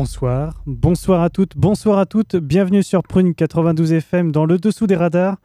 Bonsoir, 0.00 0.62
bonsoir 0.64 1.20
à 1.20 1.28
toutes, 1.28 1.58
bonsoir 1.58 1.98
à 1.98 2.06
toutes, 2.06 2.34
bienvenue 2.34 2.82
sur 2.82 3.02
Prune 3.02 3.34
92 3.34 3.92
FM 3.92 4.32
dans 4.32 4.46
le 4.46 4.56
dessous 4.56 4.86
des 4.86 4.96
radars, 4.96 5.36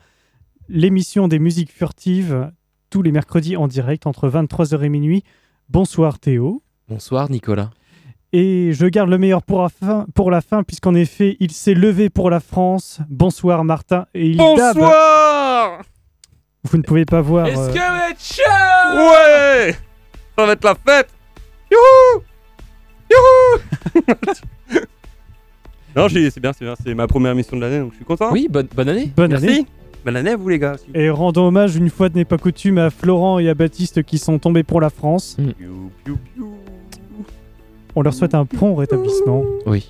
l'émission 0.69 1.27
des 1.27 1.39
musiques 1.39 1.73
furtives, 1.73 2.53
tous 2.89 3.01
les 3.01 3.11
mercredis 3.11 3.57
en 3.57 3.67
direct 3.67 4.07
entre 4.07 4.29
23h 4.29 4.81
et 4.81 4.87
minuit. 4.87 5.25
Bonsoir 5.67 6.19
Théo. 6.19 6.63
Bonsoir 6.87 7.29
Nicolas. 7.29 7.69
Et 8.31 8.71
je 8.71 8.85
garde 8.85 9.09
le 9.09 9.17
meilleur 9.17 9.43
pour 9.43 9.61
la 9.61 9.67
fin, 9.67 10.05
pour 10.15 10.31
la 10.31 10.39
fin 10.39 10.63
puisqu'en 10.63 10.95
effet, 10.95 11.35
il 11.41 11.51
s'est 11.51 11.73
levé 11.73 12.09
pour 12.09 12.29
la 12.29 12.39
France. 12.39 13.01
Bonsoir 13.09 13.65
Martin 13.65 14.05
et 14.13 14.25
il 14.29 14.37
dab. 14.37 14.77
Bonsoir 14.77 15.81
Vous 16.63 16.77
ne 16.77 16.83
pouvez 16.83 17.03
pas 17.03 17.19
voir. 17.19 17.47
Est-ce 17.47 17.59
euh, 17.59 17.73
que 17.73 17.73
vous 17.73 18.11
êtes 18.11 18.23
chaud? 18.23 18.99
Ouais 19.11 19.75
Ça 20.37 20.45
va 20.45 20.53
être 20.53 20.63
la 20.63 20.75
fête 20.75 21.09
Youhou 21.69 22.23
Youhou 23.11 23.74
Non, 25.95 26.07
j'ai- 26.09 26.29
c'est 26.29 26.41
bien, 26.41 26.51
c'est 26.51 26.65
bien, 26.65 26.73
c'est 26.83 26.93
ma 26.93 27.07
première 27.07 27.31
émission 27.31 27.55
de 27.55 27.61
l'année, 27.61 27.79
donc 27.79 27.91
je 27.91 27.95
suis 27.97 28.05
content. 28.05 28.29
Oui, 28.31 28.47
bonne, 28.49 28.67
bonne 28.75 28.89
année. 28.89 29.11
bonne 29.15 29.31
Merci. 29.31 29.47
année. 29.47 29.65
Bonne 30.03 30.17
année 30.17 30.31
à 30.31 30.35
vous 30.35 30.49
les 30.49 30.59
gars. 30.59 30.75
Et 30.93 31.09
rendons 31.09 31.47
hommage 31.47 31.77
une 31.77 31.89
fois 31.89 32.09
n'est 32.13 32.25
pas 32.25 32.37
coutume 32.37 32.77
à 32.77 32.89
Florent 32.89 33.39
et 33.39 33.47
à 33.49 33.53
Baptiste 33.53 34.03
qui 34.03 34.17
sont 34.17 34.37
tombés 34.37 34.63
pour 34.63 34.81
la 34.81 34.89
France. 34.89 35.37
Piou, 35.57 35.89
piou, 36.03 36.17
piou. 36.35 36.53
On 37.95 38.01
leur 38.01 38.13
souhaite 38.13 38.35
un 38.35 38.45
prompt 38.45 38.75
rétablissement. 38.75 39.43
Oui. 39.65 39.89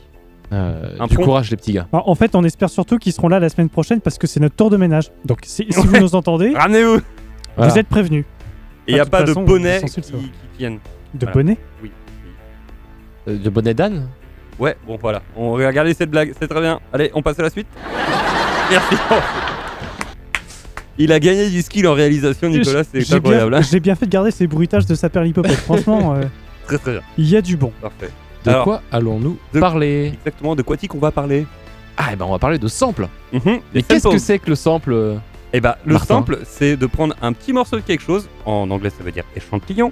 Euh, 0.53 0.95
Un 0.99 1.07
du 1.07 1.15
pont. 1.15 1.23
courage 1.23 1.49
les 1.49 1.57
petits 1.57 1.73
gars. 1.73 1.87
En 1.91 2.03
en 2.05 2.15
fait, 2.15 2.35
on 2.35 2.43
espère 2.43 2.69
surtout 2.69 2.99
qu'ils 2.99 3.13
seront 3.13 3.27
là 3.27 3.39
la 3.39 3.49
semaine 3.49 3.67
prochaine 3.69 3.99
parce 3.99 4.19
que 4.19 4.27
c'est 4.27 4.39
notre 4.39 4.55
tour 4.55 4.69
de 4.69 4.77
ménage. 4.77 5.11
Donc, 5.25 5.39
si, 5.43 5.65
si 5.69 5.79
vous 5.87 5.97
nous 5.99 6.13
entendez, 6.13 6.53
Ramenez-vous 6.55 6.99
Voilà. 7.57 7.71
vous 7.73 7.79
êtes 7.79 7.87
prévenus. 7.87 8.25
Et 8.87 8.91
il 8.91 8.93
n'y 8.93 8.99
a 9.01 9.05
de 9.05 9.09
pas 9.09 9.23
de 9.23 9.33
bonnet 9.33 9.81
qui, 9.83 10.01
viennent. 10.59 10.75
De 11.15 11.25
Voilà. 11.25 11.33
bonnet 11.33 11.57
Euh, 11.83 11.87
de 13.27 13.49
bonnet 13.49 13.73
d'âne 13.73 14.07
Ouais, 14.59 14.77
bon 14.87 14.97
voilà. 15.01 15.21
On 15.35 15.57
va 15.57 15.67
regarder 15.67 15.93
cette 15.93 16.09
blague, 16.11 16.33
c'est 16.39 16.47
très 16.47 16.61
bien. 16.61 16.79
Allez, 16.93 17.11
on 17.13 17.21
passe 17.21 17.37
à 17.39 17.43
la 17.43 17.49
suite. 17.49 17.67
Merci. 18.71 18.95
Il 20.97 21.11
a 21.11 21.19
gagné 21.19 21.49
du 21.49 21.61
skill 21.61 21.87
en 21.87 21.93
réalisation, 21.93 22.47
Nicolas, 22.49 22.83
c'est 22.83 23.13
incroyable. 23.13 23.53
hein. 23.55 23.61
j'ai 23.61 23.79
bien 23.81 23.95
fait 23.95 24.05
de 24.05 24.11
garder 24.11 24.31
ces 24.31 24.47
bruitages 24.47 24.85
de 24.85 24.95
saperlipopette. 24.95 25.51
Franchement, 25.65 26.13
euh, 26.15 26.23
Très 26.67 26.77
très 26.77 26.91
bien, 26.93 27.01
il 27.17 27.29
y 27.29 27.35
a 27.35 27.41
du 27.41 27.57
bon. 27.57 27.71
parfait. 27.81 28.09
De 28.45 28.49
Alors, 28.51 28.63
quoi 28.63 28.81
allons-nous 28.91 29.37
parler 29.59 30.13
Exactement, 30.13 30.55
de 30.55 30.61
quoi 30.61 30.77
on 30.93 30.97
va 30.99 31.11
parler 31.11 31.45
Ah, 31.97 32.13
et 32.13 32.15
ben 32.15 32.25
on 32.25 32.31
va 32.31 32.39
parler 32.39 32.59
de 32.59 32.67
sample. 32.67 33.07
Mhm, 33.33 33.59
Mais 33.73 33.81
qu'est-ce 33.81 34.03
samples. 34.03 34.15
que 34.15 34.21
c'est 34.21 34.39
que 34.39 34.49
le 34.49 34.55
sample 34.55 34.93
euh 34.93 35.15
Eh 35.51 35.59
bah, 35.59 35.77
le 35.85 35.93
Martin 35.93 36.15
sample, 36.15 36.39
c'est 36.45 36.77
de 36.77 36.85
prendre 36.85 37.13
un 37.21 37.33
petit 37.33 37.51
morceau 37.53 37.75
de 37.75 37.81
quelque 37.81 38.03
chose, 38.03 38.29
en 38.45 38.69
anglais 38.71 38.89
ça 38.91 39.03
veut 39.03 39.11
dire 39.11 39.25
échantillon, 39.35 39.91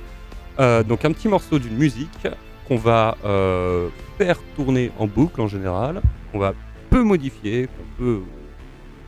Euh, 0.60 0.84
donc 0.84 1.04
un 1.04 1.12
petit 1.12 1.28
morceau 1.28 1.58
d'une 1.60 1.76
musique 1.76 2.28
qu'on 2.68 2.76
va 2.78 3.18
euh, 3.26 3.90
faire 4.18 4.40
tourner 4.56 4.92
en 5.00 5.08
boucle 5.08 5.42
en 5.42 5.48
général, 5.48 6.02
qu'on 6.32 6.40
va 6.40 6.54
peu 6.90 7.04
modifier, 7.04 7.68
qu'on 7.68 8.04
peut 8.04 8.20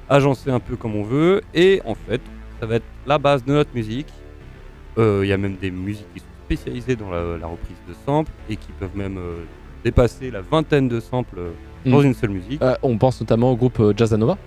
agencer 0.10 0.50
un 0.52 0.60
peu 0.60 0.76
comme 0.76 0.96
on 0.96 1.04
veut, 1.04 1.42
et 1.54 1.82
en 1.86 1.96
fait, 1.96 2.22
ça 2.60 2.66
va 2.66 2.76
être 2.76 2.86
la 3.08 3.18
base 3.18 3.44
de 3.44 3.52
notre 3.54 3.74
musique. 3.74 4.08
Euh, 4.98 5.22
Il 5.24 5.30
y 5.30 5.34
a 5.34 5.38
même 5.38 5.56
des 5.56 5.72
musiques 5.72 6.08
qui 6.14 6.20
sont 6.20 6.26
spécialisées 6.46 6.96
dans 6.96 7.10
la, 7.10 7.38
la 7.38 7.48
reprise 7.48 7.78
de 7.88 7.94
samples 8.06 8.32
et 8.50 8.56
qui 8.56 8.72
peuvent 8.80 8.96
même 8.96 9.18
euh, 9.18 9.44
dépasser 9.84 10.32
la 10.32 10.42
vingtaine 10.42 10.88
de 10.88 11.00
samples 11.00 11.40
dans 11.86 12.02
Mm. 12.02 12.06
une 12.06 12.14
seule 12.16 12.30
musique. 12.32 12.62
Euh, 12.62 12.76
On 12.82 12.98
pense 12.98 13.20
notamment 13.22 13.52
au 13.52 13.56
groupe 13.56 13.94
Jazzanova, 13.96 14.38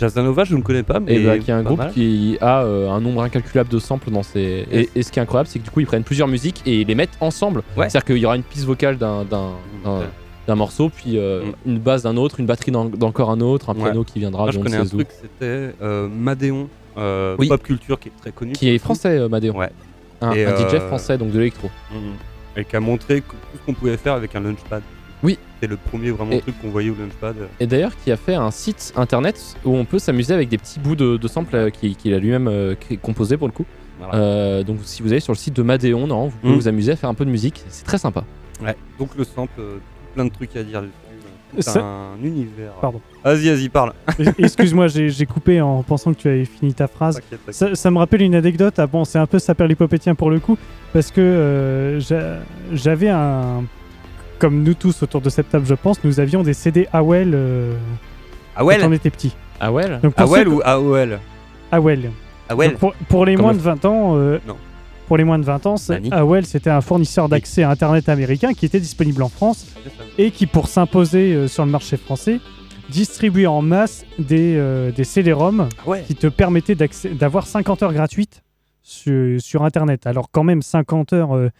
Jazzanova, 0.00 0.44
je 0.44 0.56
ne 0.56 0.62
connais 0.62 0.82
pas, 0.82 0.98
mais 0.98 1.14
et 1.16 1.24
bah, 1.24 1.38
qui 1.38 1.50
est 1.50 1.54
un 1.54 1.62
groupe 1.62 1.78
mal. 1.78 1.92
qui 1.92 2.38
a 2.40 2.62
euh, 2.64 2.88
un 2.90 3.00
nombre 3.00 3.22
incalculable 3.22 3.68
de 3.70 3.78
samples 3.78 4.10
dans 4.10 4.22
ses. 4.22 4.66
Et, 4.72 4.88
et 4.96 5.02
ce 5.02 5.12
qui 5.12 5.18
est 5.18 5.22
incroyable, 5.22 5.48
c'est 5.48 5.58
que 5.58 5.64
du 5.64 5.70
coup 5.70 5.80
ils 5.80 5.86
prennent 5.86 6.02
plusieurs 6.04 6.26
musiques 6.28 6.62
et 6.66 6.80
ils 6.80 6.86
les 6.86 6.94
mettent 6.94 7.16
ensemble. 7.20 7.62
Ouais. 7.76 7.88
C'est-à-dire 7.90 8.04
qu'il 8.06 8.16
y 8.18 8.26
aura 8.26 8.36
une 8.36 8.42
piste 8.42 8.64
vocale 8.64 8.96
d'un 8.98 9.24
d'un- 9.24 10.54
morceau, 10.56 10.88
puis 10.88 11.16
euh, 11.16 11.44
Mm. 11.44 11.52
une 11.70 11.78
basse 11.78 12.02
d'un 12.02 12.16
autre, 12.16 12.40
une 12.40 12.46
batterie 12.46 12.72
d'en- 12.72 12.86
d'encore 12.86 13.30
un 13.30 13.40
autre, 13.40 13.70
un 13.70 13.74
Ouais. 13.74 13.82
piano 13.84 14.02
qui 14.02 14.18
viendra 14.18 14.42
Moi, 14.44 14.50
je 14.50 14.58
connais 14.58 14.76
un 14.78 14.84
truc, 14.84 15.06
c'était 15.12 15.74
euh, 15.80 16.08
Madéon, 16.08 16.68
euh, 16.98 17.36
Oui. 17.38 17.46
pop 17.46 17.62
culture 17.62 18.00
qui 18.00 18.08
est 18.08 18.12
très 18.20 18.32
connu. 18.32 18.52
Qui 18.52 18.68
est 18.70 18.78
français, 18.78 19.28
Madéon. 19.28 19.56
Ouais. 19.56 19.70
Un, 20.20 20.30
un 20.30 20.56
DJ 20.56 20.80
français, 20.88 21.16
donc 21.18 21.30
de 21.30 21.38
l'électro. 21.38 21.70
Mhm. 21.92 21.98
Et 22.56 22.64
qui 22.64 22.74
a 22.74 22.80
montré 22.80 23.20
tout 23.20 23.36
ce 23.54 23.58
qu'on 23.64 23.74
pouvait 23.74 23.96
faire 23.96 24.14
avec 24.14 24.34
un 24.34 24.40
launchpad. 24.40 24.82
C'est 25.60 25.66
le 25.66 25.76
premier 25.76 26.10
vraiment 26.10 26.32
Et- 26.32 26.40
truc 26.40 26.60
qu'on 26.60 26.70
voyait 26.70 26.90
au 26.90 26.94
launchpad. 26.94 27.36
Et 27.60 27.66
d'ailleurs, 27.66 27.92
qui 28.02 28.10
a 28.10 28.16
fait 28.16 28.34
un 28.34 28.50
site 28.50 28.92
internet 28.96 29.56
où 29.64 29.74
on 29.76 29.84
peut 29.84 29.98
s'amuser 29.98 30.32
avec 30.34 30.48
des 30.48 30.58
petits 30.58 30.80
bouts 30.80 30.96
de, 30.96 31.16
de 31.16 31.28
samples 31.28 31.54
euh, 31.56 31.70
qui- 31.70 31.94
qu'il 31.96 32.14
a 32.14 32.18
lui-même 32.18 32.48
euh, 32.48 32.74
composé 33.02 33.36
pour 33.36 33.46
le 33.46 33.52
coup. 33.52 33.66
Voilà. 33.98 34.14
Euh, 34.14 34.62
donc, 34.62 34.78
si 34.84 35.02
vous 35.02 35.10
allez 35.12 35.20
sur 35.20 35.32
le 35.34 35.38
site 35.38 35.54
de 35.54 35.62
Madéon, 35.62 36.06
non, 36.06 36.28
vous 36.28 36.36
pouvez 36.38 36.54
Mm. 36.54 36.56
vous 36.56 36.68
amuser 36.68 36.92
à 36.92 36.96
faire 36.96 37.10
un 37.10 37.14
peu 37.14 37.26
de 37.26 37.30
musique. 37.30 37.62
C'est 37.68 37.84
très 37.84 37.98
sympa. 37.98 38.24
Ouais. 38.62 38.74
Donc 38.98 39.10
le 39.16 39.24
sample, 39.24 39.52
euh, 39.58 39.76
plein 40.14 40.24
de 40.24 40.30
trucs 40.30 40.56
à 40.56 40.62
dire 40.62 40.80
dessus. 40.80 40.92
C'est 41.58 41.78
un 41.80 42.12
univers. 42.22 42.70
Pardon. 42.80 43.00
Vas-y, 43.24 43.48
vas-y, 43.48 43.68
parle. 43.68 43.92
Excuse-moi, 44.38 44.86
j'ai 44.86 45.26
coupé 45.26 45.60
en 45.60 45.82
pensant 45.82 46.14
que 46.14 46.18
tu 46.20 46.28
avais 46.28 46.44
fini 46.44 46.72
ta 46.72 46.86
phrase. 46.86 47.20
Ça, 47.50 47.74
ça 47.74 47.90
me 47.90 47.98
rappelle 47.98 48.22
une 48.22 48.36
anecdote. 48.36 48.74
Ah 48.78 48.86
bon, 48.86 49.04
c'est 49.04 49.18
un 49.18 49.26
peu 49.26 49.38
saperlipopétien 49.40 50.14
pour 50.14 50.30
le 50.30 50.38
coup, 50.38 50.56
parce 50.92 51.10
que 51.10 51.20
euh, 51.20 51.98
j'a- 52.00 52.38
j'avais 52.72 53.08
un. 53.08 53.64
Comme 54.40 54.62
nous 54.64 54.74
tous 54.74 55.02
autour 55.04 55.20
de 55.20 55.28
cette 55.30 55.50
table, 55.50 55.66
je 55.66 55.74
pense, 55.74 56.02
nous 56.02 56.18
avions 56.18 56.42
des 56.42 56.54
CD 56.54 56.88
AOL 56.92 57.30
euh, 57.34 57.74
quand 58.56 58.66
on 58.88 58.92
était 58.92 59.10
petits. 59.10 59.34
Ah 59.60 59.70
ouais 59.70 59.86
Donc 60.02 60.14
pour 60.14 60.22
Awel 60.34 60.46
ceux- 60.46 60.50
ou 60.54 60.60
AOL 60.64 61.18
AOL. 61.70 62.00
Donc 62.48 62.74
pour, 62.78 62.94
pour 63.08 63.24
les 63.26 63.34
Comme 63.34 63.42
moins 63.44 63.52
le- 63.52 63.58
de 63.58 63.62
20 63.62 63.84
ans, 63.84 64.16
euh, 64.16 64.38
Non. 64.48 64.56
pour 65.06 65.18
les 65.18 65.24
moins 65.24 65.38
de 65.38 65.44
20 65.44 65.66
ans, 65.66 65.76
c'est- 65.76 65.92
Nani 66.00 66.10
AOL 66.10 66.46
c'était 66.46 66.70
un 66.70 66.80
fournisseur 66.80 67.28
d'accès 67.28 67.62
à 67.62 67.70
Internet 67.70 68.08
américain 68.08 68.54
qui 68.54 68.64
était 68.66 68.80
disponible 68.80 69.22
en 69.22 69.28
France 69.28 69.66
et 70.18 70.30
qui, 70.30 70.46
pour 70.46 70.66
s'imposer 70.68 71.34
euh, 71.34 71.46
sur 71.46 71.64
le 71.66 71.70
marché 71.70 71.96
français, 71.98 72.40
distribuait 72.88 73.46
en 73.46 73.60
masse 73.62 74.04
des, 74.18 74.56
euh, 74.56 74.90
des 74.90 75.04
CD-ROM 75.04 75.68
Ah 75.84 75.88
ouais 75.88 76.02
qui 76.06 76.14
te 76.14 76.26
permettaient 76.26 76.74
d'accé- 76.74 77.10
d'avoir 77.10 77.46
50 77.46 77.82
heures 77.82 77.92
gratuites 77.92 78.42
sur, 78.82 79.38
sur 79.40 79.62
Internet. 79.64 80.06
Alors 80.06 80.30
quand 80.32 80.42
même 80.44 80.62
50 80.62 81.12
heures, 81.12 81.36
euh, 81.36 81.50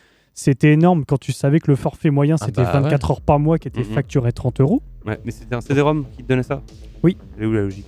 c'était 0.41 0.73
énorme 0.73 1.05
quand 1.06 1.19
tu 1.19 1.33
savais 1.33 1.61
que 1.61 1.71
le 1.71 1.77
forfait 1.77 2.11
moyen 2.11 2.37
Ah 2.41 2.47
c'était 2.47 2.62
bah 2.62 2.81
24 2.81 3.11
heures 3.11 3.21
par 3.21 3.39
mois 3.39 3.59
qui 3.59 3.69
était 3.69 3.81
Mhm. 3.81 3.95
facturé 3.95 4.33
30 4.33 4.61
euros. 4.61 4.81
Ouais, 5.06 5.19
mais 5.25 5.31
c'était 5.33 5.55
un 5.55 5.61
CD-ROM 5.61 6.05
qui 6.17 6.23
te 6.23 6.28
donnait 6.28 6.43
ça? 6.43 6.62
Oui. 7.03 7.17
Elle 7.37 7.45
est 7.45 7.47
où 7.47 7.53
la 7.53 7.62
logique? 7.62 7.84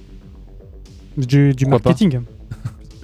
Du, 1.16 1.54
marketing. 1.66 2.20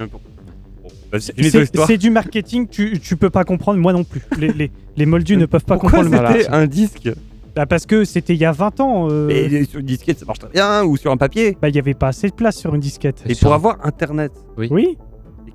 C'est 1.18 1.84
c'est 1.86 1.96
du 1.96 2.10
marketing, 2.10 2.68
tu, 2.68 2.98
tu 3.00 3.16
peux 3.16 3.30
pas 3.30 3.44
comprendre, 3.44 3.78
moi 3.80 3.94
non 3.94 4.04
plus. 4.04 4.20
Les, 4.38 4.52
les, 4.52 4.70
les 4.96 5.06
moldus 5.06 5.38
ne 5.38 5.46
peuvent 5.46 5.64
pas 5.64 5.74
Pourquoi 5.78 6.00
comprendre 6.02 6.10
le 6.10 6.16
c'était 6.18 6.50
marketing. 6.50 6.52
un 6.54 6.66
disque? 6.66 7.10
Bah, 7.56 7.64
parce 7.64 7.86
que 7.86 8.04
c'était 8.04 8.34
il 8.34 8.40
y 8.40 8.44
a 8.44 8.52
20 8.52 8.78
ans. 8.80 9.08
euh, 9.10 9.26
Mais 9.26 9.64
sur 9.64 9.80
une 9.80 9.86
disquette, 9.86 10.18
ça 10.18 10.26
marche 10.26 10.38
très 10.40 10.50
bien, 10.50 10.84
ou 10.84 10.98
sur 10.98 11.10
un 11.10 11.16
papier? 11.16 11.56
bah, 11.62 11.70
il 11.70 11.74
y 11.74 11.78
avait 11.78 11.94
pas 11.94 12.08
assez 12.08 12.28
de 12.28 12.34
place 12.34 12.56
sur 12.58 12.74
une 12.74 12.80
disquette. 12.82 13.22
Et 13.26 13.32
sur 13.34 13.46
pour 13.48 13.54
avoir 13.54 13.78
Internet, 13.86 14.32
Oui. 14.58 14.98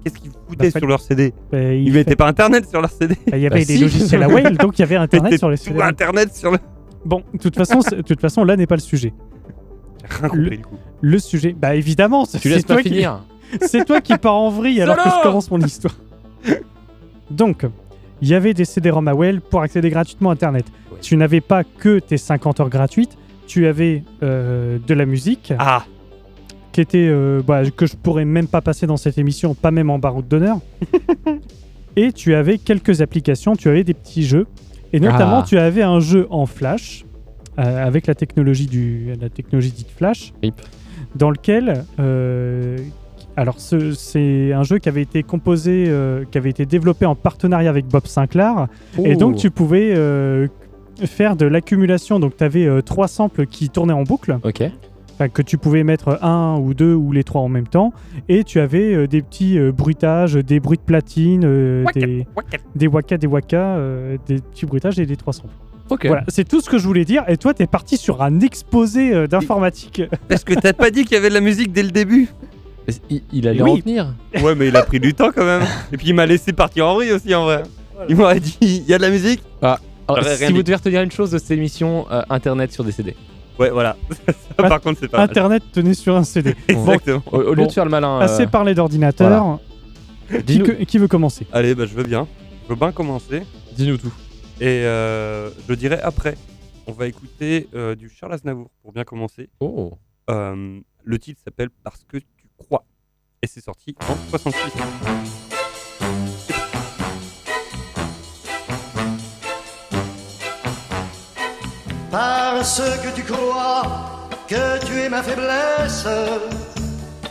Qu'est-ce 0.03 0.15
qu'ils 0.19 0.31
foutaient 0.47 0.71
Bah, 0.71 0.79
sur 0.79 0.87
leur 0.87 0.99
CD 1.01 1.33
bah, 1.51 1.73
il, 1.73 1.81
Ils 1.83 1.91
fait- 1.91 1.97
mettaient 1.99 2.15
pas 2.15 2.27
Internet 2.27 2.69
sur 2.69 2.81
leur 2.81 2.89
CD. 2.91 3.15
bah, 3.29 3.37
il 3.37 3.41
y 3.43 3.47
avait 3.47 3.59
Bah, 3.61 3.65
des 3.65 3.75
si. 3.75 3.81
logiciels 3.81 4.23
AOL, 4.23 4.57
donc 4.57 4.77
il 4.77 4.81
y 4.81 4.83
avait 4.83 4.95
Internet 5.07 5.37
sur 5.39 5.49
les 5.49 5.57
tout 5.57 5.63
CD. 5.65 5.81
Internet 5.81 6.35
sur 6.35 6.51
le. 6.51 6.57
Bon, 7.05 7.23
de 7.33 7.37
toute 7.39 7.55
façon, 7.55 7.79
toute 8.05 8.21
façon, 8.21 8.43
là 8.43 8.55
n'est 8.55 8.67
pas 8.67 8.75
le 8.75 8.81
sujet. 8.81 9.13
Rien 10.09 10.29
compris 10.29 10.57
du 10.57 10.63
coup. 10.63 10.75
Le 11.01 11.19
sujet, 11.19 11.53
bah 11.57 11.75
évidemment, 11.75 12.25
c'est 12.25 12.39
Tu 12.39 12.49
laisses 12.49 12.65
toi 12.65 12.77
pas 12.77 12.83
qui- 12.83 12.89
finir. 12.89 13.23
C'est 13.61 13.85
toi 13.85 14.01
qui 14.01 14.17
pars 14.17 14.33
en 14.35 14.49
vrille 14.49 14.81
alors 14.81 14.97
que 14.97 15.09
je 15.09 15.21
commence 15.23 15.51
mon 15.51 15.59
histoire. 15.59 15.95
Donc, 17.29 17.65
il 18.21 18.27
y 18.27 18.33
avait 18.33 18.53
des 18.53 18.65
CD-ROM 18.65 19.07
AOL 19.07 19.41
pour 19.41 19.61
accéder 19.61 19.89
gratuitement 19.89 20.29
à 20.29 20.33
Internet. 20.33 20.65
Ouais. 20.91 20.97
Tu 21.01 21.15
n'avais 21.17 21.41
pas 21.41 21.63
que 21.63 21.99
tes 21.99 22.17
50 22.17 22.59
heures 22.61 22.69
gratuites, 22.69 23.17
tu 23.47 23.67
avais 23.67 24.03
euh, 24.23 24.77
de 24.85 24.93
la 24.93 25.05
musique, 25.05 25.53
Ah 25.59 25.83
qui 26.73 26.81
était 26.81 27.07
euh, 27.09 27.41
bah, 27.45 27.61
que 27.71 27.85
je 27.85 27.95
pourrais 27.95 28.25
même 28.25 28.47
pas 28.47 28.59
passer 28.61 28.85
dans 28.87 28.97
cette 28.97 29.17
émission, 29.17 29.53
pas 29.55 29.71
même 29.71 29.89
en 29.89 29.99
baroud 29.99 30.27
d'honneur. 30.27 30.57
et 31.95 32.11
tu 32.11 32.33
avais 32.35 32.57
quelques 32.57 33.01
applications, 33.01 33.55
tu 33.55 33.69
avais 33.69 33.83
des 33.83 33.93
petits 33.93 34.23
jeux, 34.23 34.47
et 34.91 34.99
notamment 34.99 35.39
Ah. 35.39 35.45
tu 35.47 35.57
avais 35.57 35.83
un 35.83 35.99
jeu 35.99 36.27
en 36.29 36.45
Flash 36.45 37.05
euh, 37.59 37.85
avec 37.85 38.07
la 38.07 38.15
technologie 38.15 38.65
du 38.65 39.13
la 39.21 39.29
technologie 39.29 39.71
dite 39.71 39.89
Flash, 39.95 40.33
Rip. 40.41 40.55
dans 41.15 41.29
lequel 41.29 41.85
euh, 41.99 42.77
alors 43.35 43.59
ce- 43.59 43.91
c'est 43.93 44.53
un 44.53 44.63
jeu 44.63 44.79
qui 44.79 44.89
avait 44.89 45.01
été 45.03 45.21
composé, 45.23 45.85
euh, 45.87 46.23
qui 46.31 46.37
avait 46.39 46.49
été 46.49 46.65
développé 46.65 47.05
en 47.05 47.13
partenariat 47.15 47.69
avec 47.69 47.85
Bob 47.87 48.07
Sinclair, 48.07 48.67
et 49.03 49.15
donc 49.15 49.35
tu 49.37 49.51
pouvais 49.51 49.93
faire 51.05 51.35
de 51.35 51.45
l'accumulation. 51.45 52.19
Donc 52.19 52.37
tu 52.37 52.43
avais 52.43 52.81
trois 52.83 53.07
samples 53.07 53.45
qui 53.45 53.69
tournaient 53.69 53.93
en 53.93 54.03
boucle 54.03 54.39
Ok. 54.43 54.63
Enfin, 55.13 55.29
que 55.29 55.41
tu 55.41 55.57
pouvais 55.57 55.83
mettre 55.83 56.19
un 56.23 56.57
ou 56.59 56.73
deux 56.73 56.93
ou 56.93 57.11
les 57.11 57.23
trois 57.23 57.41
en 57.41 57.49
même 57.49 57.67
temps, 57.67 57.93
et 58.29 58.43
tu 58.43 58.59
avais 58.59 58.93
euh, 58.93 59.07
des 59.07 59.21
petits 59.21 59.57
euh, 59.57 59.71
bruitages, 59.71 60.33
des 60.33 60.59
bruits 60.59 60.77
de 60.77 60.83
platine, 60.83 61.43
euh, 61.45 61.85
des, 61.95 62.25
des 62.75 62.87
waka, 62.87 63.17
des 63.17 63.27
waka, 63.27 63.57
euh, 63.57 64.17
des 64.27 64.39
petits 64.39 64.65
bruitages 64.65 64.99
et 64.99 65.05
des 65.05 65.15
trois 65.17 65.33
samples. 65.33 65.53
Ok. 65.89 66.05
Voilà, 66.07 66.23
c'est 66.29 66.47
tout 66.47 66.61
ce 66.61 66.69
que 66.69 66.77
je 66.77 66.87
voulais 66.87 67.03
dire. 67.05 67.23
Et 67.27 67.35
toi, 67.37 67.53
t'es 67.53 67.67
parti 67.67 67.97
sur 67.97 68.21
un 68.23 68.39
exposé 68.39 69.13
euh, 69.13 69.27
d'informatique. 69.27 70.01
Parce 70.29 70.43
que 70.45 70.53
t'as 70.53 70.71
pas 70.73 70.89
dit 70.91 71.03
qu'il 71.03 71.13
y 71.13 71.17
avait 71.17 71.29
de 71.29 71.33
la 71.33 71.41
musique 71.41 71.71
dès 71.73 71.83
le 71.83 71.91
début? 71.91 72.29
Il, 73.09 73.21
il 73.33 73.47
allait 73.47 73.61
Oui. 73.61 73.71
en 73.71 73.75
venir? 73.75 74.13
Ouais, 74.41 74.55
mais 74.55 74.69
il 74.69 74.75
a 74.77 74.83
pris 74.83 74.99
du 74.99 75.13
temps 75.13 75.29
quand 75.35 75.45
même. 75.45 75.61
Et 75.91 75.97
puis 75.97 76.07
il 76.07 76.13
m'a 76.15 76.25
laissé 76.25 76.53
partir 76.53 76.87
en 76.87 76.95
vrille 76.95 77.11
aussi 77.11 77.35
en 77.35 77.43
vrai. 77.45 77.63
Il 78.09 78.15
m'aurait 78.15 78.39
dit 78.39 78.57
il 78.61 78.83
y 78.87 78.93
a 78.93 78.97
de 78.97 79.03
la 79.03 79.09
musique? 79.09 79.41
Alors, 79.61 79.79
J'aurais 80.09 80.35
rien 80.35 80.47
si 80.47 80.53
vous 80.53 80.63
devez 80.63 80.75
retenir 80.75 81.01
une 81.01 81.11
chose 81.11 81.31
de 81.31 81.37
cette 81.37 81.51
émission, 81.51 82.05
euh, 82.11 82.23
Internet 82.29 82.71
sur 82.73 82.83
des 82.83 82.91
CD. 82.91 83.15
Ouais, 83.59 83.69
voilà. 83.69 83.95
Ça, 84.57 84.63
par 84.67 84.81
contre, 84.81 84.99
c'est 84.99 85.07
pas 85.07 85.17
mal. 85.19 85.29
Internet 85.29 85.63
tenait 85.71 85.93
sur 85.93 86.15
un 86.15 86.23
CD. 86.23 86.55
Exactement. 86.67 87.21
Au, 87.31 87.37
au 87.37 87.49
lieu 87.53 87.61
Bon. 87.63 87.65
de 87.67 87.71
faire 87.71 87.85
le 87.85 87.91
malin. 87.91 88.17
euh, 88.17 88.21
Assez 88.21 88.47
parlé 88.47 88.73
d'ordinateur. 88.73 89.59
Qui, 90.29 90.43
dis-nous 90.43 90.65
que- 90.65 90.83
qui 90.83 90.97
veut 90.97 91.07
commencer? 91.07 91.45
Allez, 91.51 91.75
bah 91.75 91.85
je 91.85 91.93
veux 91.93 92.03
bien. 92.03 92.27
Je 92.63 92.69
veux 92.69 92.75
bien 92.79 92.91
commencer. 92.91 93.43
dis-nous 93.75 93.97
tout. 93.97 94.13
Et 94.61 94.67
euh, 94.85 95.49
je 95.67 95.73
dirais 95.75 95.99
après. 96.01 96.35
On 96.87 96.91
va 96.91 97.07
écouter 97.07 97.69
euh, 97.75 97.95
du 97.95 98.09
Charles 98.09 98.33
Aznavour 98.33 98.69
pour 98.81 98.91
bien 98.91 99.03
commencer. 99.03 99.49
Oh. 99.59 99.93
Euh, 100.29 100.79
le 101.03 101.19
titre 101.19 101.41
s'appelle 101.43 101.69
Parce 101.83 102.03
que 102.07 102.17
tu 102.17 102.25
crois. 102.57 102.83
Et 103.41 103.47
c'est 103.47 103.61
sorti 103.63 103.95
en 104.09 104.15
66. 104.29 105.52
Parce 112.13 112.79
que 113.01 113.09
tu 113.15 113.23
crois 113.23 113.81
que 114.47 114.85
tu 114.85 115.01
es 115.01 115.09
ma 115.09 115.23
faiblesse, 115.23 116.05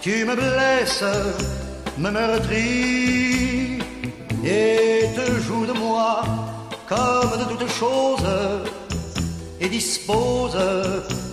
tu 0.01 0.25
me 0.25 0.35
blesses, 0.35 1.05
me 1.99 2.11
meurtris 2.11 3.79
et 4.45 5.07
te 5.15 5.41
joues 5.41 5.67
de 5.67 5.73
moi 5.73 6.25
comme 6.89 7.39
de 7.39 7.45
toutes 7.45 7.71
choses 7.71 8.27
et 9.61 9.69
dispose 9.69 10.59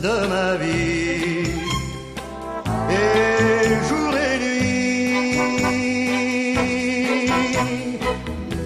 de 0.04 0.28
ma 0.28 0.56
vie. 0.58 1.50
Et 2.92 3.68
jour 3.90 4.14
et 4.28 4.38
nuit, 4.46 5.40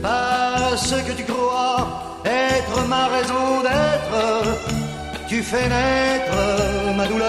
parce 0.01 0.93
que 1.07 1.13
tu 1.13 1.23
crois 1.23 2.19
être 2.25 2.85
ma 2.89 3.07
raison 3.07 3.62
tu 5.33 5.41
fais 5.41 5.67
naître 5.67 6.41
ma 6.95 7.05
douleur. 7.07 7.27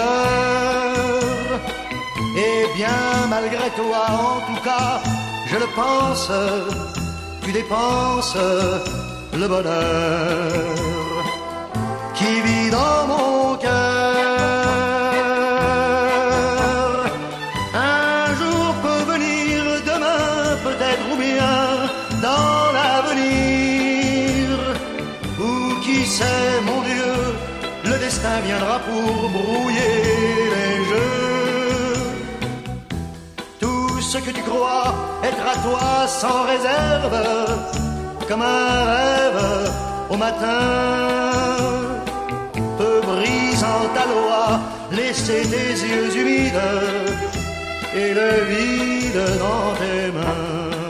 Et 2.45 2.77
bien 2.77 3.01
malgré 3.35 3.67
toi, 3.81 4.01
en 4.27 4.39
tout 4.47 4.61
cas, 4.69 5.01
je 5.51 5.57
le 5.63 5.67
pense, 5.79 6.31
tu 7.43 7.51
dépenses 7.51 8.37
le 9.41 9.47
bonheur 9.47 10.61
qui 12.17 12.31
vit 12.45 12.69
dans 12.69 12.99
mon 13.07 13.55
cœur. 13.55 13.94
Ce 34.65 35.27
être 35.27 35.45
à 35.53 35.55
toi 35.65 36.07
sans 36.07 36.43
réserve, 36.43 37.17
comme 38.27 38.41
un 38.41 38.85
rêve 38.95 39.71
au 40.09 40.17
matin 40.17 41.05
peu 42.77 43.01
brisant 43.01 43.83
ta 43.95 44.05
loi, 44.13 44.59
laisser 44.91 45.41
tes 45.53 45.71
yeux 45.87 46.15
humides 46.19 46.69
et 47.95 48.13
le 48.13 48.31
vide 48.51 49.23
dans 49.43 49.73
tes 49.79 50.11
mains. 50.17 50.85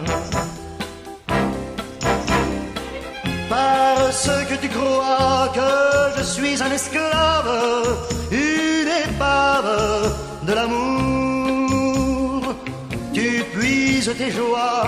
Parce 3.49 4.29
que 4.49 4.55
tu 4.61 4.69
crois 4.69 5.49
que 5.53 6.19
je 6.19 6.23
suis 6.23 6.61
un 6.61 6.71
esclave, 6.71 7.51
une 8.31 8.91
épave 9.05 10.13
de 10.47 10.53
l'amour. 10.53 11.04
Tes 14.13 14.29
joies 14.29 14.83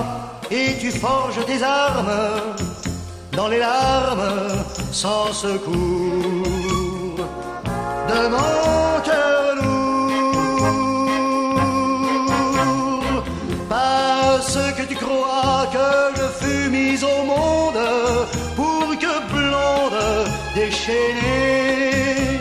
et 0.51 0.77
tu 0.79 0.91
forges 0.91 1.43
tes 1.45 1.63
armes 1.63 2.55
dans 3.31 3.47
les 3.47 3.57
larmes 3.57 4.63
sans 4.91 5.33
secours 5.33 5.73
de 8.09 8.27
mon 8.27 9.01
cœur 9.03 9.55
lourd. 9.55 10.43
Parce 13.67 14.59
que 14.77 14.83
tu 14.83 14.95
crois 14.95 15.67
que 15.73 16.19
je 16.19 16.27
fus 16.39 16.69
mise 16.69 17.03
au 17.03 17.23
monde 17.23 17.83
pour 18.55 18.87
que 18.99 19.13
blonde 19.33 20.27
déchaînée, 20.53 22.39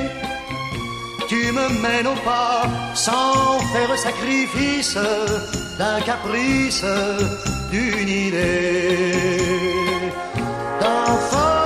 tu 1.26 1.52
me 1.52 1.68
mènes 1.80 2.08
au 2.08 2.16
pas 2.16 2.64
sans 2.94 3.58
faire 3.72 3.98
sacrifice 3.98 4.98
d'un 5.78 6.00
caprice, 6.00 6.84
d'une 7.70 8.08
idée 8.08 9.50
d'enfant 10.80 11.65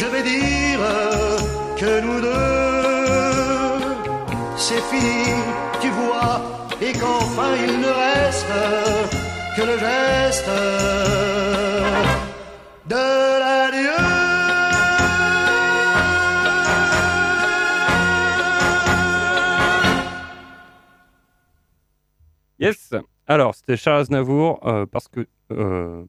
je 0.00 0.06
vais 0.06 0.22
dire 0.22 0.80
que 1.76 2.00
nous 2.00 2.20
deux, 2.22 3.84
c'est 4.56 4.80
fini, 4.92 5.24
tu 5.82 5.90
vois, 5.90 6.40
et 6.80 6.92
qu'enfin 6.92 7.54
il 7.54 7.80
ne 7.80 7.90
reste 8.04 8.46
que 9.56 9.62
le 9.70 9.76
geste 9.78 10.48
de 12.86 13.04
l'adieu. 13.42 14.00
Yes. 22.58 22.94
Alors, 23.26 23.54
c'était 23.54 23.76
Charles 23.76 24.00
Aznavour, 24.00 24.66
euh, 24.66 24.86
parce 24.86 25.08
que 25.08 25.26
euh, 25.52 26.04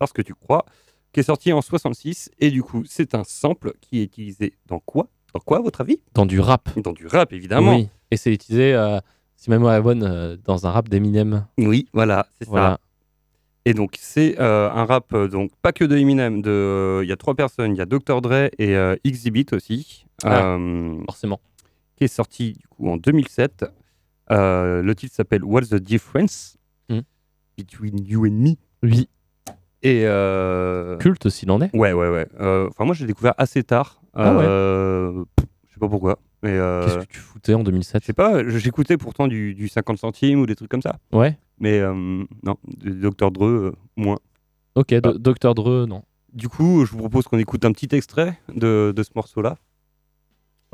parce 0.00 0.12
que 0.12 0.22
tu 0.22 0.34
crois, 0.34 0.64
qui 1.12 1.20
est 1.20 1.24
sorti 1.24 1.52
en 1.52 1.60
66 1.62 2.30
et 2.38 2.50
du 2.50 2.62
coup, 2.62 2.82
c'est 2.86 3.14
un 3.14 3.24
sample 3.24 3.72
qui 3.80 4.00
est 4.00 4.04
utilisé 4.04 4.54
dans 4.66 4.78
quoi? 4.80 5.08
Dans 5.34 5.40
quoi, 5.40 5.58
à 5.58 5.60
votre 5.60 5.80
avis? 5.80 6.00
Dans 6.14 6.26
du 6.26 6.40
rap. 6.40 6.68
Dans 6.80 6.92
du 6.92 7.06
rap, 7.06 7.32
évidemment. 7.32 7.76
Oui. 7.76 7.88
Et 8.10 8.16
c'est 8.16 8.32
utilisé, 8.32 8.74
euh, 8.74 8.98
si 9.36 9.50
ma 9.50 9.56
mémoire 9.56 9.74
est 9.74 9.82
bonne, 9.82 10.02
euh, 10.02 10.36
dans 10.44 10.66
un 10.66 10.70
rap 10.70 10.88
d'Eminem. 10.88 11.46
Oui, 11.58 11.88
voilà, 11.92 12.26
c'est 12.38 12.44
ça. 12.44 12.50
Voilà. 12.50 12.78
Et 13.64 13.74
donc, 13.74 13.96
c'est 14.00 14.40
euh, 14.40 14.70
un 14.70 14.84
rap, 14.86 15.14
donc 15.14 15.50
pas 15.62 15.72
que 15.72 15.84
de 15.84 15.96
Eminem, 15.96 16.40
de, 16.42 17.00
il 17.02 17.08
y 17.08 17.12
a 17.12 17.16
trois 17.16 17.34
personnes, 17.34 17.74
il 17.74 17.78
y 17.78 17.80
a 17.82 17.86
Dr. 17.86 18.20
Dre 18.22 18.48
et 18.58 18.74
Exhibit 19.04 19.46
aussi, 19.52 20.06
Ah. 20.24 20.56
Forcément. 21.06 21.40
qui 21.96 22.04
est 22.04 22.08
sorti 22.08 22.54
du 22.54 22.66
coup 22.68 22.88
en 22.88 22.96
2007. 22.96 23.66
Euh, 24.32 24.80
le 24.82 24.94
titre 24.94 25.14
s'appelle 25.14 25.44
What's 25.44 25.68
the 25.70 25.74
Difference 25.76 26.56
Hmm. 26.88 27.00
Between 27.58 27.98
You 28.06 28.24
and 28.26 28.30
Me? 28.30 28.54
Oui. 28.82 29.08
Et 29.82 30.02
euh, 30.04 30.96
Culte 30.98 31.28
s'il 31.30 31.50
en 31.50 31.60
est. 31.62 31.74
ouais, 31.74 31.92
ouais, 31.92 32.08
ouais. 32.10 32.28
Euh, 32.40 32.68
Enfin, 32.68 32.84
moi, 32.84 32.94
j'ai 32.94 33.06
découvert 33.06 33.34
assez 33.38 33.62
tard. 33.62 34.00
Ah 34.14 34.34
ouais. 34.36 34.44
Euh, 34.46 35.24
Je 35.68 35.72
sais 35.74 35.80
pas 35.80 35.88
pourquoi, 35.88 36.18
euh, 36.44 36.84
Qu'est-ce 36.84 36.98
que 36.98 37.04
tu 37.12 37.18
foutais 37.20 37.54
en 37.54 37.62
2007 37.62 38.02
je 38.02 38.06
sais 38.06 38.12
pas. 38.12 38.46
J'écoutais 38.48 38.96
pourtant 38.96 39.26
du, 39.28 39.54
du 39.54 39.68
50 39.68 39.98
centimes 39.98 40.40
ou 40.40 40.46
des 40.46 40.54
trucs 40.56 40.70
comme 40.70 40.82
ça. 40.82 40.96
Ouais. 41.12 41.38
Mais 41.58 41.78
euh, 41.80 41.92
non, 42.42 42.56
du 42.66 42.92
Dr 42.94 43.30
Dre 43.30 43.44
euh, 43.46 43.72
moins. 43.96 44.18
Ok, 44.74 44.92
Ah. 44.92 45.00
Do- 45.00 45.18
Dr. 45.18 45.54
Dre, 45.54 45.86
non. 45.88 46.02
Du 46.32 46.48
coup, 46.48 46.84
je 46.84 46.92
vous 46.92 46.98
propose 46.98 47.24
qu'on 47.26 47.38
écoute 47.38 47.64
un 47.64 47.72
petit 47.72 47.88
extrait 47.94 48.38
de, 48.54 48.92
de 48.94 49.02
ce 49.02 49.10
morceau-là. 49.16 49.56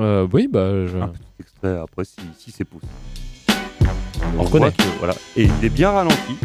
Euh, 0.00 0.26
oui, 0.32 0.48
bah, 0.50 0.86
je... 0.86 0.98
Un 0.98 1.08
petit 1.08 1.22
extrait 1.40 1.78
après, 1.78 2.04
si, 2.04 2.16
si 2.36 2.50
c'est 2.50 2.64
poussé. 2.64 2.86
On 4.38 4.42
reconnaît. 4.42 4.72
que, 4.72 4.82
voilà. 4.98 5.14
Et 5.36 5.44
il 5.44 5.64
est 5.64 5.70
bien 5.70 5.90
ralenti. 5.90 6.36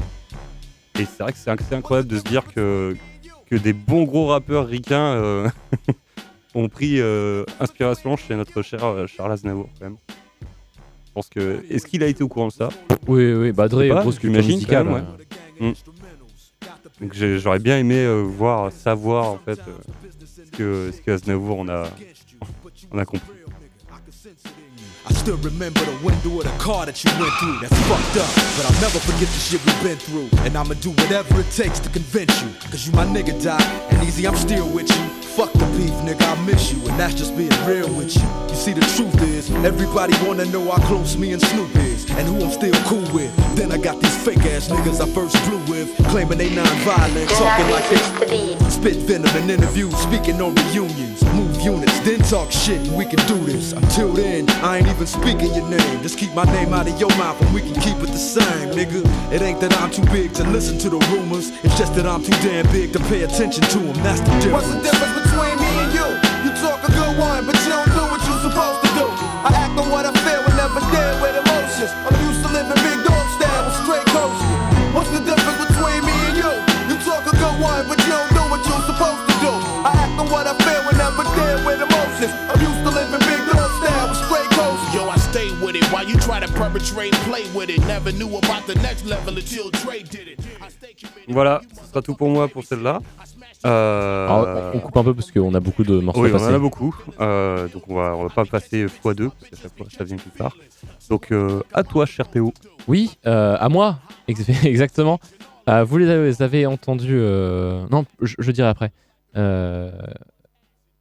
Et 1.01 1.05
c'est 1.05 1.23
vrai 1.23 1.31
que 1.31 1.63
c'est 1.67 1.75
incroyable 1.75 2.07
de 2.07 2.19
se 2.19 2.23
dire 2.23 2.43
que, 2.53 2.95
que 3.49 3.55
des 3.55 3.73
bons 3.73 4.03
gros 4.03 4.27
rappeurs 4.27 4.67
ricains 4.67 5.15
euh, 5.15 5.49
ont 6.55 6.69
pris 6.69 7.01
euh, 7.01 7.43
inspiration 7.59 8.15
chez 8.15 8.35
notre 8.35 8.61
cher 8.61 8.83
euh, 8.85 9.07
Charles 9.07 9.31
Aznavour, 9.31 9.67
quand 9.79 9.85
même. 9.85 9.97
Je 11.07 11.11
pense 11.15 11.27
que. 11.27 11.63
Est-ce 11.71 11.87
qu'il 11.87 12.03
a 12.03 12.07
été 12.07 12.23
au 12.23 12.27
courant 12.27 12.49
de 12.49 12.53
ça? 12.53 12.69
Oui, 13.07 13.33
oui, 13.33 13.51
bah, 13.51 13.67
Dre, 13.67 13.87
grosse 13.87 14.19
culture 14.19 14.43
j'imagine 14.43 14.55
musicale. 14.57 14.85
quand 14.85 14.93
même, 14.93 15.05
euh, 15.61 15.73
Donc 17.01 17.13
J'aurais 17.39 17.57
bien 17.59 17.79
aimé 17.79 17.95
euh, 17.97 18.21
voir, 18.21 18.71
savoir 18.71 19.29
en 19.29 19.39
fait 19.39 19.59
ce 20.45 20.51
que, 20.51 20.91
ce 20.95 21.01
que 21.01 21.09
Aznavour 21.09 21.57
on 21.57 21.67
a, 21.67 21.85
on 22.91 22.97
a 22.99 23.05
compris. 23.05 23.27
I 24.23 25.13
still 25.13 25.37
remember 25.37 25.79
the 25.79 25.97
window 26.05 26.37
of 26.37 26.43
the 26.43 26.55
car 26.61 26.85
that 26.85 27.03
you 27.03 27.09
went 27.17 27.33
through. 27.41 27.57
That's 27.57 27.73
fucked 27.89 28.21
up, 28.21 28.29
but 28.53 28.69
I'll 28.69 28.81
never 28.81 28.99
forget 28.99 29.25
the 29.25 29.41
shit 29.41 29.65
we've 29.65 29.81
been 29.81 29.97
through. 29.97 30.29
And 30.45 30.55
I'ma 30.55 30.75
do 30.75 30.91
whatever 30.91 31.39
it 31.39 31.49
takes 31.49 31.79
to 31.79 31.89
convince 31.89 32.39
you. 32.43 32.49
Cause 32.69 32.85
you 32.85 32.93
my 32.93 33.03
nigga, 33.03 33.33
Doc. 33.41 33.61
And 33.89 34.03
easy, 34.03 34.27
I'm 34.27 34.35
still 34.35 34.69
with 34.69 34.89
you. 34.89 35.09
Fuck 35.33 35.53
the 35.53 35.65
beef, 35.73 35.89
nigga, 36.05 36.21
I 36.21 36.45
miss 36.45 36.71
you. 36.71 36.77
And 36.87 36.99
that's 36.99 37.15
just 37.15 37.35
being 37.35 37.49
real 37.65 37.89
with 37.95 38.15
you. 38.15 38.29
You 38.47 38.53
see, 38.53 38.73
the 38.73 38.85
truth 38.93 39.19
is, 39.23 39.49
everybody 39.65 40.13
wanna 40.23 40.45
know 40.45 40.69
how 40.69 40.77
close 40.85 41.17
me 41.17 41.33
and 41.33 41.41
Snoop 41.41 41.75
is. 41.77 42.07
And 42.11 42.27
who 42.27 42.45
I'm 42.45 42.51
still 42.51 42.77
cool 42.85 43.09
with. 43.11 43.33
Then 43.55 43.71
I 43.71 43.77
got 43.77 43.99
these 44.01 44.23
fake 44.23 44.45
ass 44.45 44.67
niggas 44.67 45.01
I 45.01 45.09
first 45.15 45.33
blew 45.49 45.65
with. 45.65 45.97
Claiming 46.09 46.37
they 46.37 46.53
non-violent, 46.53 47.27
talking 47.27 47.69
like 47.71 47.89
they 47.89 48.69
Spit 48.69 48.97
venom 48.97 49.35
in 49.35 49.49
interviews, 49.49 49.97
speaking 49.97 50.39
on 50.41 50.53
reunions. 50.53 51.23
Units, 51.63 51.99
then 51.99 52.19
talk 52.21 52.51
shit, 52.51 52.79
and 52.87 52.97
we 52.97 53.05
can 53.05 53.19
do 53.27 53.37
this. 53.45 53.73
Until 53.73 54.11
then, 54.13 54.49
I 54.63 54.77
ain't 54.77 54.87
even 54.87 55.05
speaking 55.05 55.53
your 55.53 55.67
name. 55.69 56.01
Just 56.01 56.17
keep 56.17 56.33
my 56.33 56.45
name 56.45 56.73
out 56.73 56.87
of 56.87 56.99
your 56.99 57.09
mouth, 57.17 57.39
and 57.41 57.53
we 57.53 57.61
can 57.61 57.75
keep 57.75 57.97
it 57.97 58.07
the 58.07 58.17
same, 58.17 58.69
nigga. 58.69 59.01
It 59.31 59.41
ain't 59.41 59.61
that 59.61 59.73
I'm 59.79 59.91
too 59.91 60.05
big 60.05 60.33
to 60.35 60.43
listen 60.45 60.79
to 60.79 60.89
the 60.89 60.97
rumors. 61.11 61.51
It's 61.63 61.77
just 61.77 61.93
that 61.95 62.07
I'm 62.07 62.23
too 62.23 62.31
damn 62.41 62.65
big 62.71 62.93
to 62.93 62.99
pay 62.99 63.23
attention 63.23 63.63
to 63.63 63.79
them. 63.79 63.95
That's 64.03 64.21
the 64.21 64.39
difference. 64.39 65.20
Voilà, 91.27 91.61
ce 91.81 91.89
sera 91.89 92.01
tout 92.01 92.15
pour 92.15 92.29
moi 92.29 92.47
pour 92.47 92.63
celle-là. 92.63 92.99
Euh, 93.65 94.25
alors, 94.27 94.71
on 94.75 94.79
coupe 94.79 94.97
un 94.97 95.03
peu 95.03 95.13
parce 95.13 95.31
qu'on 95.31 95.53
a 95.53 95.59
beaucoup 95.59 95.83
de 95.83 95.99
morceaux 95.99 96.21
Oui, 96.21 96.29
à 96.29 96.33
on 96.33 96.35
en 96.35 96.39
passer. 96.39 96.53
a 96.53 96.59
beaucoup. 96.59 96.95
Euh, 97.19 97.67
donc 97.67 97.83
on 97.87 97.95
va, 97.95 98.15
on 98.15 98.23
va 98.23 98.29
pas 98.29 98.45
passer 98.45 98.85
x2 98.85 99.29
parce 99.29 99.49
qu'à 99.49 99.57
chaque 99.61 99.77
fois 99.77 99.85
ça 99.95 100.03
vient 100.03 100.17
plus 100.17 100.31
tard. 100.31 100.55
Donc 101.09 101.31
euh, 101.31 101.61
à 101.73 101.83
toi, 101.83 102.05
cher 102.05 102.27
Théo. 102.29 102.53
Oui, 102.87 103.17
euh, 103.27 103.57
à 103.59 103.69
moi, 103.69 103.99
Ex- 104.27 104.49
exactement. 104.65 105.19
Euh, 105.69 105.83
vous 105.83 105.97
les 105.97 106.41
avez, 106.41 106.65
entendus. 106.65 107.07
euh, 107.11 107.85
Non, 107.91 108.05
je, 108.21 108.35
je 108.39 108.51
dirai 108.51 108.67
après. 108.67 108.91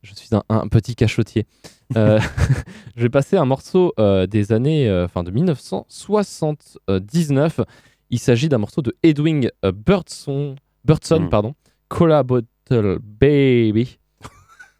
Je 0.02 0.14
suis 0.14 0.28
un, 0.35 0.42
un 0.49 0.66
petit 0.69 0.95
cachotier. 0.95 1.47
Euh, 1.97 2.19
je 2.97 3.02
vais 3.02 3.09
passer 3.11 3.37
un 3.37 3.45
morceau 3.45 3.92
euh, 3.99 4.26
des 4.26 4.52
années, 4.52 4.88
euh, 4.88 5.04
enfin 5.04 5.23
de 5.23 5.30
1979. 5.30 7.61
Il 8.11 8.19
s'agit 8.19 8.49
d'un 8.49 8.59
morceau 8.59 8.80
de 8.83 8.97
Edwin 9.02 9.50
Birdson, 9.62 10.57
Birdson, 10.85 11.21
Mm. 11.21 11.28
pardon, 11.28 11.54
Cola 11.88 12.23
Bottle 12.23 12.99
Baby. 13.02 13.99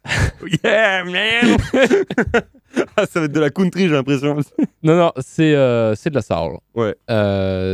Yeah, 0.63 1.03
man 1.03 1.57
Ah, 2.97 3.05
Ça 3.05 3.19
va 3.19 3.25
être 3.27 3.31
de 3.33 3.39
la 3.39 3.51
country, 3.51 3.87
j'ai 3.87 3.93
l'impression. 3.93 4.35
Non, 4.81 4.97
non, 4.97 5.11
c'est 5.19 5.53
c'est 5.95 6.09
de 6.09 6.15
la 6.15 6.21
soul. 6.23 6.57
Ouais. 6.73 6.95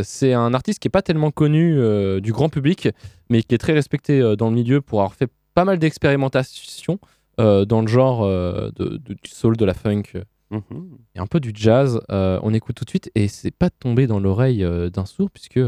C'est 0.04 0.34
un 0.34 0.54
artiste 0.54 0.80
qui 0.80 0.90
est 0.90 0.92
pas 0.92 1.02
tellement 1.02 1.32
connu 1.32 1.80
du 2.22 2.34
grand 2.34 2.50
public, 2.50 2.90
mais 3.30 3.42
qui 3.44 3.56
est 3.56 3.60
très 3.60 3.72
respecté 3.74 4.20
dans 4.38 4.50
le 4.50 4.56
milieu 4.56 4.82
pour 4.82 5.00
avoir 5.00 5.16
fait 5.16 5.30
pas 5.54 5.64
mal 5.64 5.80
d'expérimentations 5.80 7.00
euh, 7.40 7.66
dans 7.66 7.82
le 7.82 7.88
genre 7.88 8.24
euh, 8.24 8.70
de, 8.76 8.98
de- 8.98 9.14
du 9.14 9.30
soul, 9.30 9.58
de 9.58 9.66
la 9.66 9.74
funk 9.74 10.04
euh, 10.16 10.24
Mhm. 10.50 10.98
et 11.16 11.20
un 11.20 11.28
peu 11.28 11.40
du 11.42 11.52
jazz. 11.54 12.00
On 12.10 12.54
écoute 12.54 12.76
tout 12.78 12.86
de 12.86 12.90
suite 12.90 13.12
et 13.16 13.28
c'est 13.28 13.52
pas 13.52 13.70
tombé 13.70 14.08
dans 14.08 14.20
l'oreille 14.20 14.66
d'un 14.94 15.06
sourd 15.06 15.30
puisque, 15.30 15.60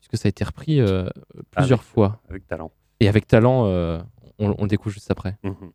puisque 0.00 0.16
ça 0.16 0.28
a 0.28 0.30
été 0.30 0.42
repris 0.44 0.80
plusieurs 1.50 1.82
fois. 1.82 2.20
Avec 2.30 2.46
talent. 2.46 2.72
Et 3.00 3.08
avec 3.08 3.26
talent, 3.26 3.66
on, 3.66 4.54
on 4.58 4.62
le 4.62 4.68
découvre 4.68 4.94
juste 4.94 5.10
après. 5.10 5.36
Mhm. 5.44 5.72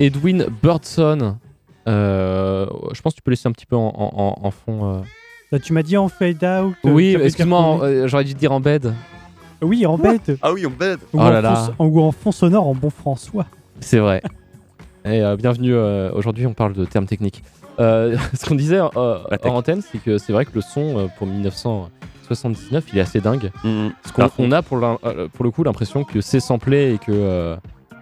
Edwin 0.00 0.46
Birdson. 0.62 1.36
Euh, 1.86 2.66
je 2.92 3.00
pense 3.00 3.14
que 3.14 3.18
tu 3.18 3.22
peux 3.22 3.30
laisser 3.30 3.48
un 3.48 3.52
petit 3.52 3.66
peu 3.66 3.76
en, 3.76 3.88
en- 3.94 4.12
en- 4.42 4.46
en 4.46 4.50
fond. 4.50 4.84
euh. 4.96 5.00
Là, 5.50 5.58
tu 5.58 5.72
m'as 5.72 5.82
dit 5.82 5.96
en 5.96 6.08
fade 6.08 6.44
out. 6.44 6.74
Oui, 6.84 7.12
veut 7.12 7.18
dire 7.18 7.26
excuse-moi, 7.26 7.58
en- 7.58 7.82
euh, 7.82 8.06
j'aurais 8.06 8.24
dû 8.24 8.34
te 8.34 8.38
dire 8.38 8.52
en 8.52 8.60
bed. 8.60 8.92
Oui, 9.62 9.86
en 9.86 9.96
bête. 9.98 10.32
Ah 10.42 10.52
oui, 10.52 10.66
on 10.66 10.70
bête. 10.70 11.00
Ou, 11.12 11.18
Oh 11.18 11.22
en 11.22 11.30
là 11.30 11.40
là. 11.40 11.72
fond- 11.76 11.86
ou 11.86 12.00
en 12.02 12.12
fond 12.12 12.30
sonore 12.30 12.66
en 12.68 12.74
bon 12.74 12.90
François. 12.90 13.46
C'est 13.80 13.98
vrai. 13.98 14.22
Et 15.04 15.22
euh, 15.22 15.36
bienvenue. 15.36 15.74
euh, 15.74 16.10
Aujourd'hui, 16.12 16.46
on 16.46 16.52
parle 16.54 16.74
de 16.74 16.84
termes 16.84 17.06
techniques. 17.06 17.42
Euh, 17.80 18.16
ce 18.34 18.44
qu'on 18.46 18.54
disait 18.54 18.78
euh, 18.80 18.88
en 18.94 19.48
antenne, 19.54 19.80
c'est 19.80 19.98
que 20.02 20.18
c'est 20.18 20.32
vrai 20.32 20.44
que 20.44 20.50
le 20.54 20.60
son 20.60 20.98
euh, 20.98 21.06
pour 21.16 21.26
1979, 21.26 22.84
il 22.92 22.98
est 22.98 23.02
assez 23.02 23.20
dingue. 23.20 23.50
Mhm. 23.64 23.92
Parce 24.14 24.30
qu'on 24.36 24.44
on 24.44 24.52
a 24.52 24.60
pour, 24.62 24.78
euh, 24.84 25.28
pour 25.32 25.44
le 25.44 25.50
coup 25.50 25.64
l'impression 25.64 26.04
que 26.04 26.20
c'est 26.20 26.40
samplé 26.40 26.92
et 26.94 26.98
que 26.98 27.10
euh, 27.12 27.56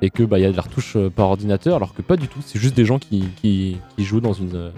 et 0.06 0.10
que 0.10 0.22
bah 0.22 0.38
il 0.38 0.42
y 0.42 0.44
a 0.46 0.52
de 0.52 0.56
la 0.56 0.62
retouche 0.62 0.94
euh, 0.96 1.10
par 1.10 1.28
ordinateur, 1.28 1.74
alors 1.76 1.92
que 1.94 2.00
pas 2.02 2.16
du 2.16 2.28
tout. 2.28 2.38
C'est 2.44 2.58
juste 2.60 2.76
des 2.76 2.84
gens 2.84 2.98
qui, 2.98 3.24
qui, 3.42 3.78
qui 3.96 4.04
jouent 4.04 4.20
dans 4.20 4.32
une 4.32 4.54
euh, 4.54 4.70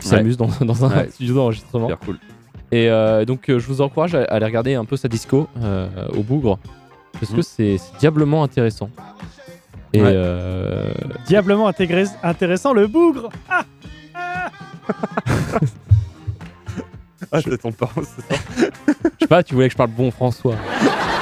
qui 0.00 0.08
Ouais. 0.08 0.16
s'amusent 0.16 0.36
dans, 0.36 0.48
dans 0.60 0.84
un 0.84 0.90
Ouais. 0.96 1.10
studio 1.10 1.34
d'enregistrement. 1.36 1.86
Super 1.88 1.98
cool. 2.04 2.18
Et 2.72 2.90
euh, 2.90 3.24
donc 3.24 3.48
euh, 3.48 3.58
je 3.60 3.66
vous 3.68 3.80
encourage 3.80 4.14
à, 4.16 4.22
à 4.22 4.34
aller 4.34 4.46
regarder 4.46 4.74
un 4.74 4.84
peu 4.84 4.96
sa 4.96 5.06
disco 5.08 5.46
euh, 5.62 5.88
au 6.16 6.22
Bougre 6.24 6.58
parce 7.12 7.30
que 7.30 7.36
Mhm. 7.36 7.42
c'est 7.42 7.76
diablement 8.00 8.42
intéressant. 8.42 8.90
Et 9.92 10.02
Ouais. 10.02 10.08
euh, 10.12 10.92
Diablement 11.26 11.68
intégré- 11.70 12.08
intéressant, 12.24 12.72
le 12.72 12.88
bougre. 12.88 13.28
Ah, 17.32 17.40
je 17.40 17.50
tombe 17.54 17.74
pas. 17.74 17.90
c'est 17.96 18.34
ça. 18.34 18.40
je 19.02 19.02
sais 19.20 19.26
pas, 19.28 19.42
tu 19.44 19.54
voulais 19.54 19.68
que 19.68 19.72
je 19.72 19.76
parle 19.76 19.90
bon 19.90 20.10
François. 20.10 20.56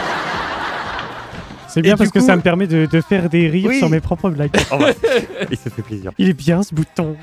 C'est 1.73 1.83
bien 1.83 1.97
parce 1.97 2.11
que 2.11 2.19
coup- 2.19 2.25
ça 2.27 2.37
me 2.37 2.43
permet 2.43 2.67
de, 2.67 2.87
de 2.87 3.01
faire 3.01 3.29
des 3.29 3.49
rires 3.49 3.69
Oui. 3.69 3.79
sur 3.79 3.89
mes 3.89 4.01
propres 4.01 4.31
blagues. 4.31 4.51
Oh, 4.73 4.77
ouais. 4.77 4.95
Il 5.51 5.57
se 5.57 5.69
fait 5.69 5.83
plaisir. 5.83 6.13
Il 6.19 6.29
est 6.29 6.33
bien 6.35 6.63
ce 6.63 6.75
bouton. 6.75 7.17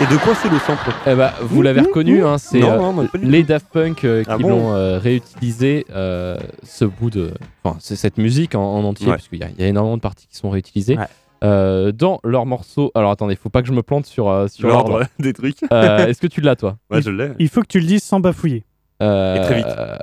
Et 0.00 0.06
de 0.06 0.16
quoi 0.18 0.34
c'est 0.40 0.48
le 0.50 0.58
sample? 0.60 0.90
Eh 1.06 1.14
bah, 1.14 1.34
vous 1.42 1.60
l'avez 1.62 1.80
reconnu, 1.80 2.24
hein, 2.24 2.38
c'est 2.38 2.62
euh, 2.62 2.92
les 3.20 3.42
Daft 3.42 3.66
Punk 3.72 4.04
euh, 4.04 4.22
qui 4.22 4.30
Ah 4.30 4.38
bon? 4.38 4.48
l'ont 4.48 4.72
euh, 4.72 4.98
réutilisé 4.98 5.86
euh, 5.90 6.36
ce 6.62 6.84
bout 6.84 7.10
de, 7.10 7.32
enfin 7.64 7.76
c'est 7.80 7.96
cette 7.96 8.16
musique 8.18 8.54
en, 8.54 8.62
en 8.62 8.84
entier 8.84 9.06
Ouais. 9.08 9.14
parce 9.14 9.26
qu'il 9.28 9.40
y, 9.40 9.42
a- 9.42 9.48
il 9.56 9.60
y 9.60 9.64
a 9.64 9.68
énormément 9.68 9.96
de 9.96 10.00
parties 10.02 10.28
qui 10.28 10.36
sont 10.36 10.50
réutilisées 10.50 10.96
Ouais. 10.96 11.06
euh, 11.42 11.90
dans 11.90 12.20
leurs 12.22 12.46
morceaux. 12.46 12.92
Alors 12.94 13.10
attendez, 13.10 13.34
faut 13.34 13.48
pas 13.50 13.60
que 13.62 13.66
je 13.68 13.72
me 13.72 13.82
plante 13.82 14.06
sur 14.06 14.28
euh, 14.28 14.46
sur 14.46 14.68
l'ordre. 14.68 15.02
Des 15.18 15.32
trucs. 15.32 15.56
Euh, 15.72 16.06
Est-ce 16.06 16.20
que 16.20 16.28
tu 16.28 16.40
l'as 16.42 16.54
toi? 16.54 16.76
Ouais, 16.92 17.02
je 17.02 17.10
l'ai. 17.10 17.30
Il 17.40 17.48
faut 17.48 17.62
que 17.62 17.66
tu 17.66 17.80
le 17.80 17.86
dises 17.86 18.04
sans 18.04 18.20
bafouiller. 18.20 18.64
Euh, 19.02 19.36
Et 19.36 19.40
très 19.44 19.54
vite. 19.56 19.66
euh, 19.66 19.96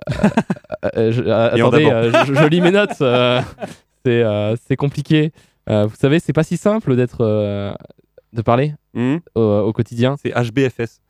euh, 0.96 1.12
je- 1.12 1.22
euh, 1.24 1.56
Et 1.56 1.62
en 1.62 1.68
attendez, 1.68 1.86
euh, 1.92 2.12
je, 2.26 2.34
je 2.34 2.46
lis 2.48 2.62
mes 2.62 2.72
notes. 2.72 3.02
euh, 3.02 3.42
c'est 4.06 4.24
euh, 4.24 4.56
c'est 4.68 4.76
compliqué. 4.76 5.32
Euh, 5.70 5.86
vous 5.86 5.96
savez, 5.96 6.20
c'est 6.20 6.34
pas 6.34 6.44
si 6.44 6.58
simple 6.58 6.96
d'être 6.96 7.22
euh, 7.22 7.74
de 8.34 8.42
parler 8.42 8.74
Mhm. 8.94 9.20
au, 9.36 9.42
au 9.42 9.74
quotidien. 9.74 10.16
C'est 10.22 10.32
HBFS. 10.32 11.02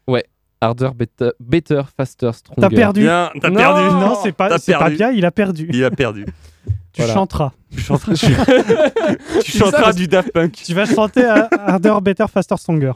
Harder, 0.61 0.89
better, 0.95 1.29
better 1.39 1.81
faster, 1.95 2.31
stronger. 2.33 2.61
T'as 2.61 2.69
perdu. 2.69 3.01
Bien, 3.01 3.29
Non. 3.35 3.53
perdu. 3.53 3.81
Non, 3.93 4.15
c'est 4.23 4.31
pas, 4.31 4.49
pas 4.57 4.89
bien, 4.89 5.11
il 5.11 5.23
a 5.25 5.29
perdu. 5.29 5.69
Il 5.71 5.83
a 5.83 5.91
perdu. 5.91 6.25
Tu 6.25 6.71
Voilà. 7.01 7.13
chanteras. 7.13 7.51
Tu 7.71 7.81
chanteras, 7.81 8.13
tu 9.43 9.51
chanteras 9.51 9.93
du 9.93 10.07
Daft 10.07 10.31
Punk 10.31 10.53
Tu 10.53 10.73
vas 10.73 10.85
chanter 10.85 11.25
à 11.25 11.49
Harder, 11.67 11.95
Better, 12.01 12.25
Faster, 12.33 12.55
Stronger. 12.57 12.93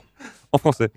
en 0.51 0.57
français. 0.57 0.89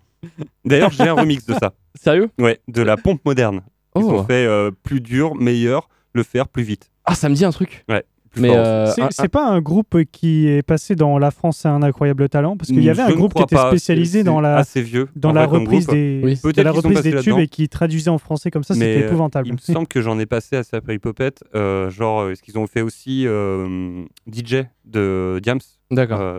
D'ailleurs, 0.64 0.92
j'ai 0.92 1.08
un 1.08 1.14
remix 1.14 1.44
de 1.44 1.52
ça. 1.54 1.72
Sérieux? 2.00 2.30
Ouais, 2.38 2.60
de 2.68 2.80
la 2.82 2.96
pompe 2.96 3.20
moderne. 3.24 3.60
Ils 3.96 4.02
Oh. 4.04 4.10
ont 4.12 4.24
fait 4.24 4.46
euh, 4.46 4.70
plus 4.82 5.00
dur, 5.00 5.34
meilleur, 5.34 5.88
le 6.14 6.22
faire 6.22 6.48
plus 6.48 6.62
vite. 6.62 6.90
Ah, 7.04 7.14
ça 7.14 7.28
me 7.28 7.34
dit 7.34 7.44
un 7.44 7.50
truc. 7.50 7.84
Plus 8.30 8.40
Mais 8.40 8.56
euh, 8.56 8.86
C'est 9.10 9.28
pas 9.28 9.46
un 9.46 9.60
groupe 9.60 10.04
qui 10.10 10.48
est 10.48 10.62
passé 10.62 10.94
dans 10.96 11.18
La 11.18 11.30
France 11.30 11.66
a 11.66 11.70
un 11.70 11.82
incroyable 11.82 12.30
talent 12.30 12.56
Parce 12.56 12.68
qu'il 12.70 12.82
y 12.82 12.88
avait 12.88 13.02
Je 13.06 13.12
un 13.12 13.14
groupe 13.14 13.34
qui 13.34 13.42
était 13.42 13.56
pas. 13.56 13.68
spécialisé 13.68 14.24
dans 14.24 14.40
la, 14.40 14.56
assez 14.56 14.80
vieux. 14.80 15.08
dans 15.16 15.32
la 15.34 15.46
vrai, 15.46 15.58
reprise 15.58 15.86
des, 15.86 16.22
Oui. 16.24 16.36
de 16.36 16.40
Peut-être 16.40 16.64
la 16.64 16.70
reprise 16.72 17.02
des 17.02 17.20
tubes 17.20 17.38
et 17.38 17.46
qui 17.46 17.68
traduisait 17.68 18.08
en 18.08 18.16
français 18.16 18.50
comme 18.50 18.64
ça, 18.64 18.72
c'était 18.72 19.02
euh, 19.02 19.06
épouvantable. 19.06 19.48
Il 19.48 19.52
me 19.52 19.58
semble 19.58 19.86
que 19.86 20.00
j'en 20.00 20.18
ai 20.18 20.24
passé 20.24 20.56
à 20.56 20.62
Sapri 20.62 20.98
Popette. 20.98 21.44
Euh, 21.54 21.90
genre, 21.90 22.30
est-ce 22.30 22.42
qu'ils 22.42 22.56
ont 22.58 22.66
fait 22.66 22.80
aussi 22.80 23.26
euh, 23.26 24.02
DJ 24.26 24.64
de 24.86 25.38
Diams? 25.42 25.60
D'accord. 25.90 26.20
Euh, 26.20 26.38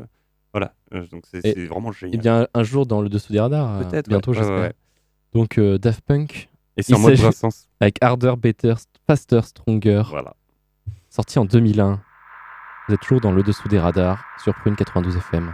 Voilà. 0.51 0.73
Donc 1.11 1.25
c'est 1.31 1.45
Et- 1.45 1.65
vraiment 1.67 1.91
génial. 1.91 2.15
Eh 2.15 2.17
bien, 2.17 2.47
un 2.55 2.63
jour 2.63 2.87
dans 2.87 3.01
le 3.01 3.09
dessous 3.09 3.33
des 3.33 3.39
radars. 3.39 3.87
Peut-être. 3.87 4.09
Bientôt, 4.09 4.31
ouais. 4.31 4.37
Ouais, 4.37 4.43
j'espère. 4.43 4.61
ouais. 4.63 4.73
Donc, 5.33 5.57
euh, 5.59 5.77
Daft 5.77 6.01
Punk 6.01 6.49
Et 6.77 6.83
c'est 6.83 6.93
en 6.95 6.99
mode 6.99 7.17
Brassens. 7.17 7.67
avec 7.79 7.97
Harder, 8.01 8.33
Better, 8.37 8.73
Faster, 9.07 9.41
Stronger, 9.43 10.03
Voilà. 10.09 10.33
sorti 11.09 11.37
en 11.39 11.45
2001. 11.45 12.01
Vous 12.87 12.93
êtes 12.95 13.01
toujours 13.01 13.21
dans 13.21 13.31
le 13.31 13.43
dessous 13.43 13.67
des 13.67 13.79
radars 13.79 14.23
sur 14.43 14.53
Prune 14.55 14.75
92 14.75 15.15
FM. 15.17 15.53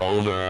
Over. 0.00 0.48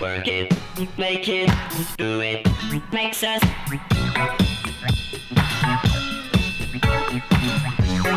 Work 0.00 0.26
it, 0.26 0.52
make 0.98 1.28
it, 1.28 1.50
do 1.96 2.20
it, 2.20 2.46
makes 2.92 3.22
us 3.22 3.40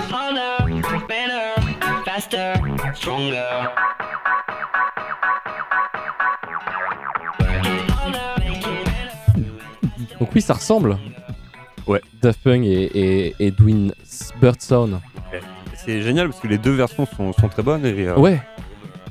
harder, 0.10 1.08
better, 1.08 1.62
faster, 2.04 2.56
stronger. 2.96 3.70
Donc, 10.20 10.30
oui, 10.34 10.42
ça 10.42 10.54
ressemble. 10.54 10.98
Ouais. 11.86 12.02
Daft 12.22 12.42
Punk 12.42 12.64
et, 12.64 12.84
et, 12.94 13.36
et 13.40 13.48
Edwin 13.48 13.94
Birdson. 14.42 15.00
C'est 15.86 16.02
génial 16.02 16.30
parce 16.30 16.40
que 16.42 16.48
les 16.48 16.58
deux 16.58 16.72
versions 16.74 17.06
sont, 17.06 17.32
sont 17.34 17.48
très 17.48 17.62
bonnes 17.64 17.86
et, 17.86 18.08
euh, 18.08 18.16
Ouais. 18.18 18.42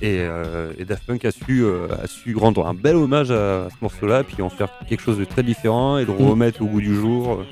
et, 0.03 0.19
euh, 0.21 0.73
et 0.79 0.85
Daft 0.85 1.07
Punk 1.07 1.25
a 1.25 1.31
su, 1.31 1.63
euh, 1.63 1.87
a 2.03 2.07
su 2.07 2.35
rendre 2.37 2.67
un 2.67 2.75
bel 2.75 2.97
hommage 2.97 3.31
à, 3.31 3.69
ce 3.71 3.77
morceau-là, 3.81 4.25
puis 4.25 4.43
en 4.43 4.49
faire 4.51 4.69
quelque 4.89 5.01
chose 5.03 5.19
de 5.19 5.25
très 5.25 5.43
différent 5.43 5.99
et 5.99 6.05
de 6.05 6.13
le 6.13 6.19
Mm. 6.19 6.29
remettre 6.31 6.63
au 6.63 6.67
goût 6.67 6.81
du 6.81 6.95
jour. 6.95 7.43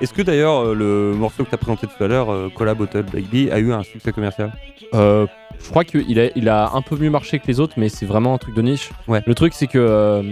Est-ce 0.00 0.12
que 0.12 0.22
d'ailleurs 0.22 0.74
le 0.74 1.12
morceau 1.14 1.44
que 1.44 1.48
tu 1.48 1.54
as 1.54 1.58
présenté 1.58 1.86
tout 1.86 2.04
à 2.04 2.06
l'heure, 2.06 2.28
Cola 2.54 2.74
Bottle 2.74 3.04
Baby, 3.12 3.50
a 3.50 3.58
eu 3.58 3.72
un 3.72 3.82
succès 3.82 4.12
commercial? 4.12 4.52
Euh, 4.94 5.26
je 5.60 5.70
crois 5.70 5.84
qu'il 5.84 6.20
a, 6.20 6.28
il 6.36 6.48
a 6.48 6.70
un 6.72 6.82
peu 6.82 6.96
mieux 6.96 7.10
marché 7.10 7.38
que 7.40 7.46
les 7.48 7.58
autres, 7.58 7.74
mais 7.78 7.88
c'est 7.88 8.06
vraiment 8.06 8.34
un 8.34 8.38
truc 8.38 8.54
de 8.54 8.62
niche. 8.62 8.90
Ouais. 9.08 9.22
Le 9.26 9.34
truc, 9.34 9.54
c'est 9.54 9.66
que 9.66 9.78
euh, 9.78 10.22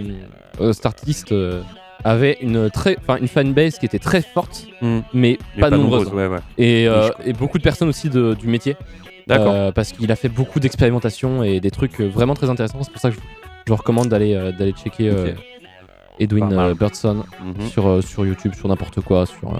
euh, 0.61 0.71
cet 0.73 0.85
artiste 0.85 1.31
euh, 1.33 1.61
avait 2.03 2.37
une, 2.41 2.69
très, 2.69 2.97
enfin, 2.99 3.17
une 3.19 3.27
fanbase 3.27 3.77
qui 3.79 3.85
était 3.85 3.99
très 3.99 4.21
forte, 4.21 4.65
Mm. 4.81 4.99
mais 5.13 5.37
Mais 5.55 5.61
pas, 5.61 5.69
nombreuse. 5.69 6.07
ouais, 6.09 6.27
ouais. 6.27 6.37
Et, 6.57 6.87
euh, 6.87 7.09
et 7.25 7.33
beaucoup 7.33 7.57
de 7.57 7.63
personnes 7.63 7.89
aussi 7.89 8.09
de- 8.09 8.33
du 8.35 8.47
métier. 8.47 8.75
D'accord. 9.27 9.51
Euh, 9.53 9.71
parce 9.71 9.91
qu'il 9.91 10.09
a 10.11 10.15
fait 10.15 10.29
beaucoup 10.29 10.59
d'expérimentations 10.59 11.43
et 11.43 11.59
des 11.59 11.71
trucs 11.71 11.99
euh, 11.99 12.07
vraiment 12.07 12.33
très 12.33 12.49
intéressants. 12.49 12.81
C'est 12.83 12.91
pour 12.91 13.01
ça 13.01 13.09
que 13.09 13.15
je, 13.15 13.21
je 13.65 13.71
vous 13.71 13.75
recommande 13.77 14.07
d'aller 14.07 14.33
euh, 14.35 14.51
d'aller 14.53 14.71
checker 14.71 15.09
euh. 15.09 15.33
Edwin 16.19 16.73
Birdson 16.79 17.23
Mhm. 17.43 17.67
sur, 17.69 17.87
euh, 17.87 18.01
sur 18.01 18.25
YouTube, 18.25 18.53
sur 18.55 18.67
n'importe 18.69 19.01
quoi, 19.01 19.25
sur 19.25 19.49
euh, 19.53 19.59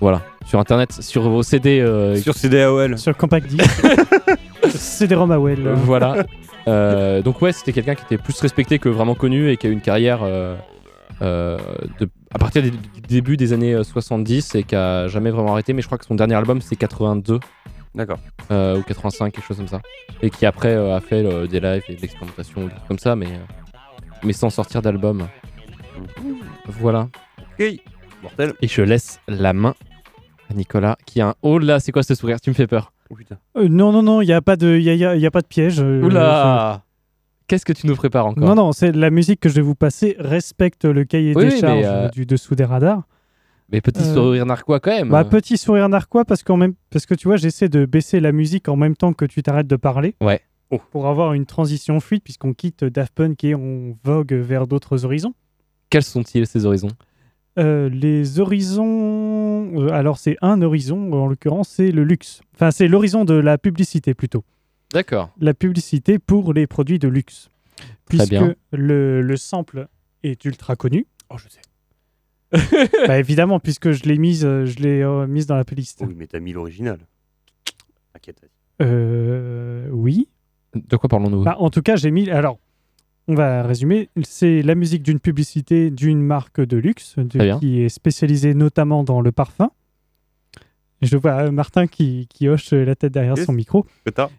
voilà, 0.00 0.22
sur 0.46 0.58
internet, 0.58 0.92
sur 0.92 1.22
vos 1.28 1.42
CD. 1.42 1.80
euh, 1.80 2.16
Sur 2.16 2.34
CDAOL. 2.34 2.98
Sur 2.98 3.16
Compact 3.16 3.46
Disc. 3.46 5.06
Des 5.06 5.14
Romawell. 5.14 5.66
Euh, 5.66 5.74
voilà. 5.74 6.24
Euh, 6.66 7.20
donc 7.22 7.40
ouais, 7.42 7.52
c'était 7.52 7.72
quelqu'un 7.72 7.94
qui 7.94 8.04
était 8.04 8.16
plus 8.18 8.38
respecté 8.40 8.78
que 8.78 8.88
vraiment 8.88 9.14
connu 9.14 9.50
et 9.50 9.56
qui 9.56 9.66
a 9.66 9.70
eu 9.70 9.72
une 9.72 9.80
carrière 9.82 10.20
euh, 11.22 11.58
de, 12.00 12.08
à 12.32 12.38
partir 12.38 12.62
des- 12.62 12.70
du 12.70 13.00
début 13.08 13.36
des 13.36 13.52
années 13.52 13.74
euh, 13.74 13.82
70 13.84 14.54
et 14.56 14.62
qui 14.64 14.74
a 14.74 15.06
jamais 15.08 15.30
vraiment 15.30 15.52
arrêté. 15.52 15.72
Mais 15.72 15.82
je 15.82 15.86
crois 15.86 15.98
que 15.98 16.04
son 16.06 16.14
dernier 16.14 16.34
album 16.34 16.60
c'est 16.60 16.76
82 16.76 17.40
D'accord. 17.94 18.18
euh, 18.50 18.78
ou 18.78 18.82
85, 18.82 19.32
quelque 19.32 19.44
chose 19.46 19.56
comme 19.58 19.68
ça. 19.68 19.80
Et 20.22 20.30
qui 20.30 20.46
après 20.46 20.74
euh, 20.74 20.96
a 20.96 21.00
fait 21.00 21.24
euh, 21.24 21.46
des 21.46 21.60
lives 21.60 21.82
et 21.88 21.94
de 21.96 22.00
l'expérimentation 22.00 22.62
ou 22.62 22.64
des 22.64 22.70
trucs 22.74 22.88
comme 22.88 22.98
ça, 22.98 23.14
mais, 23.16 23.26
euh, 23.26 23.74
mais 24.24 24.32
sans 24.32 24.50
sortir 24.50 24.82
d'album. 24.82 25.26
Voilà. 26.66 27.08
Ok. 27.58 27.66
Mortel. 28.22 28.54
Et 28.62 28.68
je 28.68 28.82
laisse 28.82 29.20
la 29.28 29.52
main 29.52 29.74
à 30.50 30.54
Nicolas 30.54 30.96
qui 31.06 31.20
a 31.20 31.28
un... 31.28 31.34
Oh 31.42 31.58
là, 31.58 31.78
c'est 31.80 31.92
quoi 31.92 32.02
ce 32.02 32.14
sourire? 32.14 32.40
Tu 32.40 32.50
me 32.50 32.54
fais 32.54 32.66
peur. 32.66 32.92
Oh 33.10 33.14
putain. 33.14 33.36
Euh, 33.56 33.68
non, 33.68 33.92
non, 33.92 34.02
non, 34.02 34.20
il 34.22 34.26
n'y 34.26 34.32
a, 34.32 34.40
pas 34.40 34.56
de- 34.56 34.78
y 34.78 34.88
a, 34.90 34.94
y 34.94 35.04
a- 35.04 35.14
y 35.16 35.26
a 35.26 35.30
pas 35.30 35.42
de 35.42 35.46
piège. 35.46 35.78
euh, 35.80 36.02
Oula 36.02 36.82
Qu'est-ce 37.46 37.64
que 37.66 37.72
tu 37.74 37.86
nous 37.86 37.94
prépares 37.96 38.26
encore 38.26 38.42
Non, 38.42 38.54
non, 38.54 38.72
c'est 38.72 38.92
la 38.92 39.10
musique 39.10 39.40
que 39.40 39.48
je 39.48 39.54
vais 39.54 39.60
vous 39.62 39.74
passer 39.74 40.16
respecte 40.18 40.84
le 40.84 41.04
cahier 41.04 41.34
Oui, 41.36 41.46
des 41.46 41.54
oui, 41.54 41.60
charges 41.60 41.84
euh, 41.84 42.08
du 42.08 42.24
dessous 42.26 42.54
des 42.54 42.64
radars. 42.64 43.02
Mais 43.70 43.80
petit 43.80 44.02
Euh, 44.02 44.14
sourire 44.14 44.46
narquois 44.46 44.80
quand 44.80 44.90
même. 44.92 45.08
Bah, 45.10 45.24
petit 45.24 45.56
sourire 45.58 45.88
narquois 45.88 46.24
parce, 46.24 46.42
qu'en 46.42 46.56
même... 46.56 46.74
parce 46.90 47.06
que 47.06 47.14
tu 47.14 47.28
vois, 47.28 47.36
j'essaie 47.36 47.68
de 47.68 47.84
baisser 47.86 48.20
la 48.20 48.32
musique 48.32 48.68
en 48.68 48.76
même 48.76 48.96
temps 48.96 49.12
que 49.12 49.24
tu 49.26 49.42
t'arrêtes 49.42 49.66
de 49.66 49.76
parler. 49.76 50.14
Ouais. 50.22 50.40
Oh. 50.70 50.80
Pour 50.90 51.06
avoir 51.06 51.34
une 51.34 51.44
transition 51.46 52.00
fluide, 52.00 52.22
puisqu'on 52.22 52.54
quitte 52.54 52.84
Daft 52.84 53.12
Punk 53.14 53.44
et 53.44 53.54
on 53.54 53.96
vogue 54.04 54.32
vers 54.32 54.66
d'autres 54.66 55.04
horizons. 55.04 55.34
Quels 55.90 56.02
sont-ils 56.02 56.46
ces 56.46 56.64
horizons 56.64 56.88
Euh, 57.58 57.88
les 57.90 58.40
horizons. 58.40 59.88
alors, 59.92 60.18
c'est 60.18 60.36
un 60.42 60.62
horizon, 60.62 61.12
en 61.12 61.26
l'occurrence, 61.26 61.68
c'est 61.68 61.90
le 61.90 62.04
luxe. 62.04 62.40
Enfin, 62.54 62.70
c'est 62.70 62.88
l'horizon 62.88 63.24
de 63.24 63.34
la 63.34 63.58
publicité 63.58 64.14
plutôt. 64.14 64.44
D'accord. 64.94 65.30
La 65.40 65.52
publicité 65.54 66.18
pour 66.18 66.54
les 66.54 66.66
produits 66.66 66.98
de 66.98 67.08
luxe. 67.08 67.50
Très 67.76 68.16
Puisque 68.18 68.30
bien. 68.30 68.54
Le, 68.72 69.20
le 69.20 69.36
sample 69.36 69.88
est 70.22 70.44
ultra 70.44 70.76
connu. 70.76 71.06
Oh, 71.30 71.36
je 71.36 71.48
sais. 71.48 71.60
bah, 73.08 73.18
évidemment, 73.18 73.58
puisque 73.58 73.90
je 73.90 74.04
l'ai 74.04 74.16
mise, 74.16 74.44
euh, 74.44 74.64
je 74.64 74.78
l'ai 74.78 75.02
euh, 75.02 75.26
mise 75.26 75.46
dans 75.46 75.56
la 75.56 75.64
playlist. 75.64 76.02
Oui, 76.06 76.14
mais 76.16 76.26
t'as 76.28 76.38
mis 76.40 76.52
l'original. 76.52 76.98
T'inquiète. 78.12 78.40
Euh, 78.80 79.88
oui. 79.90 80.28
De 80.74 80.96
quoi 80.96 81.08
parlons-nous? 81.08 81.42
Bah, 81.42 81.56
en 81.58 81.70
tout 81.70 81.82
cas, 81.82 81.96
j'ai 81.96 82.10
mis. 82.12 82.30
Alors, 82.30 82.58
on 83.26 83.34
va 83.34 83.62
résumer. 83.64 84.10
C'est 84.22 84.62
la 84.62 84.74
musique 84.76 85.02
d'une 85.02 85.18
publicité 85.20 85.90
d'une 85.90 86.20
marque 86.22 86.60
de 86.60 86.76
luxe 86.76 87.14
de- 87.18 87.24
Très 87.28 87.44
bien. 87.46 87.58
qui 87.58 87.80
est 87.82 87.88
spécialisée 87.88 88.54
notamment 88.54 89.02
dans 89.02 89.20
le 89.20 89.32
parfum. 89.32 89.70
Je 91.02 91.16
vois 91.16 91.32
euh, 91.44 91.50
Martin 91.50 91.86
qui, 91.86 92.26
qui 92.30 92.48
hoche 92.48 92.72
la 92.72 92.94
tête 92.94 93.12
derrière 93.12 93.36
Yes. 93.36 93.46
son 93.46 93.52
micro. 93.52 93.86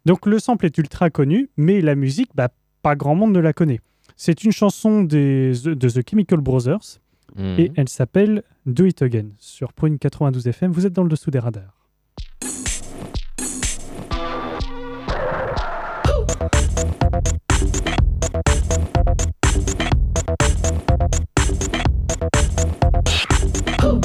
Donc, 0.06 0.26
le 0.26 0.40
sample 0.40 0.66
est 0.66 0.78
ultra 0.78 1.10
connu, 1.10 1.50
mais 1.58 1.82
la 1.82 1.96
musique, 1.96 2.30
bah, 2.36 2.50
pas 2.82 2.96
grand 2.96 3.16
monde 3.16 3.34
ne 3.34 3.40
la 3.40 3.54
connaît. 3.54 3.80
C'est 4.16 4.44
une 4.44 4.52
chanson 4.52 5.04
des, 5.04 5.52
de 5.66 5.90
The 5.90 6.08
Chemical 6.10 6.40
Brothers 6.40 7.00
Mhm. 7.36 7.56
et 7.60 7.72
elle 7.76 7.90
s'appelle 7.90 8.44
Do 8.66 8.86
It 8.86 9.02
Again 9.02 9.26
sur 9.40 9.74
Prune 9.74 9.98
92 10.00 10.48
FM. 10.48 10.72
Vous 10.72 10.86
êtes 10.86 10.94
dans 10.94 11.04
le 11.04 11.10
dessous 11.10 11.32
des 11.32 11.40
radars. 11.40 11.74
Oh 23.84 24.00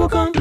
bubblegum. 0.00 0.39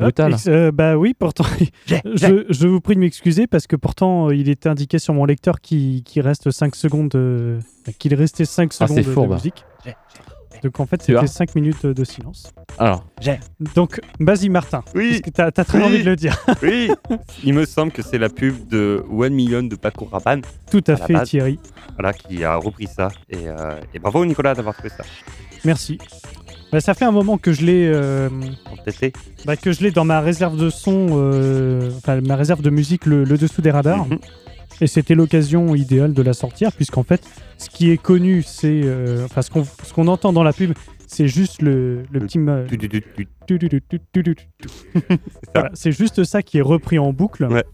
Brutal. 0.00 0.36
Euh, 0.46 0.72
bah 0.72 0.96
oui, 0.96 1.14
pourtant, 1.18 1.44
je, 1.86 2.44
je 2.48 2.66
vous 2.68 2.80
prie 2.80 2.94
de 2.94 3.00
m'excuser 3.00 3.46
parce 3.46 3.66
que 3.66 3.76
pourtant, 3.76 4.28
euh, 4.28 4.34
il 4.34 4.48
était 4.48 4.68
indiqué 4.68 4.98
sur 4.98 5.14
mon 5.14 5.24
lecteur 5.24 5.60
qu'il 5.60 6.02
qu'il 6.02 6.22
reste 6.22 6.50
5 6.50 6.74
secondes, 6.74 7.14
euh, 7.14 7.60
qu'il 7.98 8.14
restait 8.14 8.44
5 8.44 8.70
Ah, 8.80 8.86
secondes 8.86 8.98
de 8.98 9.02
fourbe. 9.02 9.32
musique. 9.34 9.64
Donc 10.62 10.78
en 10.78 10.84
fait, 10.84 11.00
c'était 11.00 11.26
5 11.26 11.54
minutes 11.54 11.86
de 11.86 12.04
silence. 12.04 12.52
Alors, 12.78 13.06
Donc, 13.74 13.98
vas-y 14.18 14.50
Martin, 14.50 14.82
Oui. 14.94 15.08
parce 15.10 15.20
que 15.22 15.30
t'as 15.30 15.46
as 15.46 15.64
très 15.64 15.78
Oui. 15.78 15.84
envie 15.84 15.98
de 16.00 16.10
le 16.10 16.16
dire. 16.16 16.36
Oui, 16.62 16.90
il 17.42 17.54
me 17.54 17.64
semble 17.64 17.92
que 17.92 18.02
c'est 18.02 18.18
la 18.18 18.28
pub 18.28 18.68
de 18.68 19.02
One 19.10 19.32
Million 19.32 19.62
de 19.62 19.74
Paco 19.76 20.04
Rabanne, 20.12 20.42
Tout 20.70 20.84
à 20.86 20.96
fait. 20.96 21.22
Thierry, 21.22 21.58
voilà, 21.98 22.12
qui 22.12 22.44
a 22.44 22.56
repris 22.56 22.88
ça. 22.88 23.08
Et, 23.30 23.48
euh, 23.48 23.80
et 23.94 23.98
bravo 23.98 24.22
Nicolas 24.26 24.54
d'avoir 24.54 24.74
trouvé 24.74 24.90
ça. 24.90 25.02
merci. 25.64 25.96
Bah, 26.72 26.80
ça 26.80 26.94
fait 26.94 27.04
un 27.04 27.10
moment 27.10 27.38
que 27.38 27.52
je 27.52 27.64
l'ai. 27.64 27.86
Euh, 27.86 28.28
bah, 29.44 29.56
que 29.56 29.72
je 29.72 29.82
l'ai 29.82 29.90
dans 29.90 30.04
ma 30.04 30.20
réserve 30.20 30.56
de 30.56 30.70
son, 30.70 31.08
euh, 31.12 31.90
ma 32.22 32.36
réserve 32.36 32.62
de 32.62 32.70
musique, 32.70 33.06
le, 33.06 33.24
dessous 33.24 33.62
des 33.62 33.70
radars. 33.70 34.06
Et 34.80 34.86
c'était 34.86 35.14
l'occasion 35.14 35.74
idéale 35.74 36.14
de 36.14 36.22
la 36.22 36.32
sortir, 36.32 36.72
puisqu'en 36.72 37.02
fait, 37.02 37.22
ce 37.58 37.68
qui 37.68 37.90
est 37.90 37.98
connu, 37.98 38.42
c'est. 38.42 38.80
Euh, 38.84 39.26
enfin, 39.26 39.42
ce 39.42 39.92
qu'on 39.92 40.06
entend 40.06 40.32
dans 40.32 40.42
la 40.42 40.52
pub, 40.52 40.72
c'est 41.06 41.28
juste 41.28 41.60
le, 41.60 42.04
le 42.10 42.20
petit. 42.20 42.38
c'est 45.74 45.92
juste 45.92 46.24
ça 46.24 46.42
qui 46.42 46.58
est 46.58 46.62
repris 46.62 46.98
en 46.98 47.12
boucle. 47.12 47.44
Ouais. 47.46 47.64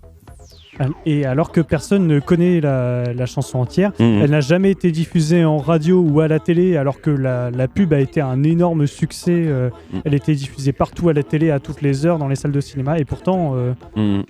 Et 1.06 1.24
alors 1.24 1.52
que 1.52 1.60
personne 1.60 2.06
ne 2.06 2.20
connaît 2.20 2.60
la, 2.60 3.12
la 3.14 3.26
chanson 3.26 3.58
entière, 3.60 3.92
Mhm. 3.98 4.20
elle 4.22 4.30
n'a 4.30 4.40
jamais 4.40 4.70
été 4.70 4.90
diffusée 4.92 5.44
en 5.44 5.56
radio 5.58 6.00
ou 6.00 6.20
à 6.20 6.28
la 6.28 6.38
télé, 6.38 6.76
alors 6.76 7.00
que 7.00 7.10
la, 7.10 7.50
la 7.50 7.66
pub 7.68 7.92
a 7.92 8.00
été 8.00 8.20
un 8.20 8.42
énorme 8.42 8.86
succès. 8.86 9.32
euh, 9.46 9.70
Mm. 9.92 9.98
Elle 10.04 10.14
était 10.14 10.34
diffusée 10.34 10.72
partout 10.72 11.08
à 11.08 11.12
la 11.12 11.22
télé, 11.22 11.50
à 11.50 11.60
toutes 11.60 11.80
les 11.82 12.04
heures, 12.06 12.18
dans 12.18 12.28
les 12.28 12.36
salles 12.36 12.52
de 12.52 12.60
cinéma. 12.60 12.98
Et 12.98 13.04
pourtant, 13.04 13.52
euh, 13.54 13.72
Mhm. 13.96 14.24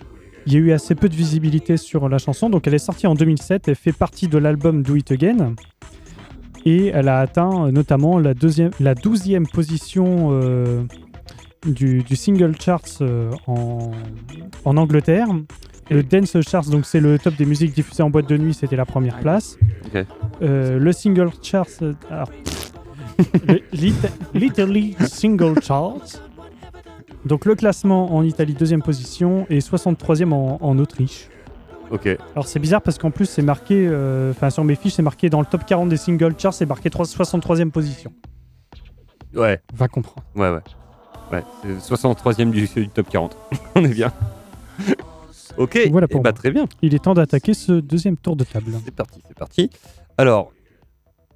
il 0.47 0.53
y 0.53 0.57
a 0.57 0.59
eu 0.61 0.73
assez 0.73 0.95
peu 0.95 1.09
de 1.09 1.15
visibilité 1.17 1.77
sur 1.77 2.09
la 2.09 2.19
chanson. 2.19 2.49
Donc 2.51 2.67
elle 2.69 2.75
est 2.75 2.79
sortie 2.79 3.07
en 3.09 3.15
2007, 3.15 3.67
elle 3.69 3.75
fait 3.75 3.93
partie 3.93 4.29
de 4.29 4.39
l'album 4.39 4.83
Do 4.83 4.95
It 4.97 5.11
Again. 5.11 5.55
Et 6.65 6.89
elle 6.89 7.09
a 7.09 7.21
atteint 7.21 7.67
euh, 7.67 7.71
notamment 7.73 8.19
la, 8.19 8.35
deuxième, 8.35 8.71
la 8.81 8.95
12e 8.95 9.47
position 9.49 10.29
euh, 10.33 10.83
du, 11.67 12.03
du 12.03 12.17
single 12.17 12.55
charts 12.61 13.03
en, 13.47 13.91
en 14.65 14.77
Angleterre. 14.77 15.27
Le 15.91 16.03
Dance 16.03 16.37
Charts, 16.43 16.67
donc 16.69 16.85
c'est 16.85 17.01
le 17.01 17.19
top 17.19 17.35
des 17.37 17.45
musiques 17.47 17.73
diffusées 17.73 18.03
en 18.03 18.11
boîte 18.11 18.29
de 18.29 18.37
nuit, 18.37 18.55
c'était 18.55 18.77
la 18.77 18.85
première 18.87 19.19
place. 19.21 19.57
Euh, 20.43 20.79
le 20.79 20.93
single 20.93 21.31
charts, 21.43 21.67
euh, 21.83 21.93
alors, 22.11 22.31
le 23.47 23.61
lit- 23.73 23.95
literally 24.35 24.97
single 25.07 25.63
charts. 25.63 26.21
Donc 27.25 27.45
le 27.45 27.55
classement 27.55 28.15
en 28.15 28.23
Italie, 28.23 28.55
deuxième 28.55 28.83
position, 28.83 29.47
et 29.49 29.61
63e 29.61 30.33
en, 30.33 30.59
en 30.61 30.79
Autriche. 30.79 31.29
Ok. 31.91 32.09
Alors 32.33 32.49
c'est 32.49 32.59
bizarre 32.59 32.83
parce 32.83 32.99
qu'en 32.99 33.13
plus 33.13 33.27
c'est 33.27 33.43
marqué, 33.43 33.87
euh, 33.89 34.33
enfin 34.33 34.51
sur 34.51 34.65
mes 34.65 34.75
fiches 34.75 34.95
c'est 34.95 35.03
marqué 35.03 35.31
dans 35.31 35.39
le 35.41 35.47
top 35.47 35.65
40 35.65 35.89
des 35.89 35.97
single 35.97 36.35
charts, 36.37 36.55
c'est 36.55 36.67
marqué 36.67 36.91
3 36.91 37.05
63e 37.07 37.71
position. 37.71 38.13
Ouais, 39.35 39.61
Va 39.75 39.87
comprendre. 39.87 40.25
ouais, 40.35 40.51
ouais. 40.51 40.61
Ouais, 41.33 41.43
c'est 41.81 41.95
63ème 41.95 42.51
du, 42.51 42.67
du 42.67 42.89
top 42.89 43.09
40. 43.09 43.37
On 43.77 43.85
est 43.85 43.89
bien. 43.95 44.13
Ok, 45.59 45.79
Voilà 45.91 46.07
eh 46.11 46.13
pour 46.13 46.23
bah, 46.23 46.31
moi. 46.31 46.33
très 46.33 46.51
bien. 46.51 46.67
Il 46.83 46.95
est 46.95 47.03
temps 47.05 47.15
d'attaquer 47.15 47.55
ce 47.55 47.73
deuxième 47.73 48.17
tour 48.17 48.37
de 48.37 48.45
table. 48.45 48.73
C'est 48.85 48.95
parti, 48.95 49.21
c'est 49.27 49.37
parti. 49.37 49.71
Alors, 50.19 50.53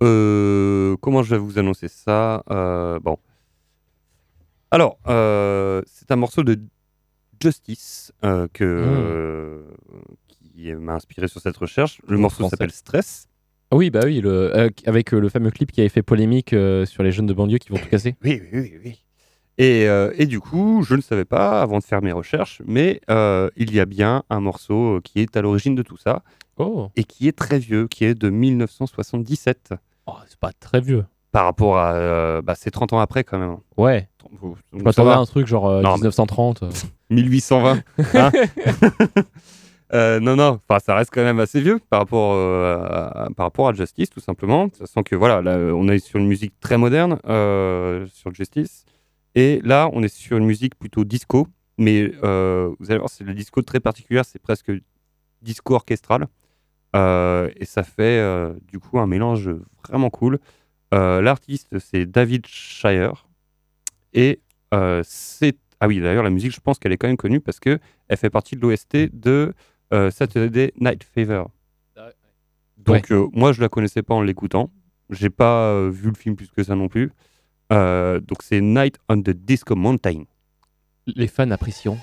euh, 0.02 0.96
comment 1.00 1.22
je 1.22 1.30
vais 1.34 1.38
vous 1.38 1.58
annoncer 1.58 1.88
ça 1.88 2.42
Euh, 2.50 2.98
Bon. 3.00 3.16
Alors, 4.70 4.98
euh, 5.08 5.82
c'est 5.86 6.10
un 6.12 6.16
morceau 6.16 6.42
de 6.44 6.58
Justice 7.42 8.12
que, 8.22 8.48
euh, 8.62 9.62
qui 10.28 10.72
m'a 10.74 10.94
inspiré 10.94 11.26
sur 11.26 11.40
cette 11.40 11.56
recherche. 11.56 12.00
Le 12.06 12.18
morceau 12.18 12.48
s'appelle 12.48 12.70
Stress. 12.70 13.26
Ah 13.72 13.76
oui, 13.76 13.90
bah 13.90 14.00
oui, 14.04 14.20
le, 14.20 14.52
avec 14.86 15.12
le 15.12 15.28
fameux 15.28 15.50
clip 15.50 15.70
qui 15.72 15.80
avait 15.80 15.88
fait 15.88 16.02
polémique 16.02 16.50
sur 16.84 17.02
les 17.02 17.12
jeunes 17.12 17.26
de 17.26 17.32
banlieue 17.32 17.58
qui 17.58 17.70
vont 17.70 17.78
tout 17.78 17.88
casser. 17.88 18.16
Oui, 18.24 18.40
oui, 18.52 18.60
oui, 18.60 18.72
oui. 18.84 19.02
Et, 19.62 19.86
euh, 19.88 20.10
et 20.16 20.24
du 20.24 20.40
coup, 20.40 20.82
je 20.88 20.94
ne 20.94 21.02
savais 21.02 21.26
pas 21.26 21.60
avant 21.60 21.78
de 21.80 21.84
faire 21.84 22.00
mes 22.00 22.12
recherches, 22.12 22.62
mais 22.64 23.02
euh, 23.10 23.50
il 23.56 23.74
y 23.74 23.80
a 23.80 23.84
bien 23.84 24.22
un 24.30 24.40
morceau 24.40 24.96
euh, 24.96 25.00
qui 25.04 25.20
est 25.20 25.36
à 25.36 25.42
l'origine 25.42 25.74
de 25.74 25.82
tout 25.82 25.98
ça 25.98 26.22
Oh, 26.56 26.88
et 26.96 27.04
qui 27.04 27.28
est 27.28 27.36
très 27.36 27.58
vieux, 27.58 27.86
qui 27.86 28.04
est 28.06 28.14
de 28.14 28.30
1977. 28.30 29.74
Oh, 30.06 30.12
c'est 30.26 30.38
pas 30.38 30.52
très 30.58 30.80
vieux. 30.80 31.04
Par 31.32 31.44
rapport 31.44 31.76
à. 31.78 31.92
euh, 31.92 32.40
bah, 32.42 32.54
c'est 32.56 32.70
30 32.70 32.94
ans 32.94 33.00
après 33.00 33.22
quand 33.22 33.38
même. 33.38 33.56
Ouais, 33.76 34.08
Donc, 34.42 34.56
m'attendais 34.72 35.10
va. 35.10 35.16
à 35.16 35.18
un 35.18 35.26
truc 35.26 35.46
genre 35.46 35.70
Non, 35.70 35.90
mais- 35.92 36.08
1930. 36.08 36.62
euh. 36.62 36.70
1820. 37.10 37.82
hein 38.14 38.30
Euh, 39.92 40.20
non, 40.20 40.36
non, 40.36 40.60
enfin, 40.68 40.78
ça 40.78 40.94
reste 40.94 41.10
quand 41.12 41.24
même 41.24 41.40
assez 41.40 41.60
vieux 41.60 41.80
par 41.90 41.98
rapport, 42.00 42.34
euh, 42.34 42.78
à, 42.84 43.28
par 43.36 43.46
rapport 43.46 43.66
à 43.68 43.72
Justice, 43.72 44.08
tout 44.08 44.20
simplement. 44.20 44.68
Sachant 44.78 45.02
que 45.02 45.16
voilà, 45.16 45.42
là, 45.42 45.56
on 45.74 45.88
est 45.88 45.98
sur 45.98 46.20
une 46.20 46.28
musique 46.28 46.52
très 46.60 46.76
moderne 46.78 47.18
euh, 47.28 48.06
sur 48.14 48.32
Justice. 48.32 48.84
Et 49.34 49.60
là, 49.62 49.88
on 49.92 50.02
est 50.02 50.08
sur 50.08 50.36
une 50.36 50.46
musique 50.46 50.78
plutôt 50.78 51.04
disco. 51.04 51.46
Mais 51.78 52.12
euh, 52.22 52.74
vous 52.78 52.90
allez 52.90 52.98
voir, 52.98 53.08
c'est 53.08 53.24
le 53.24 53.32
disco 53.32 53.62
très 53.62 53.80
particulier, 53.80 54.20
c'est 54.24 54.38
presque 54.38 54.70
disco 55.40 55.74
orchestral. 55.74 56.26
Euh, 56.94 57.48
et 57.56 57.64
ça 57.64 57.84
fait 57.84 58.18
euh, 58.18 58.52
du 58.68 58.78
coup 58.78 58.98
un 58.98 59.06
mélange 59.06 59.50
vraiment 59.86 60.10
cool. 60.10 60.38
Euh, 60.92 61.22
L'artiste, 61.22 61.78
c'est 61.78 62.04
David 62.04 62.46
Shire. 62.46 63.28
Et 64.12 64.40
euh, 64.74 65.02
c'est. 65.04 65.56
Ah 65.80 65.88
oui, 65.88 66.00
d'ailleurs, 66.00 66.24
la 66.24 66.30
musique, 66.30 66.52
je 66.52 66.60
pense 66.60 66.78
qu'elle 66.78 66.92
est 66.92 66.98
quand 66.98 67.08
même 67.08 67.16
connue 67.16 67.40
parce 67.40 67.60
que 67.60 67.78
elle 68.08 68.16
fait 68.18 68.28
partie 68.28 68.56
de 68.56 68.60
l'OST 68.60 69.14
de 69.14 69.54
euh, 69.94 70.10
Saturday 70.10 70.72
Night 70.78 71.04
Fever. 71.04 71.44
Donc, 72.76 73.10
euh, 73.10 73.28
moi, 73.32 73.52
je 73.52 73.60
la 73.60 73.68
connaissais 73.68 74.02
pas 74.02 74.14
en 74.14 74.22
l'écoutant. 74.22 74.70
J'ai 75.10 75.30
pas 75.30 75.72
euh, 75.72 75.90
vu 75.90 76.08
le 76.08 76.14
film 76.14 76.36
plus 76.36 76.50
que 76.50 76.62
ça 76.62 76.74
non 76.74 76.88
plus. 76.88 77.12
Euh, 77.72 78.20
donc, 78.20 78.42
c'est 78.42 78.60
Night 78.60 78.96
on 79.08 79.22
the 79.22 79.30
Disco 79.30 79.74
Mountain. 79.74 80.24
Les 81.06 81.28
fans 81.28 81.50
apprécieront. 81.50 81.98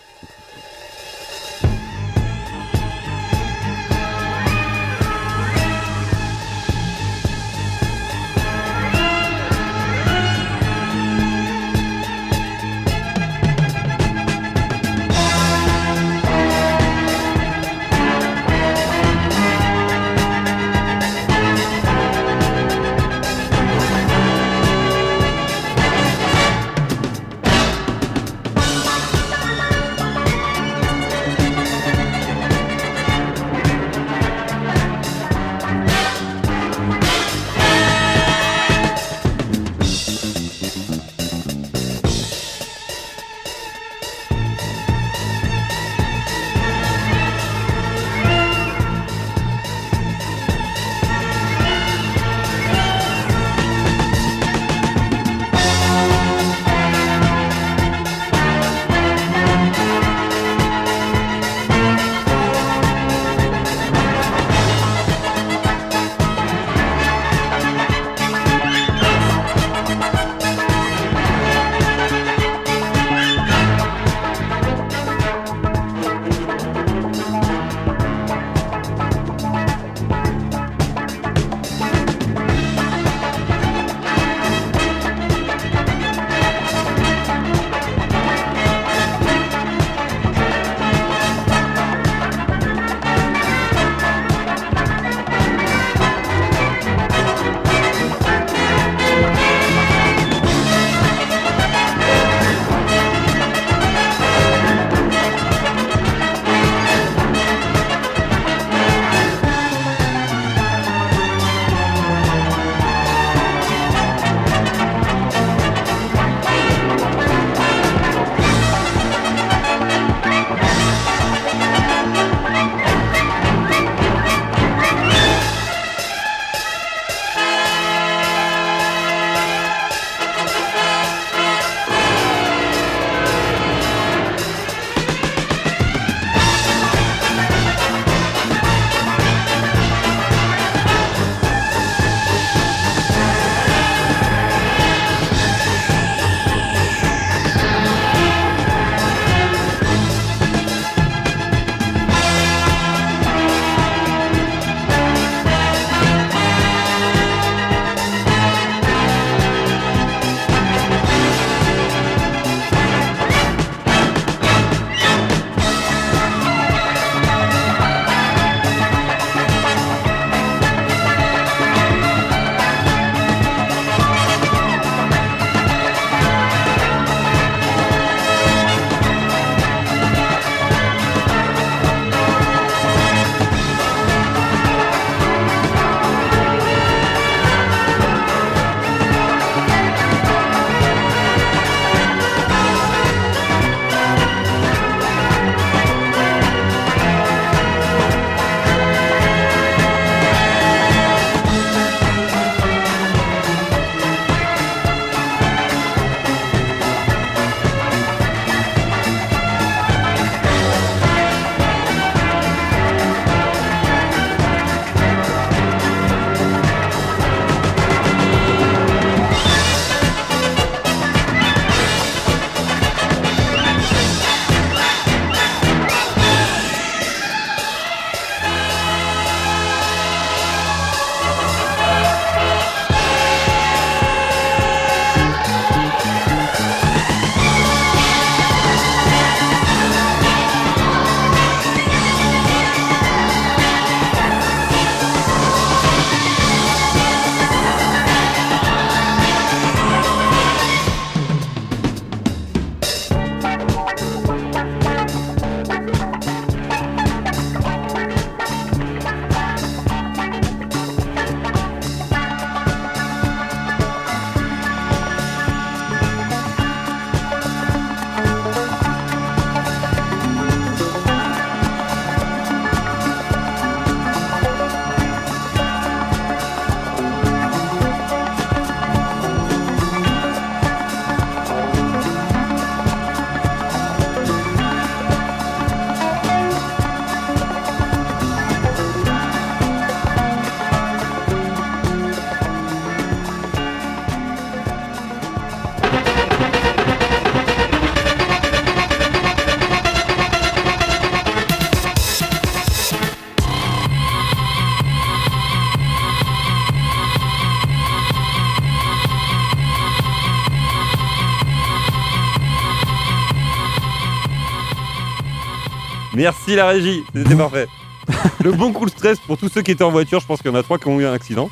Merci 316.47 316.55
la 316.55 316.67
régie, 316.67 317.03
c'était 317.13 317.35
parfait. 317.35 317.67
Le 318.43 318.53
bon 318.53 318.71
coup 318.71 318.85
de 318.85 318.91
stress 318.91 319.19
pour 319.19 319.37
tous 319.37 319.49
ceux 319.49 319.61
qui 319.61 319.71
étaient 319.71 319.83
en 319.83 319.91
voiture, 319.91 320.21
je 320.21 320.25
pense 320.25 320.41
qu'il 320.41 320.49
y 320.49 320.53
en 320.53 320.57
a 320.57 320.63
trois 320.63 320.77
qui 320.77 320.87
ont 320.87 320.97
eu 320.97 321.05
un 321.05 321.11
accident. 321.11 321.49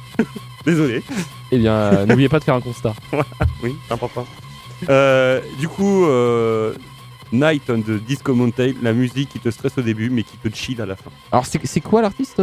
Désolé. 0.64 1.02
Eh 1.50 1.58
bien, 1.58 1.74
euh, 1.74 2.06
n'oubliez 2.06 2.30
pas 2.30 2.38
de 2.38 2.44
faire 2.44 2.54
un 2.54 2.62
constat. 2.62 2.94
Oui, 3.62 3.76
c'est 3.86 3.92
important. 3.92 4.26
Euh, 4.88 5.42
du 5.58 5.68
coup, 5.68 6.06
euh, 6.06 6.74
Night 7.30 7.68
on 7.68 7.80
the 7.80 7.90
Disco 7.90 8.34
Mountain, 8.34 8.72
la 8.80 8.94
musique 8.94 9.28
qui 9.28 9.38
te 9.38 9.50
stresse 9.50 9.76
au 9.76 9.82
début, 9.82 10.08
mais 10.08 10.22
qui 10.22 10.38
te 10.38 10.48
chill 10.54 10.80
à 10.80 10.86
la 10.86 10.96
fin. 10.96 11.10
Alors, 11.30 11.44
c'est 11.44 11.64
c'est 11.66 11.82
quoi 11.82 12.00
l'artiste 12.00 12.40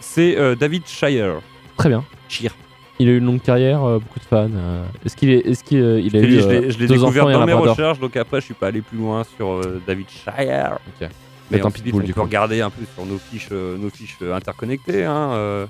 C'est 0.00 0.38
euh, 0.38 0.56
David 0.56 0.86
Shire. 0.86 1.42
Très 1.76 1.90
bien. 1.90 2.02
Shire. 2.28 2.54
Il 3.00 3.08
a 3.08 3.12
eu 3.12 3.18
une 3.18 3.24
longue 3.24 3.40
carrière, 3.40 3.82
euh, 3.82 3.98
beaucoup 3.98 4.18
de 4.18 4.24
fans. 4.24 4.48
euh, 4.52 4.84
Est-ce 5.06 5.16
qu'il 5.16 5.30
est, 5.30 5.38
est-ce 5.46 5.64
qu'il 5.64 5.78
euh, 5.80 6.00
il 6.00 6.14
a 6.16 6.20
Je 6.20 6.26
eu 6.26 6.70
je 6.70 6.78
l'ai 6.78 6.86
découvert 6.86 7.24
dans 7.30 7.46
mes 7.46 7.52
recherches, 7.54 7.98
donc 7.98 8.14
après 8.16 8.40
je 8.40 8.44
suis 8.44 8.54
pas 8.54 8.66
allé 8.66 8.82
plus 8.82 8.98
loin 8.98 9.24
sur 9.36 9.58
David 9.86 10.06
Shire. 10.10 10.78
Ok. 11.00 11.08
Mais 11.50 11.62
ensuite, 11.62 11.92
on 11.94 11.98
peut 12.00 12.12
coup. 12.12 12.22
regarder 12.22 12.60
un 12.60 12.68
peu 12.70 12.82
sur 12.94 13.06
nos 13.06 13.18
fiches, 13.18 13.50
nos 13.50 13.88
fiches 13.90 14.18
interconnectées. 14.20 15.04
Hein. 15.04 15.66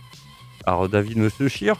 Alors 0.66 0.88
David 0.88 1.18
Monsieur 1.18 1.48
Shire. 1.48 1.76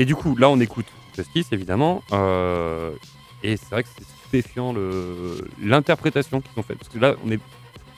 Et 0.00 0.04
du 0.04 0.14
coup, 0.16 0.34
là 0.36 0.48
on 0.48 0.58
écoute 0.60 0.86
Justice 1.16 1.48
évidemment. 1.52 2.02
Et 3.42 3.56
c'est 3.58 3.70
vrai 3.70 3.82
que 3.82 3.88
c'est 3.96 4.04
stupéfiant 4.06 4.72
le- 4.72 5.46
l'interprétation 5.62 6.40
qu'ils 6.40 6.58
ont 6.58 6.62
faite. 6.62 6.78
Parce 6.78 6.88
que 6.88 6.98
là 6.98 7.14
on 7.24 7.30
est, 7.30 7.40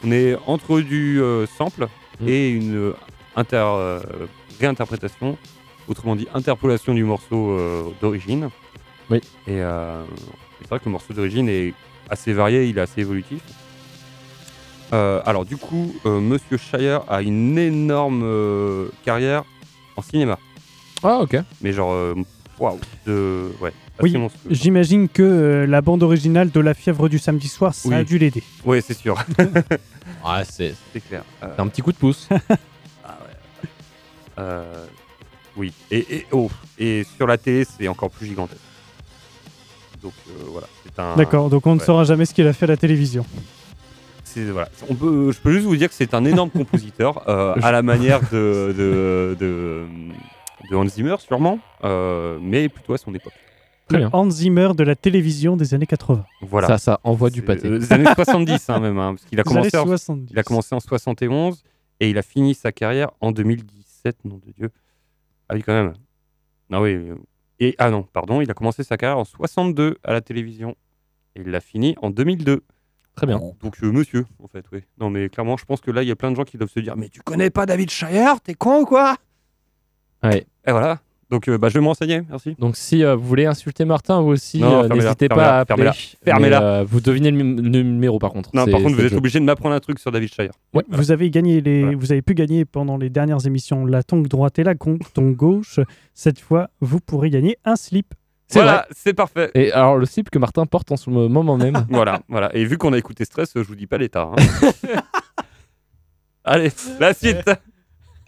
on 0.04 0.10
est 0.10 0.36
entre 0.46 0.80
du 0.80 1.20
sample 1.56 1.86
Mm. 2.20 2.28
et 2.28 2.48
une 2.50 2.92
inter, 3.36 3.64
réinterprétation, 4.60 5.36
autrement 5.88 6.16
dit 6.16 6.26
interpolation 6.34 6.94
du 6.94 7.04
morceau 7.04 7.50
euh, 7.52 7.84
d'origine. 8.00 8.48
Oui. 9.10 9.18
Et 9.46 9.60
euh, 9.60 10.02
c'est 10.60 10.68
vrai 10.68 10.78
que 10.78 10.84
le 10.86 10.92
morceau 10.92 11.12
d'origine 11.12 11.48
est 11.48 11.74
assez 12.10 12.32
varié, 12.32 12.66
il 12.66 12.78
est 12.78 12.80
assez 12.80 13.00
évolutif. 13.00 13.40
Euh, 14.92 15.20
alors 15.26 15.44
du 15.44 15.56
coup, 15.56 15.94
euh, 16.06 16.20
Monsieur 16.20 16.56
Shire 16.58 17.02
a 17.08 17.22
une 17.22 17.58
énorme 17.58 18.22
euh, 18.24 18.88
carrière 19.04 19.44
en 19.96 20.02
cinéma. 20.02 20.38
Ah, 21.02 21.18
ok. 21.20 21.36
Mais 21.60 21.72
genre, 21.72 22.14
waouh, 22.58 22.78
de... 23.06 23.50
ouais. 23.60 23.72
Oui, 24.02 24.14
j'imagine 24.50 25.08
que 25.08 25.22
euh, 25.22 25.66
la 25.66 25.80
bande 25.80 26.02
originale 26.02 26.50
de 26.50 26.60
La 26.60 26.74
fièvre 26.74 27.08
du 27.08 27.18
samedi 27.18 27.48
soir, 27.48 27.74
ça 27.74 27.88
Oui. 27.88 27.94
a 27.94 28.04
dû 28.04 28.18
l'aider. 28.18 28.42
Ouais, 28.64 28.80
c'est 28.82 28.92
sûr, 28.94 29.14
Ouais, 30.24 30.42
c'est 30.48 30.74
c'est 30.92 31.00
clair. 31.00 31.22
Euh, 31.42 31.46
c'est 31.56 31.62
un 31.62 31.66
petit 31.68 31.80
coup 31.82 31.92
de 31.92 31.96
pouce. 31.96 32.28
euh, 34.38 34.86
oui, 35.56 35.72
et, 35.90 36.16
et, 36.16 36.26
oh, 36.32 36.50
et 36.78 37.04
sur 37.16 37.26
la 37.26 37.38
télé, 37.38 37.64
c'est 37.64 37.88
encore 37.88 38.10
plus 38.10 38.26
gigantesque. 38.26 38.60
Donc 40.02 40.12
euh, 40.28 40.32
voilà, 40.48 40.66
c'est 40.84 40.98
un. 40.98 41.16
D'accord, 41.16 41.48
donc 41.50 41.66
on 41.66 41.74
ne 41.74 41.80
ouais. 41.80 41.84
saura 41.86 42.04
jamais 42.04 42.26
ce 42.26 42.34
qu'il 42.34 42.46
a 42.46 42.52
fait 42.52 42.64
à 42.64 42.68
la 42.68 42.76
télévision. 42.76 43.24
voilà. 44.36 44.68
On 44.90 44.94
peut, 44.94 45.32
je 45.32 45.38
peux 45.40 45.52
juste 45.52 45.64
vous 45.64 45.76
dire 45.76 45.88
que 45.88 45.94
c'est 45.94 46.12
un 46.14 46.24
énorme 46.24 46.50
compositeur, 46.60 47.28
euh, 47.28 47.54
à 47.62 47.72
la 47.72 47.82
manière 47.82 48.20
de, 48.30 48.74
de, 48.76 49.36
de, 49.40 49.84
de 50.70 50.76
Hans 50.76 50.86
Zimmer, 50.88 51.16
sûrement, 51.18 51.58
euh, 51.84 52.38
mais 52.42 52.68
plutôt 52.68 52.92
à 52.94 52.98
son 52.98 53.14
époque. 53.14 53.32
Très 53.88 53.98
Le 53.98 54.04
bien. 54.08 54.10
Hans 54.12 54.28
Zimmer 54.28 54.70
de 54.76 54.82
la 54.82 54.96
télévision 54.96 55.56
des 55.56 55.72
années 55.72 55.86
80. 55.86 56.24
Voilà. 56.42 56.66
Ça, 56.66 56.78
ça 56.78 57.00
envoie 57.04 57.30
du 57.30 57.40
pâté. 57.42 57.68
euh, 57.68 57.78
des 57.78 57.92
années 57.92 58.10
70 58.14 58.68
hein, 58.68 58.80
même, 58.80 58.98
hein, 58.98 59.14
parce 59.14 59.24
qu'il 59.24 59.38
a 59.40 59.44
commencé, 59.44 59.76
en, 59.76 59.86
70. 59.86 60.28
il 60.32 60.38
a 60.38 60.42
commencé 60.42 60.74
en 60.74 60.80
71 60.80 61.62
et 62.00 62.10
il 62.10 62.18
a 62.18 62.22
fini 62.22 62.54
sa 62.54 62.72
carrière 62.72 63.10
en 63.20 63.30
2017, 64.12 64.24
nom 64.24 64.38
de 64.44 64.52
Dieu. 64.52 64.70
Ah 65.48 65.54
oui, 65.54 65.62
quand 65.62 65.72
même. 65.72 65.94
Ah 66.72 66.80
oui. 66.80 66.94
euh, 66.94 67.16
Et, 67.60 67.74
ah 67.78 67.90
non, 67.90 68.02
pardon, 68.02 68.40
il 68.40 68.50
a 68.50 68.54
commencé 68.54 68.84
sa 68.84 68.96
carrière 68.96 69.18
en 69.18 69.24
62 69.24 69.98
à 70.04 70.12
la 70.12 70.20
télévision 70.20 70.76
et 71.34 71.40
il 71.40 71.48
l'a 71.50 71.60
fini 71.60 71.94
en 72.02 72.10
2002. 72.10 72.62
Très 73.14 73.26
bien. 73.26 73.40
Donc 73.60 73.82
euh, 73.82 73.90
monsieur, 73.90 74.26
en 74.42 74.48
fait, 74.48 74.64
oui. 74.72 74.82
Non 74.98 75.08
mais 75.10 75.28
clairement, 75.30 75.56
je 75.56 75.64
pense 75.64 75.80
que 75.80 75.90
là, 75.90 76.02
il 76.02 76.08
y 76.08 76.10
a 76.10 76.16
plein 76.16 76.30
de 76.30 76.36
gens 76.36 76.44
qui 76.44 76.58
doivent 76.58 76.70
se 76.70 76.80
dire, 76.80 76.96
mais 76.96 77.08
tu 77.08 77.20
connais 77.22 77.50
pas 77.50 77.64
David 77.64 77.90
Shire 77.90 78.40
T'es 78.42 78.54
con 78.54 78.82
ou 78.82 78.84
quoi? 78.84 79.16
Ouais. 80.22 80.46
Et 80.66 80.70
voilà. 80.70 81.00
Donc 81.28 81.48
euh, 81.48 81.58
bah, 81.58 81.68
je 81.68 81.74
vais 81.74 81.80
me 81.80 81.86
renseigner, 81.88 82.22
merci. 82.30 82.54
Donc, 82.58 82.76
si 82.76 83.02
euh, 83.02 83.16
vous 83.16 83.26
voulez 83.26 83.46
insulter 83.46 83.84
Martin, 83.84 84.20
vous 84.20 84.28
aussi, 84.28 84.62
euh, 84.62 84.86
n'hésitez 84.88 85.28
pas 85.28 85.56
à 85.56 85.60
appeler. 85.60 85.90
fermez-la, 86.24 86.62
euh, 86.62 86.84
vous 86.86 87.00
devinez 87.00 87.32
le, 87.32 87.36
num- 87.38 87.60
le 87.60 87.82
numéro, 87.82 88.20
par 88.20 88.30
contre. 88.30 88.50
Non, 88.54 88.64
par 88.66 88.80
contre, 88.80 88.94
vous 88.94 89.04
êtes 89.04 89.12
obligé 89.12 89.40
de 89.40 89.44
m'apprendre 89.44 89.74
un 89.74 89.80
truc 89.80 89.98
sur 89.98 90.12
David 90.12 90.32
Shire. 90.32 90.52
Ouais. 90.72 90.84
Vous 90.88 91.10
avez 91.10 91.28
gagné 91.30 91.60
les, 91.60 91.80
Voilà. 91.82 91.96
vous 91.98 92.12
avez 92.12 92.22
pu 92.22 92.34
gagner 92.34 92.64
pendant 92.64 92.96
les 92.96 93.10
dernières 93.10 93.44
émissions 93.44 93.86
la 93.86 94.04
tongue 94.04 94.28
droite 94.28 94.58
et 94.60 94.62
la 94.64 94.74
tongue 94.76 95.34
gauche. 95.34 95.80
Cette 96.14 96.38
fois, 96.38 96.68
vous 96.80 97.00
pourrez 97.00 97.30
gagner 97.30 97.56
un 97.64 97.74
slip. 97.74 98.14
C'est 98.46 98.60
Voilà, 98.60 98.86
c'est 98.92 99.12
parfait. 99.12 99.50
Et 99.56 99.72
alors, 99.72 99.96
le 99.96 100.06
slip 100.06 100.30
que 100.30 100.38
Martin 100.38 100.64
porte 100.66 100.92
en 100.92 100.96
ce 100.96 101.10
moment 101.10 101.56
même. 101.56 101.84
voilà, 101.90 102.20
voilà. 102.28 102.54
Et 102.54 102.64
vu 102.64 102.78
qu'on 102.78 102.92
a 102.92 102.98
écouté 102.98 103.24
Stress, 103.24 103.50
je 103.56 103.60
vous 103.62 103.74
dis 103.74 103.88
pas 103.88 103.98
l'état. 103.98 104.30
hein. 104.32 104.70
Allez, 106.44 106.70
la 107.00 107.12
suite. 107.12 107.50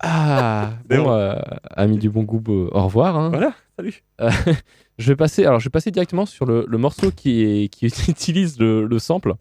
Ah, 0.00 0.74
bon, 0.88 1.10
euh, 1.10 1.34
ami 1.70 1.98
du 1.98 2.08
bon 2.10 2.22
goût, 2.22 2.42
euh, 2.48 2.68
au 2.72 2.84
revoir. 2.84 3.16
hein. 3.16 3.30
Voilà, 3.30 3.52
salut. 3.76 4.02
Euh, 4.20 4.30
je 4.98 5.08
vais 5.12 5.16
passer, 5.16 5.44
alors 5.44 5.58
je 5.60 5.64
vais 5.64 5.70
passer 5.70 5.90
directement 5.90 6.24
sur 6.26 6.46
le, 6.46 6.64
le 6.68 6.78
morceau 6.78 7.10
qui, 7.10 7.42
est, 7.42 7.68
qui 7.68 7.86
utilise 8.08 8.58
le, 8.60 8.86
le 8.86 8.98
sample. 8.98 9.34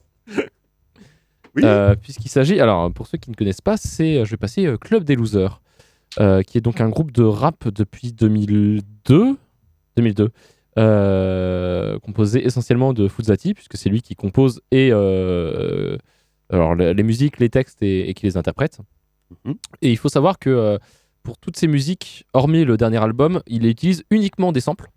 Oui. 1.56 1.64
Euh, 1.64 1.96
Puisqu'il 1.96 2.30
s'agit, 2.30 2.60
alors 2.60 2.92
pour 2.92 3.08
ceux 3.08 3.18
qui 3.18 3.30
ne 3.32 3.36
connaissent 3.36 3.62
pas, 3.62 3.78
c'est, 3.78 4.26
je 4.26 4.32
vais 4.32 4.38
passer 4.38 4.66
euh, 4.66 4.78
Club 4.78 5.04
des 5.04 5.16
Losers, 5.16 5.62
qui 6.48 6.58
est 6.58 6.62
donc 6.62 6.82
un 6.82 6.90
groupe 6.90 7.12
de 7.12 7.24
rap 7.24 7.68
depuis 7.68 8.12
2002, 8.14 9.38
2002 9.96 10.30
euh, 10.80 11.98
composé 12.00 12.46
essentiellement 12.46 12.94
de 12.94 13.08
Fuzati, 13.08 13.54
puisque 13.54 13.78
c'est 13.78 13.90
lui 13.90 14.02
qui 14.02 14.16
compose 14.16 14.62
et 14.72 14.92
alors 14.92 16.76
le- 16.76 16.94
les 16.94 17.04
musiques, 17.04 17.40
les 17.40 17.50
textes 17.50 17.82
et, 17.84 18.10
et 18.10 18.14
qui 18.14 18.26
les 18.26 18.38
interprète. 18.38 18.80
Mhm. 19.46 19.56
Et 19.82 19.92
il 19.92 19.98
faut 19.98 20.10
savoir 20.10 20.40
que 20.40 20.50
euh, 20.50 20.78
pour 21.24 21.38
toutes 21.38 21.58
ces 21.58 21.68
musiques, 21.68 22.26
hormis 22.34 22.64
le 22.66 22.78
dernier 22.78 22.98
album, 22.98 23.42
il 23.48 23.66
utilise 23.66 24.04
uniquement 24.12 24.52
des 24.52 24.62
samples. 24.62 24.90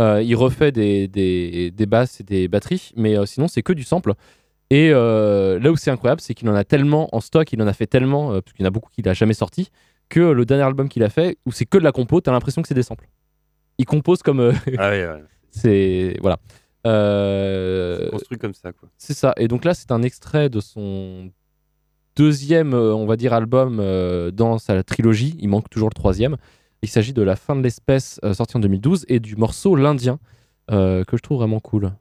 Euh, 0.00 0.22
il 0.22 0.36
refait 0.36 0.70
des, 0.70 1.08
des, 1.08 1.70
des 1.72 1.86
basses 1.86 2.20
et 2.20 2.24
des 2.24 2.46
batteries, 2.46 2.92
mais 2.96 3.16
euh, 3.18 3.26
sinon 3.26 3.48
c'est 3.48 3.62
que 3.62 3.72
du 3.72 3.82
sample. 3.82 4.12
Et 4.70 4.90
là 4.90 5.70
où 5.70 5.76
c'est 5.76 5.90
incroyable, 5.90 6.20
c'est 6.20 6.34
qu'il 6.34 6.48
en 6.50 6.54
a 6.54 6.62
tellement 6.62 7.08
en 7.16 7.20
stock, 7.20 7.50
il 7.54 7.62
en 7.62 7.66
a 7.66 7.72
fait 7.72 7.86
tellement, 7.86 8.32
parce 8.32 8.52
qu'il 8.52 8.60
y 8.60 8.64
en 8.64 8.68
a 8.68 8.70
beaucoup 8.70 8.90
qu'il 8.90 9.08
a 9.08 9.14
jamais 9.14 9.32
sorti, 9.32 9.70
que 10.10 10.20
le 10.20 10.44
dernier 10.44 10.64
album 10.64 10.90
qu'il 10.90 11.02
a 11.04 11.08
fait, 11.08 11.38
où 11.46 11.52
c'est 11.52 11.64
que 11.64 11.78
de 11.78 11.82
la 11.84 11.90
compo, 11.90 12.20
t'as 12.20 12.32
l'impression 12.32 12.60
que 12.60 12.68
c'est 12.68 12.74
des 12.74 12.82
samples. 12.82 13.08
Il 13.78 13.86
compose 13.86 14.22
comme. 14.22 14.52
Ah 14.76 14.90
ouais, 14.90 15.06
ouais. 15.06 15.22
c'est. 15.50 16.18
Voilà. 16.20 16.38
Euh, 16.86 18.10
Construit 18.10 18.38
comme 18.38 18.54
ça, 18.54 18.72
quoi. 18.72 18.88
c'est 18.98 19.14
ça. 19.14 19.32
Et 19.36 19.48
donc 19.48 19.64
là, 19.64 19.74
c'est 19.74 19.90
un 19.90 20.02
extrait 20.02 20.48
de 20.48 20.60
son 20.60 21.30
deuxième, 22.18 22.74
euh, 22.74 22.94
on 22.94 23.06
va 23.06 23.16
dire, 23.16 23.32
album 23.32 23.78
euh, 23.80 24.30
dans 24.32 24.58
sa 24.58 24.82
trilogie. 24.82 25.36
Il 25.38 25.48
manque 25.48 25.70
toujours 25.70 25.88
le 25.88 25.94
troisième. 25.94 26.36
Il 26.82 26.88
s'agit 26.88 27.12
de 27.12 27.22
La 27.22 27.36
fin 27.36 27.56
de 27.56 27.62
l'espèce, 27.62 28.20
euh, 28.24 28.34
sorti 28.34 28.56
en 28.56 28.60
2012, 28.60 29.04
et 29.08 29.20
du 29.20 29.36
morceau 29.36 29.76
L'Indien, 29.76 30.18
que 30.68 31.16
je 31.16 31.22
trouve 31.22 31.38
vraiment 31.38 31.60
cool. 31.60 31.92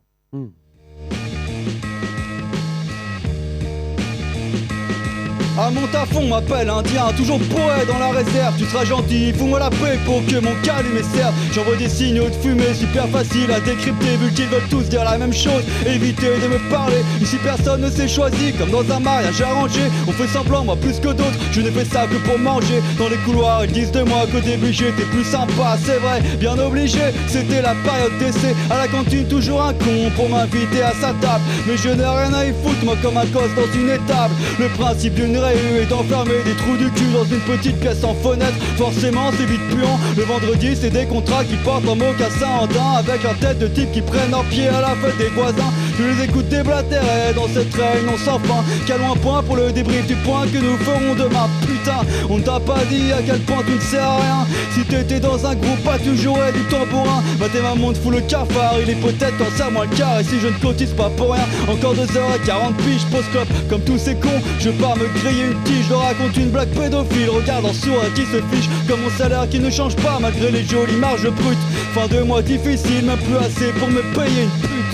À 5.59 5.71
mon 5.71 5.87
tafon 5.87 6.27
m'appelle 6.27 6.69
indien, 6.69 7.07
toujours 7.17 7.39
poète 7.39 7.87
dans 7.87 7.97
la 7.97 8.11
réserve. 8.11 8.53
Tu 8.59 8.65
seras 8.65 8.85
gentil, 8.85 9.33
fous-moi 9.33 9.57
la 9.57 9.71
paix 9.71 9.97
pour 10.05 10.23
que 10.27 10.35
mon 10.39 10.53
calumet 10.61 11.01
serve. 11.15 11.33
J'envoie 11.51 11.75
des 11.77 11.89
signaux 11.89 12.29
de 12.29 12.35
fumée 12.35 12.75
super 12.75 13.07
facile 13.09 13.51
à 13.51 13.59
décrypter 13.59 14.17
vu 14.21 14.31
qu'ils 14.33 14.45
veulent 14.45 14.69
tous 14.69 14.83
dire 14.83 15.03
la 15.03 15.17
même 15.17 15.33
chose. 15.33 15.63
Évitez 15.87 16.37
de 16.43 16.47
me 16.47 16.69
parler, 16.69 17.03
ici 17.19 17.37
personne 17.43 17.81
ne 17.81 17.89
s'est 17.89 18.07
choisi. 18.07 18.53
Comme 18.53 18.69
dans 18.69 18.95
un 18.95 18.99
mariage 18.99 19.41
arrangé, 19.41 19.81
on 20.07 20.11
fait 20.11 20.27
semblant, 20.27 20.63
moi 20.63 20.75
plus 20.75 20.99
que 20.99 21.07
d'autres. 21.07 21.39
Je 21.51 21.61
ne 21.61 21.71
fais 21.71 21.85
ça 21.85 22.05
que 22.05 22.17
pour 22.17 22.37
manger. 22.37 22.83
Dans 22.99 23.09
les 23.09 23.17
couloirs, 23.17 23.65
ils 23.65 23.71
disent 23.71 23.91
de 23.91 24.03
moi 24.03 24.27
qu'au 24.31 24.41
début 24.41 24.71
j'étais 24.71 25.05
plus 25.05 25.23
sympa, 25.23 25.75
c'est 25.83 25.97
vrai, 25.97 26.21
bien 26.39 26.57
obligé. 26.59 27.01
C'était 27.27 27.63
la 27.63 27.73
période 27.83 28.15
d'essai. 28.19 28.55
À 28.69 28.77
la 28.77 28.87
cantine, 28.87 29.27
toujours 29.27 29.63
un 29.63 29.73
con 29.73 30.11
pour 30.15 30.29
m'inviter 30.29 30.83
à 30.83 30.91
sa 30.91 31.13
table. 31.19 31.43
Mais 31.67 31.77
je 31.77 31.89
n'ai 31.89 32.05
rien 32.05 32.31
à 32.31 32.45
y 32.45 32.53
foutre, 32.63 32.85
moi 32.85 32.95
comme 33.01 33.17
un 33.17 33.25
gosse 33.25 33.55
dans 33.55 33.73
une 33.73 33.89
étable. 33.89 34.35
Le 34.59 34.67
principe 34.69 35.15
d'une 35.15 35.46
réu 35.47 35.81
est 35.81 36.43
des 36.45 36.55
trous 36.55 36.77
du 36.77 36.89
cul 36.91 37.11
dans 37.13 37.25
une 37.25 37.39
petite 37.41 37.79
pièce 37.79 38.03
en 38.03 38.13
fenêtre. 38.15 38.57
Forcément, 38.77 39.31
c'est 39.37 39.45
vite 39.45 39.61
puant. 39.69 39.99
Le 40.15 40.23
vendredi, 40.23 40.75
c'est 40.79 40.89
des 40.89 41.05
contrats 41.05 41.43
qui 41.43 41.55
portent 41.57 41.87
en 41.87 41.95
mocassin 41.95 42.47
en 42.61 42.67
daim 42.67 42.93
avec 42.99 43.23
la 43.23 43.33
tête 43.33 43.59
de 43.59 43.67
types 43.67 43.91
qui 43.91 44.01
prennent 44.01 44.31
leur 44.31 44.43
pied 44.45 44.67
à 44.67 44.81
la 44.81 44.95
fête 44.95 45.17
des 45.17 45.29
voisins. 45.29 45.71
Je 45.97 46.03
les 46.03 46.23
écoute 46.25 46.47
déblatérer 46.49 47.33
dans 47.35 47.47
cette 47.47 47.73
réunion 47.73 48.17
sans 48.17 48.39
fin. 48.39 48.63
Calons 48.85 49.13
un 49.13 49.17
point 49.17 49.43
pour 49.43 49.55
le 49.55 49.71
débrief 49.71 50.05
du 50.07 50.15
point 50.15 50.45
que 50.47 50.57
nous 50.57 50.77
ferons 50.77 51.15
demain. 51.15 51.49
Putain, 51.61 52.01
on 52.29 52.39
t'a 52.39 52.59
pas 52.59 52.83
dit 52.89 53.11
à 53.11 53.21
quel 53.25 53.39
point 53.41 53.63
tu 53.65 53.73
ne 53.73 53.79
sais 53.79 53.97
à 53.97 54.15
rien. 54.15 54.47
Si 54.73 54.81
t'étais 54.81 55.19
dans 55.19 55.45
un 55.45 55.55
groupe, 55.55 55.83
pas 55.83 55.97
toujours 55.97 56.39
du 56.53 56.63
tambourin. 56.63 57.23
Bah 57.39 57.47
tes 57.51 57.61
mamans 57.61 57.93
te 57.93 57.99
fout 57.99 58.13
le 58.13 58.21
cafard, 58.21 58.75
il 58.81 58.89
est 58.89 58.95
peut-être 58.95 59.37
quand 59.37 59.51
ça 59.55 59.69
moi 59.69 59.85
le 59.89 59.95
quart. 59.95 60.19
Et 60.19 60.23
si 60.23 60.39
je 60.39 60.47
ne 60.47 60.59
cotise 60.59 60.91
pas 60.91 61.09
pour 61.09 61.33
rien, 61.33 61.45
encore 61.67 61.95
2h40 61.95 62.73
piges, 62.77 63.05
post 63.11 63.31
clope 63.31 63.47
comme 63.69 63.81
tous 63.81 63.97
ces 63.97 64.15
cons. 64.15 64.41
Je 64.59 64.69
pars 64.71 64.97
me 64.97 65.07
griller 65.19 65.36
une 65.41 65.63
tige, 65.63 65.85
je 65.85 65.89
leur 65.89 66.01
raconte 66.01 66.35
une 66.38 66.49
blague 66.49 66.69
pédophile. 66.69 67.29
Regarde 67.29 67.65
en 67.65 67.73
sourd 67.73 68.01
qui 68.15 68.21
se 68.21 68.41
fiche, 68.51 68.69
comme 68.88 69.01
mon 69.01 69.09
salaire 69.11 69.47
qui 69.49 69.59
ne 69.59 69.69
change 69.69 69.95
pas 69.97 70.17
malgré 70.19 70.51
les 70.51 70.63
jolies 70.63 70.95
marges 70.97 71.29
brutes. 71.29 71.57
Fin 71.93 72.07
de 72.07 72.21
mois 72.21 72.41
difficile, 72.41 73.05
même 73.05 73.19
plus 73.19 73.38
assez 73.38 73.71
pour 73.73 73.89
me 73.89 74.01
payer 74.13 74.43
une 74.43 74.49
pute. 74.61 74.86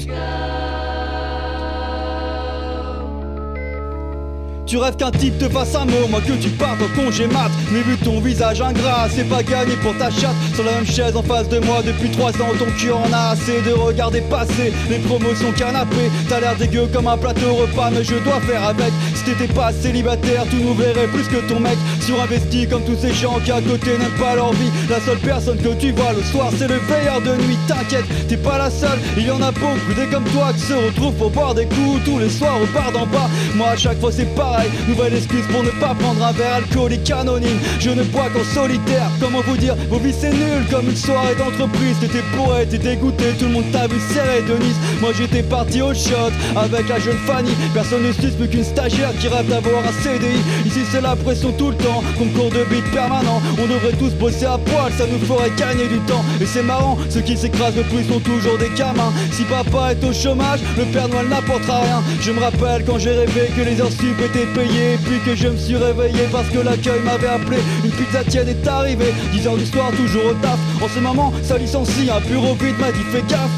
Tu 4.73 4.79
rêves 4.79 4.95
qu'un 4.95 5.11
type 5.11 5.37
te 5.37 5.47
fasse 5.49 5.75
un 5.75 5.85
mot, 5.85 6.07
moi 6.09 6.19
que 6.19 6.33
tu 6.33 6.49
partes 6.49 6.79
en 6.81 6.99
congé 6.99 7.27
mat. 7.27 7.51
Mais 7.71 7.81
vu 7.81 7.95
ton 7.95 8.19
visage 8.19 8.59
ingrat, 8.59 9.07
c'est 9.15 9.29
pas 9.29 9.43
gagné 9.43 9.75
pour 9.83 9.95
ta 9.99 10.09
chatte. 10.09 10.33
Sur 10.55 10.63
la 10.63 10.71
même 10.71 10.87
chaise 10.87 11.15
en 11.15 11.21
face 11.21 11.47
de 11.47 11.59
moi 11.59 11.83
depuis 11.85 12.09
trois 12.09 12.31
ans, 12.41 12.49
ton 12.57 12.65
cul 12.79 12.91
en 12.91 13.13
a 13.13 13.33
assez 13.33 13.61
de 13.61 13.71
regarder 13.71 14.21
passer 14.21 14.73
les 14.89 14.97
promotions 14.97 15.51
canapé. 15.51 16.09
T'as 16.27 16.39
l'air 16.39 16.55
dégueu 16.55 16.87
comme 16.91 17.07
un 17.07 17.19
plateau 17.19 17.53
repas, 17.53 17.91
mais 17.91 18.03
je 18.03 18.15
dois 18.15 18.41
faire 18.41 18.63
avec. 18.63 18.91
Si 19.13 19.23
t'étais 19.25 19.53
pas 19.53 19.71
célibataire, 19.71 20.45
tu 20.49 20.55
nous 20.55 20.73
verrais 20.73 21.05
plus 21.05 21.27
que 21.27 21.47
ton 21.47 21.59
mec. 21.59 21.77
Surinvesti 22.01 22.67
comme 22.67 22.83
tous 22.83 22.97
ces 22.99 23.13
gens 23.13 23.39
qui 23.45 23.51
à 23.51 23.61
côté 23.61 23.95
n'aiment 23.99 24.19
pas 24.19 24.33
leur 24.33 24.53
vie. 24.53 24.71
La 24.89 24.99
seule 25.01 25.19
personne 25.19 25.59
que 25.59 25.75
tu 25.75 25.91
vois 25.91 26.13
le 26.13 26.23
soir, 26.23 26.49
c'est 26.57 26.67
le 26.67 26.79
veilleur 26.79 27.21
de 27.21 27.35
nuit. 27.43 27.59
T'inquiète, 27.67 28.05
t'es 28.27 28.37
pas 28.37 28.57
la 28.57 28.71
seule, 28.71 28.99
il 29.17 29.27
y 29.27 29.29
en 29.29 29.41
a 29.43 29.51
beaucoup 29.51 29.93
des 29.95 30.07
comme 30.07 30.25
toi 30.25 30.51
qui 30.51 30.61
se 30.61 30.73
retrouvent 30.73 31.13
pour 31.13 31.29
boire 31.29 31.53
des 31.53 31.65
coups 31.65 32.03
tous 32.05 32.17
les 32.17 32.29
soirs 32.29 32.57
au 32.59 32.65
bar 32.73 32.91
d'en 32.91 33.05
bas. 33.05 33.29
Moi 33.53 33.67
à 33.69 33.77
chaque 33.77 33.99
fois 33.99 34.11
c'est 34.11 34.33
pareil, 34.33 34.62
nouvelle 34.87 35.15
excuse 35.15 35.45
pour 35.51 35.63
ne 35.63 35.69
pas 35.79 35.95
prendre 35.95 36.23
un 36.23 36.31
verre 36.31 36.55
alcoolique 36.55 37.09
anonyme. 37.11 37.59
Je 37.79 37.89
ne 37.89 38.03
bois 38.03 38.29
qu'en 38.33 38.43
solitaire, 38.43 39.09
comment 39.19 39.41
vous 39.45 39.57
dire, 39.57 39.75
vos 39.89 39.97
vies 39.97 40.13
c'est 40.17 40.31
nul 40.31 40.63
comme 40.69 40.89
une 40.89 40.95
soirée 40.95 41.35
d'entreprise. 41.35 41.97
T'étais 41.99 42.23
poète, 42.35 42.69
t'es 42.69 42.77
dégoûté, 42.77 43.25
tout 43.39 43.45
le 43.45 43.51
monde 43.51 43.71
t'a 43.71 43.87
vu 43.87 43.99
serrer 44.13 44.41
Denise. 44.41 44.77
Moi 45.01 45.11
j'étais 45.17 45.43
parti 45.43 45.81
au 45.81 45.93
shot 45.93 46.31
avec 46.55 46.87
la 46.89 46.99
jeune 46.99 47.17
Fanny. 47.25 47.51
Personne 47.73 48.03
ne 48.03 48.11
suit 48.11 48.31
plus 48.31 48.47
qu'une 48.47 48.63
stagiaire 48.63 49.11
qui 49.19 49.27
rêve 49.27 49.47
d'avoir 49.47 49.83
un 49.83 50.03
CDI. 50.03 50.39
Ici 50.65 50.81
c'est 50.91 51.01
la 51.01 51.15
pression 51.15 51.51
tout 51.51 51.69
le 51.69 51.77
temps, 51.77 52.03
concours 52.17 52.49
de 52.49 52.63
beat 52.65 52.85
permanent. 52.91 53.41
On 53.57 53.67
devrait 53.67 53.97
tous 53.99 54.13
bosser 54.13 54.45
à 54.45 54.57
poil, 54.57 54.91
ça 54.97 55.05
nous 55.07 55.19
ferait 55.25 55.51
gagner 55.57 55.87
du 55.87 55.99
temps. 55.99 56.23
Et 56.41 56.45
c'est 56.45 56.63
marrant, 56.63 56.97
ceux 57.09 57.21
qui 57.21 57.37
s'écrasent 57.37 57.75
le 57.75 57.83
plus 57.83 58.03
sont 58.03 58.19
toujours 58.19 58.57
des 58.57 58.69
gamins. 58.75 59.13
Si 59.31 59.43
papa 59.43 59.91
est 59.91 60.03
au 60.03 60.13
chômage, 60.13 60.59
le 60.77 60.85
Père 60.85 61.07
Noël 61.07 61.27
n'apportera 61.27 61.81
rien. 61.81 62.03
Je 62.21 62.31
me 62.31 62.39
rappelle 62.39 62.83
quand 62.85 62.99
j'ai 62.99 63.11
rêvé 63.11 63.51
que 63.55 63.61
les 63.61 63.79
heures 63.81 63.91
sup 63.91 64.19
étaient 64.23 64.42
payées. 64.47 64.97
Puis 65.03 65.19
que 65.25 65.35
je 65.35 65.47
me 65.47 65.57
suis 65.57 65.75
réveillé 65.75 66.27
parce 66.31 66.49
que 66.49 66.59
l'accueil 66.59 67.01
m'avait 67.03 67.27
appelé. 67.27 67.57
Une 67.83 67.91
pizza 67.91 68.23
tiède 68.23 68.47
est 68.47 68.67
arrivée, 68.67 69.13
10 69.31 69.47
heures 69.47 69.57
du 69.57 69.65
soir, 69.65 69.91
toujours 69.91 70.25
au 70.25 70.33
taf. 70.41 70.59
En 70.81 70.87
ce 70.87 70.99
moment, 70.99 71.31
ça 71.43 71.57
licencie, 71.57 72.09
un 72.09 72.19
bureau 72.27 72.53
vide 72.55 72.77
m'a 72.79 72.91
dit 72.91 73.03
fais 73.11 73.23
gaffe. 73.27 73.51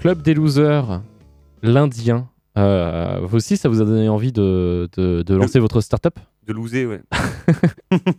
Club 0.00 0.22
des 0.22 0.34
losers, 0.34 1.02
l'Indien. 1.60 2.28
Euh, 2.58 3.20
vous 3.22 3.36
aussi, 3.36 3.56
ça 3.56 3.68
vous 3.68 3.80
a 3.80 3.84
donné 3.84 4.08
envie 4.08 4.32
de, 4.32 4.88
de- 4.96 5.22
de 5.22 5.34
lancer 5.34 5.58
votre 5.60 5.80
startup 5.80 6.18
De 6.46 6.52
loser, 6.52 6.86
ouais. 6.86 7.00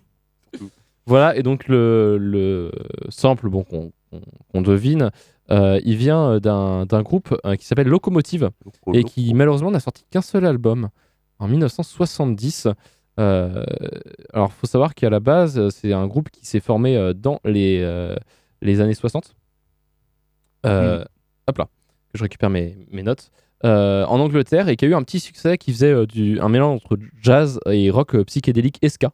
Voilà, 1.06 1.36
et 1.36 1.42
donc 1.44 1.68
le, 1.68 2.18
le 2.20 2.72
sample 3.10 3.50
bon, 3.50 3.64
qu'on 3.64 4.62
devine, 4.62 5.10
euh, 5.50 5.80
il 5.84 5.96
vient 5.96 6.38
d'un 6.40 6.86
groupe 7.02 7.36
euh, 7.46 7.56
qui 7.56 7.66
s'appelle 7.66 7.88
Locomotive 7.88 8.52
et 8.94 9.04
qui 9.04 9.34
malheureusement 9.34 9.72
n'a 9.72 9.80
sorti 9.80 10.06
qu'un 10.12 10.22
seul 10.22 10.46
album 10.46 10.90
en 11.40 11.48
1970. 11.48 12.68
Euh, 13.20 13.64
alors, 14.34 14.54
faut 14.54 14.68
savoir 14.68 14.94
qu'à 14.94 15.10
la 15.10 15.20
base, 15.20 15.70
c'est 15.70 15.94
un 15.94 16.06
groupe 16.08 16.30
qui 16.30 16.46
s'est 16.46 16.60
formé 16.60 16.96
euh, 16.96 17.14
dans 17.14 17.40
les, 17.44 17.80
euh, 17.82 18.16
les 18.62 18.80
années 18.80 18.94
60. 18.94 19.36
Euh, 20.68 21.04
Hop 21.48 21.58
là, 21.58 21.66
que 22.12 22.18
je 22.20 22.24
récupère 22.24 22.52
mes, 22.52 22.78
mes 22.92 23.02
notes. 23.04 23.32
Euh, 23.66 24.06
en 24.06 24.22
Angleterre 24.22 24.70
et 24.70 24.78
qui 24.78 24.86
a 24.86 24.88
eu 24.88 24.94
un 24.94 25.04
petit 25.04 25.20
succès 25.20 25.58
qui 25.58 25.74
faisait 25.74 25.92
euh, 25.92 26.06
un 26.40 26.48
mélange 26.48 26.78
entre 26.78 26.98
jazz 27.22 27.60
et 27.70 27.90
rock 27.90 28.16
euh, 28.16 28.24
psychédélique 28.24 28.78
et 28.82 28.88
ska. 28.88 29.12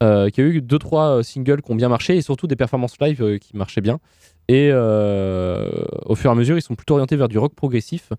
Qui 0.00 0.06
a 0.06 0.44
eu 0.44 0.62
deux 0.62 0.78
trois 0.78 1.18
euh, 1.18 1.22
singles 1.22 1.60
qui 1.60 1.70
ont 1.72 1.74
bien 1.74 1.88
marché 1.88 2.16
et 2.16 2.22
surtout 2.22 2.46
des 2.46 2.56
performances 2.56 2.98
live 3.00 3.38
qui 3.38 3.56
marchaient 3.56 3.80
bien. 3.80 3.98
Et 4.48 4.72
au 4.72 6.14
fur 6.14 6.30
et 6.30 6.32
à 6.32 6.34
mesure, 6.34 6.56
ils 6.56 6.62
sont 6.62 6.74
plutôt 6.74 6.94
orientés 6.94 7.16
vers 7.16 7.28
du 7.28 7.38
rock 7.38 7.54
progressif. 7.54 8.12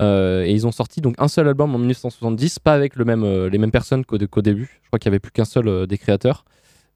Et 0.00 0.52
ils 0.52 0.66
ont 0.66 0.72
sorti 0.72 1.00
donc 1.00 1.14
un 1.18 1.28
seul 1.28 1.48
album 1.48 1.74
en 1.74 1.78
1970, 1.78 2.58
pas 2.58 2.74
avec 2.74 2.96
les 2.96 3.04
mêmes 3.04 3.70
personnes 3.70 4.04
qu'au 4.04 4.42
début. 4.42 4.80
Je 4.82 4.88
crois 4.88 4.98
qu'il 4.98 5.10
n'y 5.10 5.14
avait 5.14 5.20
plus 5.20 5.32
qu'un 5.32 5.46
seul 5.46 5.86
des 5.86 5.96
créateurs. 5.96 6.44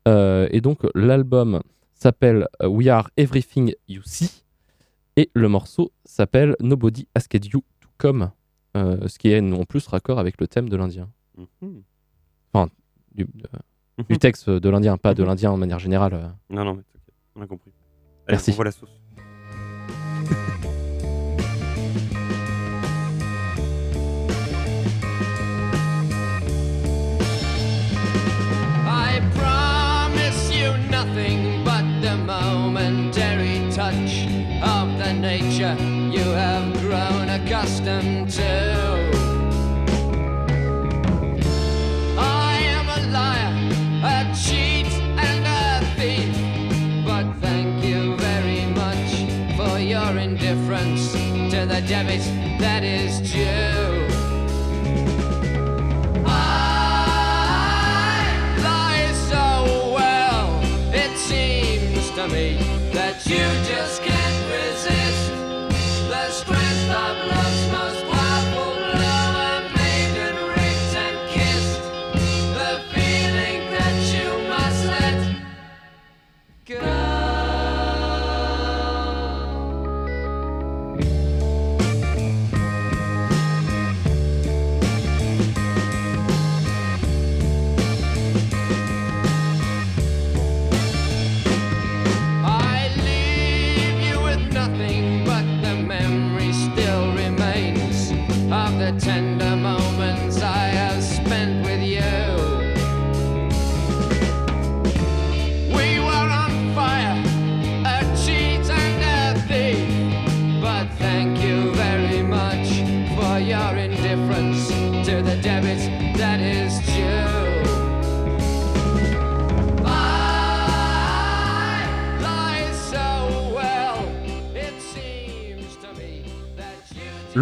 Et 0.06 0.60
donc 0.60 0.80
l'album 0.94 1.62
s'appelle 1.94 2.48
We 2.62 2.88
Are 2.88 3.08
Everything 3.16 3.72
You 3.88 4.02
See. 4.04 4.42
Et 5.16 5.30
le 5.34 5.48
morceau 5.48 5.92
s'appelle 6.04 6.54
Nobody 6.60 7.06
Asked 7.14 7.46
You 7.46 7.62
to 8.02 8.08
Come. 8.08 8.30
euh, 8.76 9.08
ce 9.08 9.18
qui 9.18 9.28
est 9.30 9.40
en 9.40 9.64
plus 9.64 9.86
raccord 9.86 10.18
avec 10.18 10.40
le 10.40 10.46
thème 10.48 10.68
de 10.68 10.76
l'Indien. 10.76 11.08
Mhm. 11.36 11.82
Enfin, 12.52 12.70
du, 13.14 13.24
de- 13.24 14.04
du 14.08 14.18
texte 14.18 14.48
de 14.50 14.68
l'Indien, 14.68 14.96
pas 14.96 15.14
de 15.14 15.22
l'Indien 15.22 15.50
en 15.50 15.56
manière 15.56 15.78
générale. 15.78 16.14
euh. 16.14 16.28
Non, 16.50 16.64
non, 16.64 16.74
mais 16.74 16.82
t'inquiète, 16.82 17.14
on 17.36 17.42
a 17.42 17.46
compris. 17.46 17.70
Allez, 18.26 18.36
Merci. 18.36 18.50
on 18.50 18.54
voit 18.54 18.64
la 18.64 18.70
sauce. 18.72 18.90
I 28.84 29.20
promise 29.34 30.50
you 30.50 30.76
nothing 30.90 31.64
but 31.64 31.84
the 32.00 32.16
momentary 32.16 33.70
touch 33.72 34.26
of 34.62 34.98
the 34.98 35.12
nature 35.12 35.76
have 36.32 36.72
grown 36.80 37.28
accustomed 37.28 38.30
to. 38.30 38.42
I 42.18 42.58
am 42.76 42.88
a 42.88 43.00
liar, 43.10 43.54
a 44.02 44.34
cheat, 44.34 44.86
and 45.28 45.44
a 45.46 45.84
thief. 45.96 46.34
But 47.04 47.26
thank 47.40 47.84
you 47.84 48.16
very 48.16 48.64
much 48.82 49.12
for 49.56 49.78
your 49.78 50.16
indifference 50.16 51.12
to 51.12 51.66
the 51.66 51.82
debit 51.86 52.24
that 52.58 52.82
is 52.82 53.20
due. 53.30 54.06
I 56.24 57.06
lie 58.62 59.12
so 59.30 59.92
well, 59.94 60.60
it 60.94 61.16
seems 61.18 62.10
to 62.12 62.26
me 62.28 62.56
that 62.92 63.26
you 63.26 63.44
just 63.68 64.02
can't 64.02 64.21
of 66.92 67.26
love's 67.26 67.51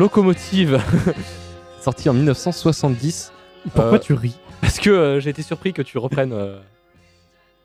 Locomotive, 0.00 0.80
sorti 1.82 2.08
en 2.08 2.14
1970. 2.14 3.32
Pourquoi 3.74 3.96
Euh, 3.96 3.98
tu 3.98 4.14
ris? 4.14 4.34
Parce 4.62 4.78
que 4.78 4.88
euh, 4.88 5.20
j'ai 5.20 5.28
été 5.28 5.42
surpris 5.42 5.74
que 5.74 5.82
tu 5.82 5.98
reprennes. 5.98 6.32
euh, 6.32 6.58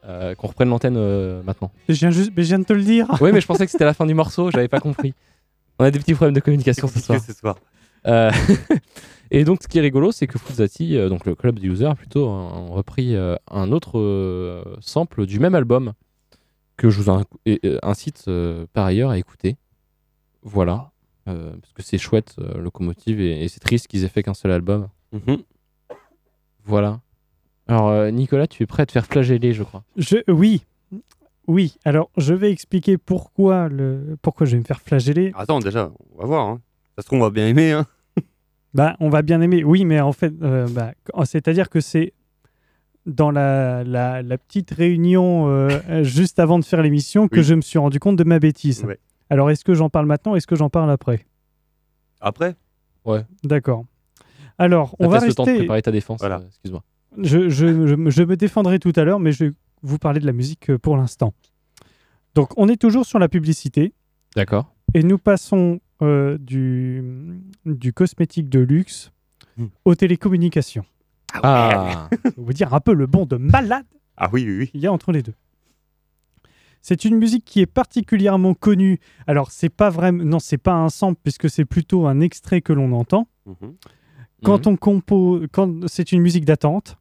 euh, 0.03 0.35
qu'on 0.35 0.47
reprenne 0.47 0.67
l'antenne 0.67 0.97
euh, 0.97 1.41
maintenant. 1.43 1.71
je 1.87 1.93
viens, 1.93 2.09
juste, 2.11 2.33
mais 2.35 2.43
je 2.43 2.49
viens 2.49 2.59
de 2.59 2.65
te 2.65 2.73
le 2.73 2.83
dire. 2.83 3.07
Oui, 3.21 3.31
mais 3.31 3.39
je 3.39 3.47
pensais 3.47 3.65
que 3.65 3.71
c'était 3.71 3.85
la 3.85 3.93
fin 3.93 4.05
du 4.05 4.13
morceau, 4.13 4.51
j'avais 4.51 4.67
pas 4.67 4.81
compris. 4.81 5.13
On 5.79 5.85
a 5.85 5.91
des 5.91 5.97
petits 5.99 6.13
problèmes 6.13 6.33
de 6.35 6.41
communication 6.41 6.89
ce 6.89 6.99
soir. 6.99 7.21
ce 7.25 7.31
soir. 7.31 7.55
Euh, 8.05 8.29
et 9.31 9.45
donc, 9.45 9.63
ce 9.63 9.69
qui 9.69 9.77
est 9.77 9.81
rigolo, 9.81 10.11
c'est 10.11 10.27
que 10.27 10.37
Fuzati, 10.37 10.97
euh, 10.97 11.07
donc 11.07 11.25
le 11.25 11.35
club 11.35 11.57
des 11.57 11.67
users, 11.67 11.93
plutôt, 11.95 12.27
ont 12.27 12.73
repris 12.73 13.15
euh, 13.15 13.37
un 13.49 13.71
autre 13.71 13.97
euh, 13.97 14.61
sample 14.81 15.25
du 15.25 15.39
même 15.39 15.55
album 15.55 15.93
que 16.75 16.89
je 16.89 17.01
vous 17.01 17.23
incite 17.81 18.25
euh, 18.27 18.65
par 18.73 18.85
ailleurs 18.87 19.11
à 19.11 19.17
écouter. 19.17 19.55
Voilà. 20.43 20.91
Euh, 21.27 21.55
parce 21.59 21.73
que 21.73 21.81
c'est 21.83 21.97
chouette, 21.97 22.35
euh, 22.39 22.59
Locomotive, 22.59 23.19
et, 23.19 23.43
et 23.43 23.47
c'est 23.47 23.59
triste 23.59 23.87
qu'ils 23.87 24.03
aient 24.03 24.09
fait 24.09 24.21
qu'un 24.23 24.33
seul 24.35 24.51
album. 24.51 24.87
Mhm. 25.11 25.37
Voilà. 26.65 27.01
Alors, 27.67 27.89
euh, 27.89 28.11
Nicolas, 28.11 28.47
tu 28.47 28.61
es 28.63 28.65
prêt 28.65 28.83
à 28.83 28.85
te 28.85 28.91
faire 28.91 29.05
flageller, 29.05 29.53
je 29.53 29.63
crois. 29.63 29.83
Je, 29.97 30.17
oui, 30.31 30.63
oui. 31.47 31.77
Alors, 31.83 32.11
je 32.17 32.33
vais 32.33 32.51
expliquer 32.51 32.97
pourquoi, 32.97 33.69
le, 33.69 34.17
pourquoi 34.21 34.45
je 34.45 34.51
vais 34.51 34.59
me 34.59 34.63
faire 34.65 34.81
flageller. 34.81 35.31
Attends, 35.35 35.59
déjà, 35.59 35.91
on 36.13 36.19
va 36.19 36.25
voir. 36.25 36.45
Hein. 36.47 36.61
Ça 36.95 37.01
se 37.01 37.07
trouve, 37.07 37.19
on 37.19 37.23
va 37.23 37.29
bien 37.31 37.47
aimer. 37.47 37.71
Hein. 37.71 37.85
Bah, 38.75 38.97
on 38.99 39.07
va 39.09 39.21
bien 39.21 39.39
aimer. 39.39 39.63
Oui, 39.63 39.85
mais 39.85 40.01
en 40.01 40.11
fait, 40.11 40.33
euh, 40.41 40.67
bah, 40.69 40.91
c'est-à-dire 41.23 41.69
que 41.69 41.79
c'est 41.79 42.11
dans 43.05 43.31
la, 43.31 43.85
la, 43.85 44.21
la 44.21 44.37
petite 44.37 44.71
réunion 44.71 45.47
euh, 45.47 45.69
juste 46.03 46.39
avant 46.39 46.59
de 46.59 46.65
faire 46.65 46.81
l'émission 46.81 47.29
que 47.29 47.37
Oui. 47.37 47.43
je 47.43 47.53
me 47.53 47.61
suis 47.61 47.79
rendu 47.79 47.99
compte 47.99 48.17
de 48.17 48.25
ma 48.25 48.37
bêtise. 48.37 48.83
Ouais. 48.83 48.99
Alors, 49.29 49.49
est-ce 49.51 49.63
que 49.63 49.73
j'en 49.73 49.89
parle 49.89 50.05
maintenant 50.05 50.35
Est-ce 50.35 50.47
que 50.47 50.55
j'en 50.55 50.69
parle 50.69 50.91
après? 50.91 51.25
Après? 52.21 52.55
D'accord. 53.43 53.85
Alors, 54.57 54.89
Ça 54.91 54.95
on 54.99 55.07
va 55.09 55.19
te 55.19 55.23
laisse 55.25 55.29
le 55.31 55.35
temps 55.35 55.43
de 55.43 55.49
rester. 55.49 55.59
préparer 55.63 55.81
ta 55.81 55.91
défense. 55.91 56.19
Voilà. 56.19 56.39
euh, 56.39 56.47
Excuse-moi. 56.47 56.83
Je, 57.17 57.49
je- 57.49 57.87
je- 57.87 58.09
je 58.09 58.23
me 58.23 58.35
défendrai 58.35 58.79
tout 58.79 58.93
à 58.95 59.03
l'heure, 59.03 59.19
mais 59.19 59.31
je 59.31 59.45
vais 59.45 59.51
vous 59.83 59.97
parler 59.99 60.19
de 60.19 60.25
la 60.25 60.33
musique 60.33 60.69
euh, 60.69 60.77
pour 60.77 60.97
l'instant. 60.97 61.33
Donc, 62.33 62.49
on 62.57 62.67
est 62.67 62.75
toujours 62.77 63.05
sur 63.05 63.19
la 63.19 63.29
publicité 63.29 63.93
D'accord. 64.35 64.73
et 64.93 65.03
nous 65.03 65.17
passons 65.17 65.79
euh, 66.01 66.37
du, 66.39 67.03
du 67.65 67.93
cosmétique 67.93 68.49
de 68.49 68.59
luxe 68.59 69.11
Hmm. 69.57 69.67
aux 69.85 69.95
télécommunications. 69.95 70.83
Ah, 71.41 72.09
On 72.37 72.43
vous 72.43 72.51
dire 72.51 72.73
un 72.73 72.81
peu 72.81 72.93
le 72.93 73.07
bond 73.07 73.25
de 73.25 73.37
malade 73.37 73.85
Ah 74.17 74.29
oui, 74.33 74.43
oui, 74.45 74.57
oui. 74.57 74.71
il 74.73 74.81
y 74.81 74.87
a 74.87 74.91
entre 74.91 75.13
les 75.13 75.21
deux. 75.23 75.33
C'est 76.87 77.03
une 77.03 77.15
musique 77.17 77.45
qui 77.45 77.61
est 77.61 77.65
particulièrement 77.65 78.53
connue. 78.53 78.99
Alors, 79.25 79.49
c'est 79.49 79.69
pas 79.69 79.89
vraiment, 79.89 80.23
non, 80.23 80.37
c'est 80.37 80.59
pas 80.59 80.73
un 80.73 80.89
sample 80.89 81.19
puisque 81.23 81.49
c'est 81.49 81.65
plutôt 81.65 82.05
un 82.05 82.19
extrait 82.21 82.61
que 82.61 82.73
l'on 82.73 82.91
entend. 82.91 83.27
Mhm. 83.47 83.73
Quand 84.43 84.67
on 84.67 84.75
compose, 84.75 85.47
quand 85.51 85.87
c'est 85.87 86.11
une 86.11 86.21
musique 86.21 86.45
d'attente. 86.45 86.97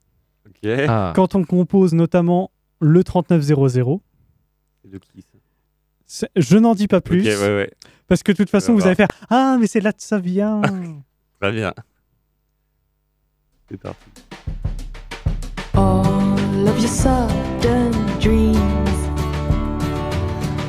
Ah. 0.67 1.13
quand 1.15 1.35
on 1.35 1.45
compose 1.45 1.93
notamment 1.93 2.51
le 2.81 3.05
3900, 3.05 4.01
C'est 4.83 4.91
de 4.91 4.97
qui, 4.97 5.21
ça? 5.21 5.39
C'est- 6.07 6.31
je 6.35 6.57
n'en 6.57 6.75
dis 6.75 6.89
pas 6.89 7.03
plus 7.03 7.21
Ok, 7.21 7.27
ouais, 7.27 7.37
ouais. 7.55 7.71
parce 8.07 8.23
que 8.23 8.33
de 8.33 8.39
toute 8.39 8.49
façon 8.49 8.73
vous 8.73 8.87
allez 8.87 8.95
faire 8.95 9.09
ah 9.29 9.59
mais 9.61 9.67
c'est 9.67 9.81
là 9.81 9.93
que 9.93 10.03
ça 10.03 10.19
vient. 10.19 10.63
Très 11.41 11.53
bien. 11.53 11.75
C'est 13.71 13.77
parti. 13.77 14.07
All 15.75 16.67
of 16.67 16.81
your 16.81 17.44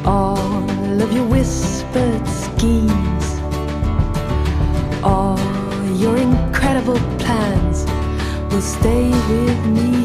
all 0.05 1.01
of 1.01 1.11
your 1.11 1.25
whispered 1.25 2.27
schemes, 2.27 3.25
all 5.03 5.39
your 5.95 6.17
incredible 6.17 6.99
plans 7.17 7.85
will 8.51 8.61
stay 8.61 9.09
with 9.09 9.65
me. 9.65 10.04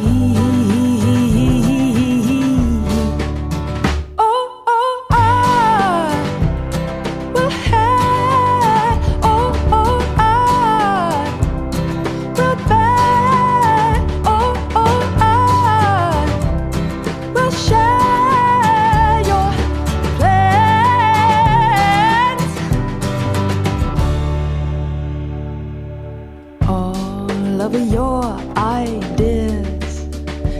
Of 27.60 27.74
your 27.92 28.24
ideas, 28.56 30.08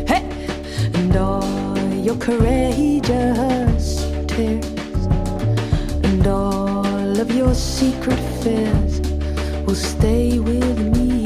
hey, 0.06 0.22
and 0.92 1.16
all 1.16 1.88
your 1.94 2.16
courageous 2.16 4.04
tears, 4.28 4.66
and 6.04 6.26
all 6.26 7.18
of 7.18 7.30
your 7.34 7.54
secret 7.54 8.20
fears 8.42 9.00
will 9.66 9.74
stay 9.74 10.38
with 10.40 10.78
me. 10.94 11.19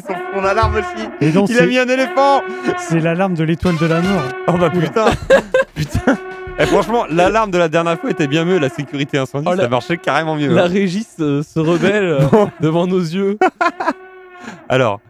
ils 0.00 0.02
s'en 0.06 0.32
font 0.34 0.40
l'alarme 0.40 0.74
aussi. 0.76 1.08
Et 1.20 1.30
donc 1.30 1.48
Il 1.50 1.58
a 1.58 1.66
mis 1.66 1.78
un 1.78 1.88
éléphant 1.88 2.42
c'est 2.78 3.00
l'alarme 3.00 3.34
de 3.34 3.44
l'étoile 3.44 3.76
de 3.78 3.86
la 3.86 4.00
mort. 4.00 4.22
Oh 4.48 4.52
bah 4.58 4.70
putain 4.70 5.06
Putain 5.74 6.18
Eh, 6.58 6.66
Franchement, 6.66 7.04
l'alarme 7.10 7.50
de 7.50 7.58
la 7.58 7.68
dernière 7.68 7.98
fois 7.98 8.10
était 8.10 8.26
bien 8.28 8.44
mieux, 8.44 8.58
la 8.58 8.68
sécurité 8.68 9.18
incendie, 9.18 9.46
Oh, 9.50 9.54
la- 9.54 9.62
ça 9.64 9.68
marchait 9.68 9.96
carrément 9.96 10.36
mieux. 10.36 10.54
La 10.54 10.64
hein. 10.64 10.68
régie 10.68 11.02
se, 11.04 11.42
se 11.42 11.58
rebelle 11.58 12.04
euh, 12.04 12.20
Bon. 12.30 12.50
devant 12.60 12.86
nos 12.86 13.00
yeux. 13.00 13.38
Alors, 14.68 15.00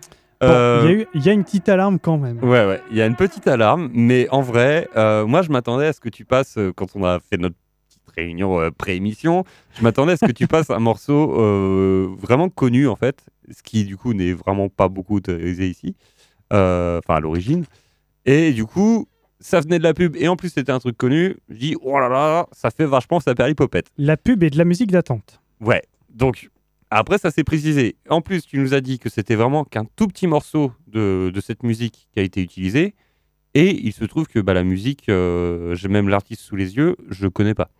Bon, 0.40 0.48
euh, 0.48 1.04
il 1.14 1.24
y 1.24 1.28
a 1.28 1.32
y, 1.32 1.34
une 1.36 1.44
petite 1.44 1.68
alarme 1.68 1.98
quand 2.00 2.16
même. 2.18 2.38
Ouais, 2.42 2.66
ouais, 2.66 2.80
il 2.90 2.96
y 2.96 3.02
a 3.02 3.06
une 3.06 3.14
petite 3.14 3.46
alarme, 3.46 3.90
mais 3.94 4.26
en 4.32 4.40
vrai, 4.40 4.88
euh, 4.96 5.24
moi 5.24 5.42
je 5.42 5.50
m'attendais 5.50 5.86
à 5.86 5.92
ce 5.92 6.00
que 6.00 6.08
tu 6.08 6.24
passes, 6.24 6.58
euh, 6.58 6.72
quand 6.74 6.86
on 6.96 7.04
a 7.04 7.20
fait 7.20 7.36
notre 7.38 7.54
réunion 8.16 8.60
euh, 8.60 8.70
pré-émission, 8.70 9.44
je 9.76 9.82
m'attendais 9.82 10.12
à 10.12 10.16
ce 10.16 10.26
que 10.26 10.32
tu 10.32 10.46
passes 10.46 10.70
un 10.70 10.78
morceau 10.78 11.40
euh, 11.40 12.08
vraiment 12.18 12.48
connu 12.48 12.88
en 12.88 12.96
fait, 12.96 13.24
ce 13.50 13.62
qui 13.62 13.84
du 13.84 13.96
coup 13.96 14.14
n'est 14.14 14.32
vraiment 14.32 14.68
pas 14.68 14.88
beaucoup 14.88 15.16
autorisé 15.16 15.68
ici, 15.68 15.96
euh, 16.52 16.98
enfin 16.98 17.16
à 17.16 17.20
l'origine. 17.20 17.64
Et 18.24 18.52
du 18.52 18.64
coup, 18.64 19.08
ça 19.40 19.60
venait 19.60 19.78
de 19.78 19.82
la 19.82 19.94
pub, 19.94 20.16
et 20.16 20.28
en 20.28 20.36
plus 20.36 20.50
c'était 20.50 20.72
un 20.72 20.78
truc 20.78 20.96
connu, 20.96 21.36
je 21.48 21.56
dis, 21.56 21.76
oh 21.82 21.98
là 21.98 22.08
là, 22.08 22.46
ça 22.52 22.70
fait 22.70 22.86
vachement 22.86 23.20
sa 23.20 23.34
perlipopette. 23.34 23.86
La 23.98 24.16
pub 24.16 24.42
est 24.42 24.50
de 24.50 24.58
la 24.58 24.64
musique 24.64 24.90
d'attente. 24.90 25.40
Ouais, 25.60 25.82
donc 26.10 26.50
après 26.90 27.18
ça 27.18 27.30
s'est 27.30 27.44
précisé. 27.44 27.96
En 28.08 28.20
plus, 28.20 28.46
tu 28.46 28.58
nous 28.58 28.74
as 28.74 28.80
dit 28.80 28.98
que 28.98 29.08
c'était 29.08 29.34
vraiment 29.34 29.64
qu'un 29.64 29.84
tout 29.96 30.06
petit 30.06 30.26
morceau 30.26 30.72
de, 30.86 31.30
de 31.34 31.40
cette 31.40 31.62
musique 31.62 32.08
qui 32.12 32.20
a 32.20 32.22
été 32.22 32.42
utilisé. 32.42 32.94
Et 33.54 33.70
il 33.86 33.92
se 33.92 34.04
trouve 34.04 34.26
que 34.26 34.38
bah, 34.38 34.54
la 34.54 34.64
musique, 34.64 35.08
euh, 35.08 35.74
j'ai 35.74 35.88
même 35.88 36.08
l'artiste 36.08 36.42
sous 36.42 36.56
les 36.56 36.76
yeux, 36.76 36.96
je 37.10 37.26
connais 37.28 37.54
pas. 37.54 37.70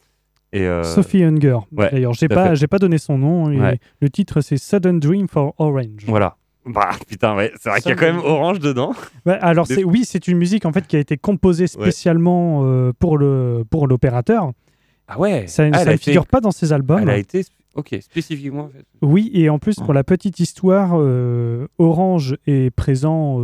Et 0.52 0.66
euh, 0.66 0.82
Sophie 0.84 1.22
Hunger. 1.24 1.58
ouais, 1.72 1.90
D'ailleurs, 1.90 2.12
j'ai 2.12 2.28
pas, 2.28 2.54
j'ai 2.54 2.66
pas 2.66 2.78
donné 2.78 2.98
son 2.98 3.16
nom. 3.18 3.50
et 3.50 3.58
Ouais. 3.58 3.78
Le 4.00 4.10
titre 4.10 4.40
c'est 4.40 4.56
Sudden 4.58 5.00
Dream 5.00 5.28
for 5.28 5.54
Orange. 5.58 6.04
Voilà. 6.06 6.36
Bah 6.64 6.90
putain, 7.08 7.34
ouais, 7.34 7.50
c'est 7.60 7.70
vrai 7.70 7.80
qu'il 7.80 7.88
y 7.88 7.92
a 7.92 7.96
quand 7.96 8.06
me- 8.06 8.12
même 8.18 8.24
Orange 8.24 8.60
dedans. 8.60 8.92
Alors 9.26 9.66
Des- 9.66 9.76
c'est 9.76 9.84
oui, 9.84 10.04
c'est 10.04 10.28
une 10.28 10.38
musique 10.38 10.64
en 10.64 10.72
fait 10.72 10.86
qui 10.86 10.94
a 10.94 11.00
été 11.00 11.16
composée 11.16 11.66
spécialement 11.66 12.60
euh, 12.64 12.92
pour 12.98 13.18
le 13.18 13.64
pour 13.68 13.88
l'opérateur. 13.88 14.52
Ah 15.08 15.18
ouais. 15.18 15.46
Ça, 15.48 15.64
Ah, 15.72 15.84
ne 15.84 15.90
été- 15.92 15.96
figure 15.98 16.26
pas 16.26 16.40
dans 16.40 16.52
ses 16.52 16.72
albums. 16.72 17.00
Elle 17.02 17.10
a 17.10 17.16
été, 17.18 17.44
ok, 17.74 17.96
spécifiquement. 18.00 18.64
en 18.64 18.68
fait. 18.68 18.84
Oui, 19.02 19.30
et 19.34 19.48
en 19.50 19.58
plus 19.58 19.74
pour 19.76 19.92
la 19.92 20.04
petite 20.04 20.38
histoire, 20.38 20.90
euh, 20.94 21.66
Orange 21.78 22.36
est 22.46 22.70
présent. 22.70 23.40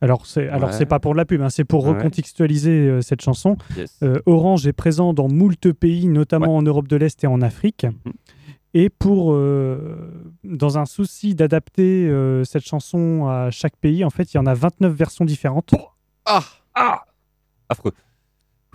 Alors 0.00 0.26
c'est 0.26 0.48
alors 0.48 0.70
Ouais. 0.70 0.74
c'est 0.76 0.86
pas 0.86 0.98
pour 1.00 1.12
de 1.12 1.18
la 1.18 1.24
pub, 1.24 1.40
hein, 1.42 1.50
c'est 1.50 1.64
pour 1.64 1.84
Ouais. 1.84 1.90
recontextualiser 1.92 2.70
euh, 2.88 3.00
cette 3.02 3.20
chanson. 3.22 3.56
Yes. 3.76 3.98
Euh, 4.02 4.20
Orange 4.26 4.66
est 4.66 4.72
présent 4.72 5.12
dans 5.14 5.28
moult 5.28 5.72
pays, 5.72 6.08
notamment 6.08 6.56
en 6.56 6.62
Europe 6.62 6.88
de 6.88 6.96
l'Est 6.96 7.22
et 7.24 7.26
en 7.26 7.40
Afrique. 7.42 7.84
Mhm. 7.84 8.12
Et 8.72 8.88
pour, 8.88 9.32
euh, 9.32 10.22
dans 10.44 10.78
un 10.78 10.86
souci 10.86 11.34
d'adapter 11.34 12.08
cette 12.44 12.64
chanson 12.64 13.26
à 13.26 13.50
chaque 13.50 13.76
pays, 13.76 14.04
en 14.04 14.10
fait, 14.10 14.32
il 14.32 14.36
y 14.36 14.40
en 14.40 14.46
a 14.46 14.54
29 14.54 14.92
versions 14.94 15.24
différentes. 15.24 15.74
Ah 16.24 16.44
Ah 16.74 17.02
Affreux. 17.68 17.92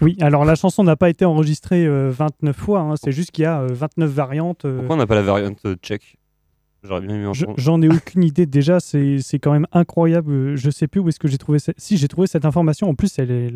Oui, 0.01 0.17
alors 0.19 0.43
la 0.43 0.55
chanson 0.55 0.83
n'a 0.83 0.97
pas 0.97 1.09
été 1.09 1.23
enregistrée 1.23 1.85
euh, 1.85 2.11
29 2.11 2.53
fois, 2.57 2.81
hein, 2.81 2.95
c'est 3.01 3.13
juste 3.13 3.31
qu'il 3.31 3.43
y 3.43 3.45
a 3.45 3.61
euh, 3.61 3.67
29 3.71 4.09
variantes. 4.09 4.63
Pourquoi 4.63 4.95
on 4.95 4.99
n'a 4.99 5.07
pas 5.07 5.15
la 5.15 5.21
variante 5.21 5.65
tchèque? 5.81 6.17
J'aurais 6.87 7.01
bien 7.01 7.15
aimé 7.15 7.27
je- 7.33 7.43
entendre. 7.43 7.59
J'en 7.59 7.81
ai 7.81 7.87
aucune 7.89 8.23
idée. 8.23 8.45
Déjà, 8.45 8.79
c'est 8.79 9.19
c'est 9.19 9.39
quand 9.39 9.51
même 9.51 9.67
incroyable. 9.71 10.31
Euh, 10.31 10.55
Je 10.55 10.69
sais 10.69 10.87
plus 10.87 10.99
où 11.01 11.09
est-ce 11.09 11.19
que 11.19 11.27
j'ai 11.27 11.37
trouvé 11.37 11.59
cette... 11.59 11.79
Si, 11.79 11.97
j'ai 11.97 12.07
trouvé 12.07 12.27
cette 12.27 12.45
information. 12.45 12.89
En 12.89 12.95
plus, 12.95 13.17
elle 13.19 13.31
est, 13.31 13.51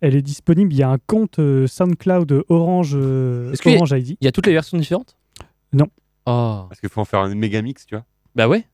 elle 0.00 0.14
est 0.16 0.22
disponible. 0.22 0.72
Il 0.72 0.76
y 0.78 0.82
a 0.82 0.90
un 0.90 0.98
compte 1.06 1.38
euh, 1.38 1.66
SoundCloud 1.66 2.44
Orange, 2.48 2.92
euh, 2.94 3.52
Est-ce 3.52 3.62
qu'il 3.62 3.72
y 3.72 3.74
a- 3.74 3.78
Orange 3.78 3.92
ID. 3.92 4.16
Il 4.20 4.24
y 4.24 4.28
a 4.28 4.32
toutes 4.32 4.46
les 4.46 4.52
versions 4.52 4.76
différentes? 4.78 5.16
Non. 5.72 5.86
Oh. 6.26 6.64
Parce 6.68 6.80
qu'il 6.80 6.88
faut 6.88 7.00
en 7.00 7.04
faire 7.04 7.20
un 7.20 7.34
méga 7.34 7.60
mix, 7.62 7.86
tu 7.86 7.94
vois. 7.94 8.04
Bah 8.34 8.48
ouais. 8.48 8.64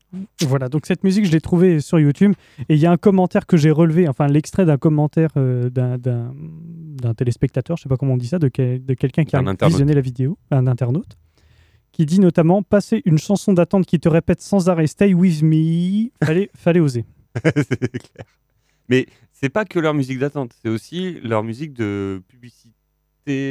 Voilà, 0.47 0.69
donc 0.69 0.87
cette 0.87 1.03
musique, 1.03 1.25
je 1.25 1.31
l'ai 1.31 1.39
trouvée 1.41 1.81
sur 1.81 1.99
YouTube. 1.99 2.33
Et 2.67 2.73
il 2.73 2.79
y 2.79 2.87
a 2.87 2.91
un 2.91 2.97
commentaire 2.97 3.45
que 3.45 3.57
j'ai 3.57 3.69
relevé, 3.69 4.07
enfin 4.07 4.27
l'extrait 4.27 4.65
d'un 4.65 4.77
commentaire 4.77 5.29
euh, 5.37 5.69
d'un- 5.69 7.13
téléspectateur, 7.13 7.77
je 7.77 7.83
sais 7.83 7.89
pas 7.89 7.97
comment 7.97 8.13
on 8.13 8.17
dit 8.17 8.27
ça, 8.27 8.39
de, 8.39 8.47
quel- 8.47 8.83
de 8.83 8.93
quelqu'un 8.95 9.23
qui 9.23 9.35
a 9.35 9.43
visionné 9.67 9.93
la 9.93 10.01
vidéo, 10.01 10.37
un 10.49 10.65
internaute, 10.67 11.17
qui 11.91 12.05
dit 12.05 12.19
notamment 12.19 12.63
Passer 12.63 13.01
une 13.05 13.17
chanson 13.17 13.53
d'attente 13.53 13.85
qui 13.85 13.99
te 13.99 14.09
répète 14.09 14.41
sans 14.41 14.69
arrêt 14.69 14.87
Stay 14.87 15.13
with 15.13 15.41
me, 15.43 16.09
fallait, 16.23 16.49
fallait 16.55 16.79
oser. 16.79 17.05
c'est 17.43 17.79
clair. 17.91 18.25
Mais 18.89 19.05
c'est 19.31 19.49
pas 19.49 19.65
que 19.65 19.79
leur 19.79 19.93
musique 19.93 20.19
d'attente, 20.19 20.53
c'est 20.61 20.69
aussi 20.69 21.19
leur 21.21 21.43
musique 21.43 21.73
de 21.73 22.21
publicité 22.27 22.73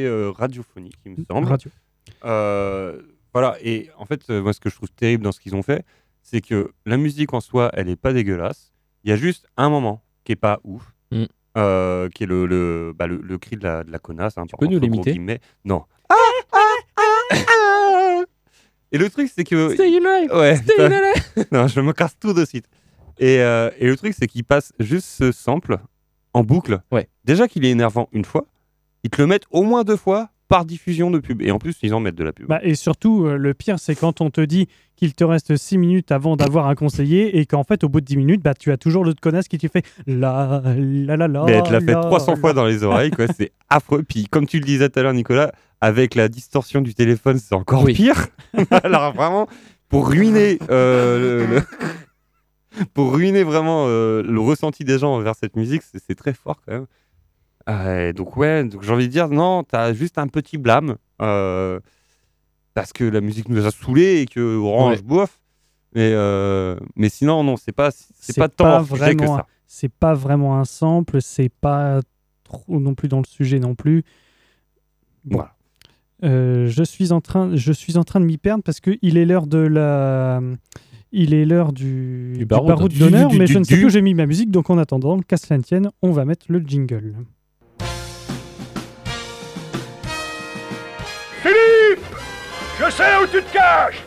euh, 0.05 0.31
radiophonique, 0.31 0.97
il 1.07 1.13
me 1.13 1.25
semble. 1.29 1.47
Radio. 1.49 1.71
Euh, 2.25 3.01
voilà, 3.33 3.57
et 3.63 3.89
en 3.97 4.05
fait, 4.05 4.23
euh, 4.31 4.43
moi, 4.43 4.53
ce 4.53 4.61
que 4.61 4.69
je 4.69 4.75
trouve 4.75 4.91
terrible 4.91 5.25
dans 5.25 5.33
ce 5.33 5.41
qu'ils 5.41 5.55
ont 5.55 5.63
fait, 5.63 5.85
c'est 6.23 6.41
que 6.41 6.73
la 6.85 6.97
musique 6.97 7.33
en 7.33 7.41
soi, 7.41 7.71
elle 7.75 7.89
est 7.89 7.97
pas 7.97 8.13
dégueulasse. 8.13 8.73
Il 9.05 9.11
y 9.11 9.13
a 9.13 9.17
juste 9.17 9.47
un 9.57 9.71
moment 9.71 10.03
qui 10.25 10.33
est 10.33 10.37
pas 10.37 10.61
ouf, 10.65 10.93
Mm. 11.13 11.25
euh, 11.57 12.09
qui 12.11 12.23
est 12.23 12.27
le, 12.27 12.47
le, 12.47 12.93
bah, 12.97 13.07
le, 13.09 13.17
le 13.21 13.39
cri 13.39 13.57
de 13.57 13.65
la, 13.65 13.83
de 13.83 13.91
la 13.91 13.99
connasse. 13.99 14.37
Hein, 14.39 14.45
tu 14.47 14.55
peux 14.57 14.67
nous 14.67 14.79
l'imiter? 14.79 15.19
Non. 15.65 15.85
Et 18.93 18.99
le 18.99 19.09
truc, 19.09 19.31
c'est 19.35 19.45
que. 19.45 19.75
Stay 19.75 20.01
Ouais. 20.33 20.57
Stay 20.57 21.45
non, 21.53 21.69
je 21.69 21.81
me 21.81 21.93
casse 21.93 22.17
tout 22.19 22.33
de 22.33 22.45
suite. 22.45 22.67
Et, 23.19 23.41
euh, 23.41 23.71
et 23.79 23.87
le 23.87 23.97
truc, 23.97 24.15
c'est 24.19 24.27
qu'il 24.27 24.45
passe 24.45 24.73
juste 24.79 25.07
ce 25.07 25.31
sample 25.33 25.79
en 26.33 26.43
boucle. 26.43 26.81
Ouais. 26.91 27.09
Déjà 27.25 27.49
qu'il 27.49 27.65
est 27.65 27.71
énervant 27.71 28.09
une 28.13 28.25
fois, 28.25 28.47
ils 29.05 29.11
te 29.11 29.21
le 29.21 29.27
mettent 29.27 29.47
au 29.51 29.63
moins 29.63 29.85
deux 29.85 29.97
fois 29.97 30.31
par 30.51 30.65
diffusion 30.67 31.11
de 31.13 31.19
pub. 31.21 31.41
Et 31.43 31.51
en 31.53 31.59
plus, 31.59 31.77
ils 31.83 31.95
en 31.95 32.01
mettent 32.01 32.17
de 32.17 32.25
la 32.25 32.33
pub. 32.33 32.47
Bah, 32.49 32.59
et 32.63 32.75
surtout, 32.75 33.25
euh, 33.25 33.37
le 33.39 33.55
pire, 33.55 33.79
c'est 33.79 33.95
quand 33.95 34.21
on 34.21 34.31
te 34.31 34.41
dit 34.41 34.67
qu'il 34.97 35.15
te 35.15 35.23
reste 35.25 35.57
6 35.57 35.79
minutes 35.79 36.11
avant 36.13 36.37
d'avoir 36.37 36.67
un 36.67 36.75
conseiller 36.75 37.39
et 37.39 37.47
qu'en 37.47 37.63
fait, 37.65 37.85
au 37.85 37.89
bout 37.89 38.01
de 38.01 38.07
10 38.07 38.17
minutes, 38.17 38.43
bah, 38.43 38.53
tu 38.55 38.73
as 38.73 38.77
toujours 38.77 39.05
l'autre 39.05 39.21
connasse 39.21 39.47
qui 39.49 39.59
te 39.59 39.69
fait 39.69 39.87
la 40.09 40.61
la 40.77 41.17
la 41.17 41.29
la. 41.29 41.45
Mais 41.45 41.53
elle 41.53 41.63
te 41.63 41.73
l'a 41.73 41.81
fait 41.81 41.93
la, 41.93 42.01
300 42.01 42.37
fois 42.37 42.51
la. 42.51 42.55
dans 42.55 42.67
les 42.67 42.83
oreilles, 42.83 43.13
quoi. 43.13 43.27
C'est 43.29 43.53
affreux. 43.71 44.03
Puis, 44.03 44.27
comme 44.27 44.47
tu 44.47 44.59
le 44.59 44.65
disais 44.65 44.89
tout 44.91 44.99
à 44.99 45.03
l'heure, 45.05 45.15
Nicolas, 45.15 45.53
avec 45.81 46.17
la 46.17 46.29
distorsion 46.29 46.81
du 46.83 46.95
téléphone, 46.95 47.39
c'est 47.39 47.55
encore 47.55 47.85
Oui. 47.85 47.95
pire. 47.95 48.27
Alors, 48.83 49.15
vraiment, 49.15 49.47
pour 49.89 50.09
ruiner 50.11 50.59
euh, 50.71 51.47
le- 51.47 51.55
le- 51.57 51.63
pour 52.95 53.15
ruiner 53.15 53.45
vraiment 53.45 53.85
euh, 53.87 54.23
le 54.23 54.41
ressenti 54.41 54.85
des 54.85 54.99
gens 54.99 55.15
envers 55.15 55.35
cette 55.37 55.55
musique, 55.57 55.83
c'est 56.07 56.15
très 56.17 56.35
fort 56.35 56.61
quand 56.67 56.73
même. 56.73 56.87
Et 58.09 58.13
donc 58.13 58.37
ouais, 58.37 58.65
donc 58.65 58.83
j'ai 58.83 58.93
envie 58.93 59.07
de 59.07 59.13
dire 59.13 59.29
non, 59.29 59.63
t'as 59.65 59.93
juste 59.93 60.19
un 60.19 60.27
petit 60.29 60.59
blâme 60.59 60.97
euh, 61.23 61.79
parce 62.75 62.93
que 62.93 63.05
la 63.05 63.21
musique 63.21 63.49
nous 63.49 63.65
a 63.67 63.71
saoulés 63.71 64.21
et 64.23 64.27
que 64.27 64.57
Orange 64.57 64.97
Ouais. 64.99 65.03
bouffe. 65.03 65.39
Mais 65.95 66.13
euh, 66.15 66.77
mais 66.97 67.09
sinon 67.09 67.43
non, 67.45 67.57
c'est 67.57 67.73
pas 67.73 67.91
c'est 67.91 68.33
C'est 68.33 68.39
pas 68.41 68.49
tant 68.49 68.85
sujet 68.85 69.15
que 69.15 69.23
vraiment 69.25 69.37
ça. 69.37 69.47
C'est 69.67 69.89
pas 69.93 70.15
vraiment 70.15 70.59
un 70.59 70.65
sample, 70.65 71.21
c'est 71.21 71.49
pas 71.61 72.01
trop 72.45 72.81
non 72.81 72.95
plus 72.95 73.09
dans 73.09 73.19
le 73.19 73.25
sujet 73.27 73.59
non 73.59 73.75
plus. 73.75 74.03
Voilà. 75.25 75.55
Euh, 76.25 76.67
je 76.67 76.83
suis 76.83 77.13
en 77.13 77.21
train, 77.21 77.55
je 77.57 77.73
suis 77.73 77.97
en 77.97 78.05
train 78.05 78.21
de 78.21 78.25
m'y 78.25 78.37
perdre 78.39 78.63
parce 78.63 78.81
que 78.81 78.99
il 79.03 79.17
est 79.17 79.25
l'heure 79.25 79.47
de 79.47 79.59
la, 79.59 80.41
il 81.13 81.35
est 81.35 81.45
l'heure 81.45 81.73
du, 81.73 82.35
du 82.37 82.45
baroud. 82.47 82.93
d'honneur, 82.93 83.33
mais 83.33 83.47
du- 83.47 83.53
je 83.55 83.59
ne 83.59 83.65
sais 83.65 83.75
du- 83.75 83.81
plus 83.81 83.87
où 83.87 83.91
j'ai 83.91 84.03
mis 84.03 84.15
ma 84.15 84.27
musique, 84.27 84.51
donc 84.51 84.71
en 84.71 84.79
attendant, 84.79 85.19
qu'à 85.21 85.37
cela 85.37 85.57
ne 85.59 85.63
tienne, 85.63 85.91
on 86.03 86.11
va 86.13 86.25
mettre 86.25 86.47
le 86.49 86.59
jingle. 86.61 87.15
Philippe 91.43 92.05
Je 92.79 92.91
sais 92.91 93.17
où 93.23 93.27
tu 93.27 93.43
te 93.43 93.53
caches. 93.53 94.03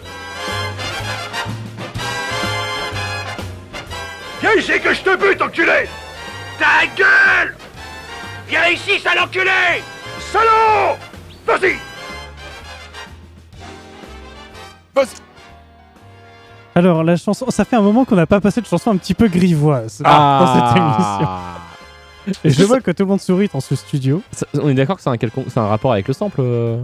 Viens 4.42 4.54
ici 4.58 4.80
que 4.82 4.94
je 4.94 5.02
te 5.02 5.16
bute, 5.16 5.42
enculé. 5.42 5.88
Ta 6.60 6.86
gueule. 6.98 7.56
Viens 8.48 8.68
ici, 8.68 9.00
sale 9.00 9.20
enculé. 9.20 9.82
Salaud. 10.32 10.98
Vas-y. 11.46 11.76
Alors 16.76 17.04
la 17.04 17.16
chanson, 17.18 17.46
ça 17.50 17.66
fait 17.66 17.76
un 17.76 17.82
moment 17.82 18.04
qu'on 18.04 18.16
n'a 18.16 18.26
pas 18.26 18.42
passé 18.42 18.60
de 18.62 18.66
chanson 18.66 18.92
un 18.92 18.98
petit 18.98 19.14
peu 19.14 19.28
grivoise 19.28 20.02
dans 20.04 20.54
cette 20.54 20.78
émission. 20.78 21.28
Ah. 21.28 21.58
Et 22.44 22.50
je 22.50 22.64
vois 22.64 22.80
que 22.82 22.90
tout 22.92 23.04
le 23.04 23.10
monde 23.10 23.22
sourit 23.22 23.50
dans 23.54 23.60
ce 23.62 23.76
studio. 23.76 24.22
Ça- 24.32 24.48
On 24.62 24.70
est 24.70 24.74
d'accord 24.74 24.96
que 24.98 25.02
c'est 25.04 25.10
un, 25.10 25.64
un 25.64 25.68
rapport 25.68 25.92
avec 25.92 26.08
le 26.08 26.14
sample 26.14 26.38
euh 26.42 26.78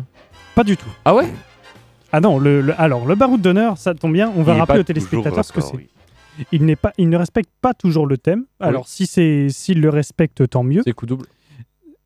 Pas 0.59 0.65
du 0.65 0.75
tout. 0.75 0.89
Ah 1.05 1.15
ouais 1.15 1.25
Ah 2.11 2.19
non, 2.19 2.37
le, 2.37 2.59
le- 2.59 2.73
alors 2.81 3.05
le 3.05 3.15
baroud 3.15 3.39
d'honneur, 3.39 3.77
ça 3.77 3.93
tombe 3.93 4.11
bien. 4.11 4.29
On 4.35 4.43
va 4.43 4.51
Il 4.51 4.55
est 4.57 4.59
rappeler 4.59 4.75
pas 4.75 4.79
aux 4.81 4.83
téléspectateurs 4.83 5.31
toujours 5.31 5.45
ce 5.45 5.53
que 5.53 5.61
c'est. 5.61 5.77
oui. 5.77 5.87
Il 6.51 6.65
n'est 6.65 6.75
pas, 6.75 6.91
il 6.97 7.07
ne 7.07 7.15
respecte 7.15 7.49
pas 7.61 7.73
toujours 7.73 8.05
le 8.05 8.17
thème. 8.17 8.43
Alors 8.59 8.85
si 8.89 9.07
c'est, 9.07 9.47
s'il 9.51 9.79
le 9.79 9.87
respecte, 9.87 10.49
tant 10.49 10.63
mieux. 10.63 10.81
C'est 10.83 10.91
coup 10.91 11.05
double. 11.05 11.27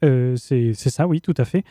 Euh, 0.06 0.36
c'est, 0.36 0.74
c'est 0.76 0.92
ça, 0.92 1.08
oui, 1.08 1.20
tout 1.20 1.34
à 1.38 1.46
fait. 1.46 1.64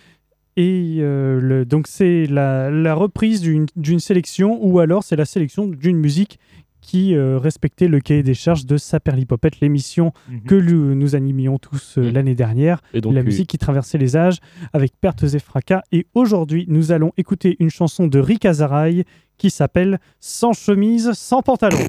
Et 0.56 0.96
euh, 0.98 1.38
le- 1.40 1.64
donc 1.64 1.86
c'est 1.86 2.26
la, 2.26 2.68
la 2.68 2.94
reprise 2.94 3.42
d'une, 3.42 3.66
d'une 3.76 4.00
sélection 4.00 4.58
ou 4.60 4.80
alors 4.80 5.04
c'est 5.04 5.14
la 5.14 5.24
sélection 5.24 5.68
d'une 5.68 5.98
musique 5.98 6.40
qui 6.82 7.14
euh, 7.14 7.38
respectait 7.38 7.88
le 7.88 8.00
cahier 8.00 8.22
des 8.22 8.34
charges 8.34 8.66
de 8.66 8.76
Saperlipopette, 8.76 9.60
l'émission 9.60 10.12
que 10.46 10.54
nous, 10.54 10.94
nous 10.94 11.14
animions 11.14 11.58
tous 11.58 11.96
euh, 11.96 12.02
Mhm. 12.02 12.12
l'année 12.12 12.34
dernière. 12.34 12.80
Et 12.92 13.00
donc, 13.00 13.14
la 13.14 13.20
euh, 13.20 13.24
musique 13.24 13.48
qui 13.48 13.56
traversait 13.56 13.96
les 13.96 14.16
âges 14.16 14.36
avec 14.74 14.92
pertes 15.00 15.22
et 15.22 15.38
fracas. 15.38 15.80
Et 15.92 16.06
aujourd'hui, 16.12 16.66
nous 16.68 16.92
allons 16.92 17.12
écouter 17.16 17.56
une 17.60 17.70
chanson 17.70 18.06
de 18.08 18.18
Rick 18.18 18.44
Azaray 18.44 19.04
qui 19.38 19.48
s'appelle 19.48 19.98
Sans 20.20 20.52
chemise, 20.52 21.12
sans 21.14 21.40
pantalon. 21.40 21.78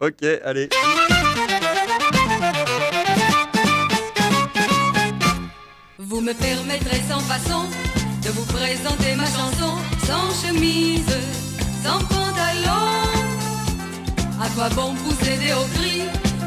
Ok, 0.00 0.24
allez. 0.42 0.70
Vous 5.98 6.20
me 6.20 6.32
permettrez 6.32 7.00
sans 7.08 7.20
façon 7.20 7.64
de 8.24 8.28
vous 8.30 8.44
présenter 8.46 9.14
ma 9.16 9.24
chanson 9.26 9.74
sans 10.06 10.46
chemise, 10.46 11.04
sans 11.84 11.98
pantalon. 11.98 12.15
Quoi 14.56 14.70
bon 14.70 14.94
vous 14.94 15.28
aider 15.28 15.52
au 15.52 15.66
cri 15.76 16.00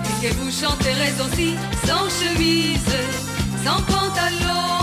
puisque 0.04 0.34
vous 0.38 0.50
chanterez 0.50 1.14
aussi 1.24 1.54
sans 1.86 2.10
chemise, 2.10 2.82
sans 3.64 3.80
pantalon. 3.84 4.79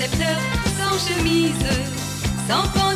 Sans 0.00 0.96
chemise, 0.98 1.52
sans 2.48 2.62
pantalon. 2.68 2.89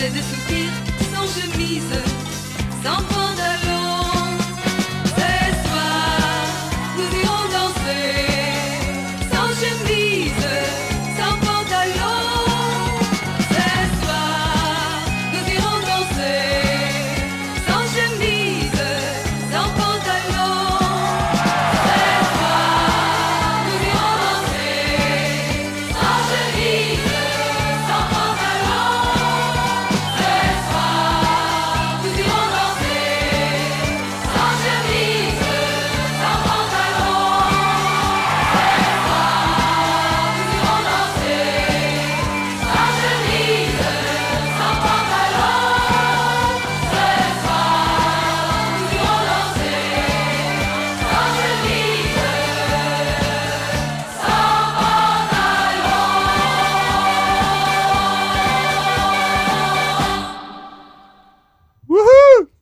De 0.00 0.08
pousser 0.08 0.39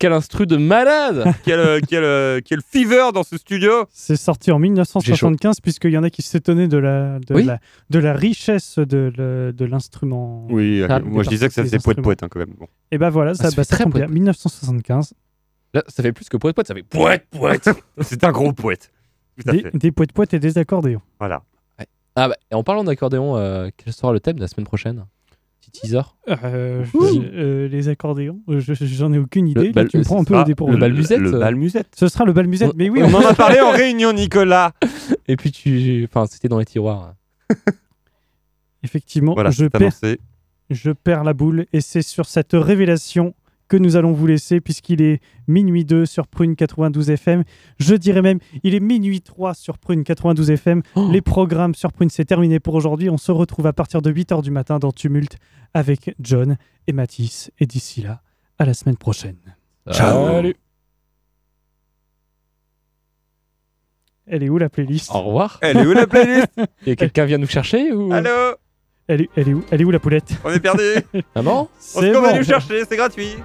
Quel 0.09 0.17
instru 0.17 0.47
de 0.47 0.57
malade 0.57 1.25
quel, 1.45 1.61
euh, 1.61 1.81
quel, 1.87 2.03
euh, 2.03 2.41
quel 2.43 2.61
fever 2.63 3.11
dans 3.13 3.25
ce 3.25 3.37
studio 3.37 3.85
C'est 3.93 4.17
sorti 4.17 4.51
en 4.51 4.59
1975, 4.59 5.61
puisqu'il 5.61 5.91
y 5.91 5.99
en 5.99 6.03
a 6.03 6.09
qui 6.09 6.23
s'étonnaient 6.23 6.67
de 6.67 6.79
la, 6.79 7.19
de 7.19 7.35
Oui. 7.35 7.45
la, 7.45 7.59
de 7.91 7.99
la 7.99 8.15
richesse 8.15 8.79
de, 8.79 9.53
de 9.55 9.65
l'instrument. 9.67 10.47
Oui, 10.49 10.83
Ah, 10.89 11.01
moi 11.01 11.23
je 11.25 11.29
disais 11.29 11.49
que 11.49 11.53
ça 11.53 11.63
des 11.63 11.69
faisait 11.69 11.79
poète 11.79 11.99
instruments. 11.99 12.05
poète 12.05 12.23
hein, 12.23 12.29
quand 12.31 12.39
même. 12.39 12.55
Bon. 12.59 12.67
Et 12.91 12.97
ben 12.97 13.11
voilà, 13.11 13.35
ça, 13.35 13.45
ça 13.45 13.51
bah, 13.51 13.57
fait 13.57 13.65
ça 13.65 13.77
très 13.77 13.85
bien. 13.85 13.93
poète. 14.07 14.11
1975. 14.11 15.13
Là, 15.75 15.83
ça 15.89 16.03
fait 16.03 16.13
plus 16.13 16.29
que 16.31 16.39
poète 16.39 16.55
poète, 16.57 16.69
ça 16.69 16.75
fait 16.75 16.83
Poète 16.83 17.27
poète 17.31 17.69
C'est 18.01 18.25
un 18.25 18.33
gros 18.33 18.55
poète. 18.55 18.91
Des, 19.45 19.65
des 19.75 19.93
poètes 19.93 20.13
poètes 20.13 20.33
et 20.33 20.39
des 20.39 20.57
accordéons. 20.57 21.03
Voilà. 21.19 21.43
Ah 22.17 22.29
bah, 22.29 22.37
et 22.51 22.55
en 22.55 22.65
parlant 22.65 22.83
d'accordéon, 22.83 23.37
euh, 23.37 23.69
quel 23.77 23.93
sera 23.93 24.13
le 24.15 24.21
thème 24.21 24.37
de 24.37 24.41
la 24.41 24.49
semaine 24.49 24.67
prochaine? 24.67 25.05
Petit 25.71 25.81
teaser. 25.83 26.01
Euh, 26.29 26.85
euh, 26.95 27.69
les 27.69 27.89
accordéons, 27.89 28.41
euh, 28.49 28.61
je- 28.61 28.75
j'en 28.75 29.12
ai 29.12 29.19
aucune 29.19 29.49
idée. 29.49 29.71
Bal- 29.73 29.89
tu 29.89 29.99
me 29.99 30.05
prends 30.05 30.21
un 30.21 30.25
peu 30.25 30.35
Ah, 30.37 30.43
au 30.43 30.45
dépourvu. 30.45 30.75
le 30.75 30.79
bal 30.81 30.93
musette, 30.95 31.19
Le 31.21 31.35
euh. 31.35 31.39
bal 31.41 31.57
musette. 31.57 31.89
Ce 31.97 32.09
sera 32.09 32.25
le 32.25 32.33
bal 32.33 32.47
musette, 32.47 32.73
mais 32.77 32.89
oui, 32.91 33.01
On 33.03 33.12
en 33.14 33.21
a 33.27 33.35
parlé 33.35 33.61
en 33.61 33.71
réunion, 33.71 34.12
Nicolas. 34.12 34.73
Et 35.27 35.37
puis 35.37 35.51
tu, 35.53 36.07
enfin, 36.11 36.27
c'était 36.27 36.49
dans 36.49 36.59
les 36.59 36.64
tiroirs. 36.64 37.14
effectivement, 38.83 39.35
Voilà, 39.35 39.51
je 39.51 39.64
c'est 39.64 39.71
perds, 39.71 39.81
annoncé. 39.83 40.21
je 40.71 40.91
perds 40.91 41.25
la 41.25 41.33
boule. 41.35 41.66
Et 41.73 41.81
c'est 41.81 42.03
sur 42.03 42.27
cette 42.27 42.53
révélation 42.53 43.35
que 43.69 43.77
nous 43.77 43.97
allons 43.97 44.12
vous 44.12 44.27
laisser, 44.27 44.61
puisqu'il 44.61 45.03
est 45.03 45.21
minuit 45.47 45.85
2 45.85 46.07
sur 46.07 46.27
Prune 46.27 46.57
92 46.57 47.11
FM. 47.11 47.45
Je 47.79 47.95
dirais 47.95 48.23
même, 48.23 48.39
il 48.62 48.75
est 48.75 48.81
minuit 48.81 49.21
3 49.21 49.55
sur 49.55 49.79
Prune 49.79 50.05
92 50.05 50.51
FM. 50.51 50.83
Oh. 50.95 51.09
Les 51.11 51.21
programmes 51.21 51.75
sur 51.75 51.93
Prune, 51.93 52.11
c'est 52.11 52.25
terminé 52.25 52.61
pour 52.61 52.75
aujourd'hui. 52.75 53.11
On 53.11 53.19
se 53.19 53.31
retrouve 53.33 53.66
à 53.66 53.73
partir 53.73 54.03
de 54.03 54.11
8h 54.12 54.43
du 54.43 54.51
matin 54.51 54.79
dans 54.79 54.93
Tumulte 54.93 55.37
avec 55.75 56.14
John 56.21 56.57
et 56.87 56.93
Mathis. 56.93 57.51
Et 57.59 57.66
d'ici 57.66 58.03
là, 58.03 58.23
à 58.59 58.64
la 58.64 58.75
semaine 58.75 58.97
prochaine. 58.97 59.37
Ciao. 59.93 60.27
Salut. 60.27 60.57
Elle 64.27 64.43
est 64.43 64.49
où 64.51 64.59
la 64.59 64.69
playlist? 64.69 65.11
Au 65.14 65.21
revoir. 65.23 65.59
Elle 65.62 65.79
est 65.79 65.87
où 65.87 65.93
la 65.93 66.07
playlist? 66.07 66.49
Et 66.87 66.97
quelqu'un 66.97 67.25
vient 67.25 67.39
nous 67.39 67.47
chercher 67.47 67.93
ou? 67.93 68.12
Allô? 68.12 68.57
Elle 69.07 69.23
est, 69.23 69.31
elle, 69.37 69.49
est 69.49 69.55
où, 69.55 69.64
elle 69.71 69.81
est 69.81 69.85
où 69.85 69.91
la 69.91 70.01
poulette? 70.01 70.35
On 70.45 70.51
est 70.51 70.61
perdu 70.61 70.83
Maman 71.35 71.62
On 71.62 71.69
C'est 71.79 72.01
se 72.12 72.19
va 72.19 72.31
bon. 72.33 72.37
nous 72.37 72.45
chercher, 72.45 72.85
c'est 72.85 72.97
gratuit 72.97 73.37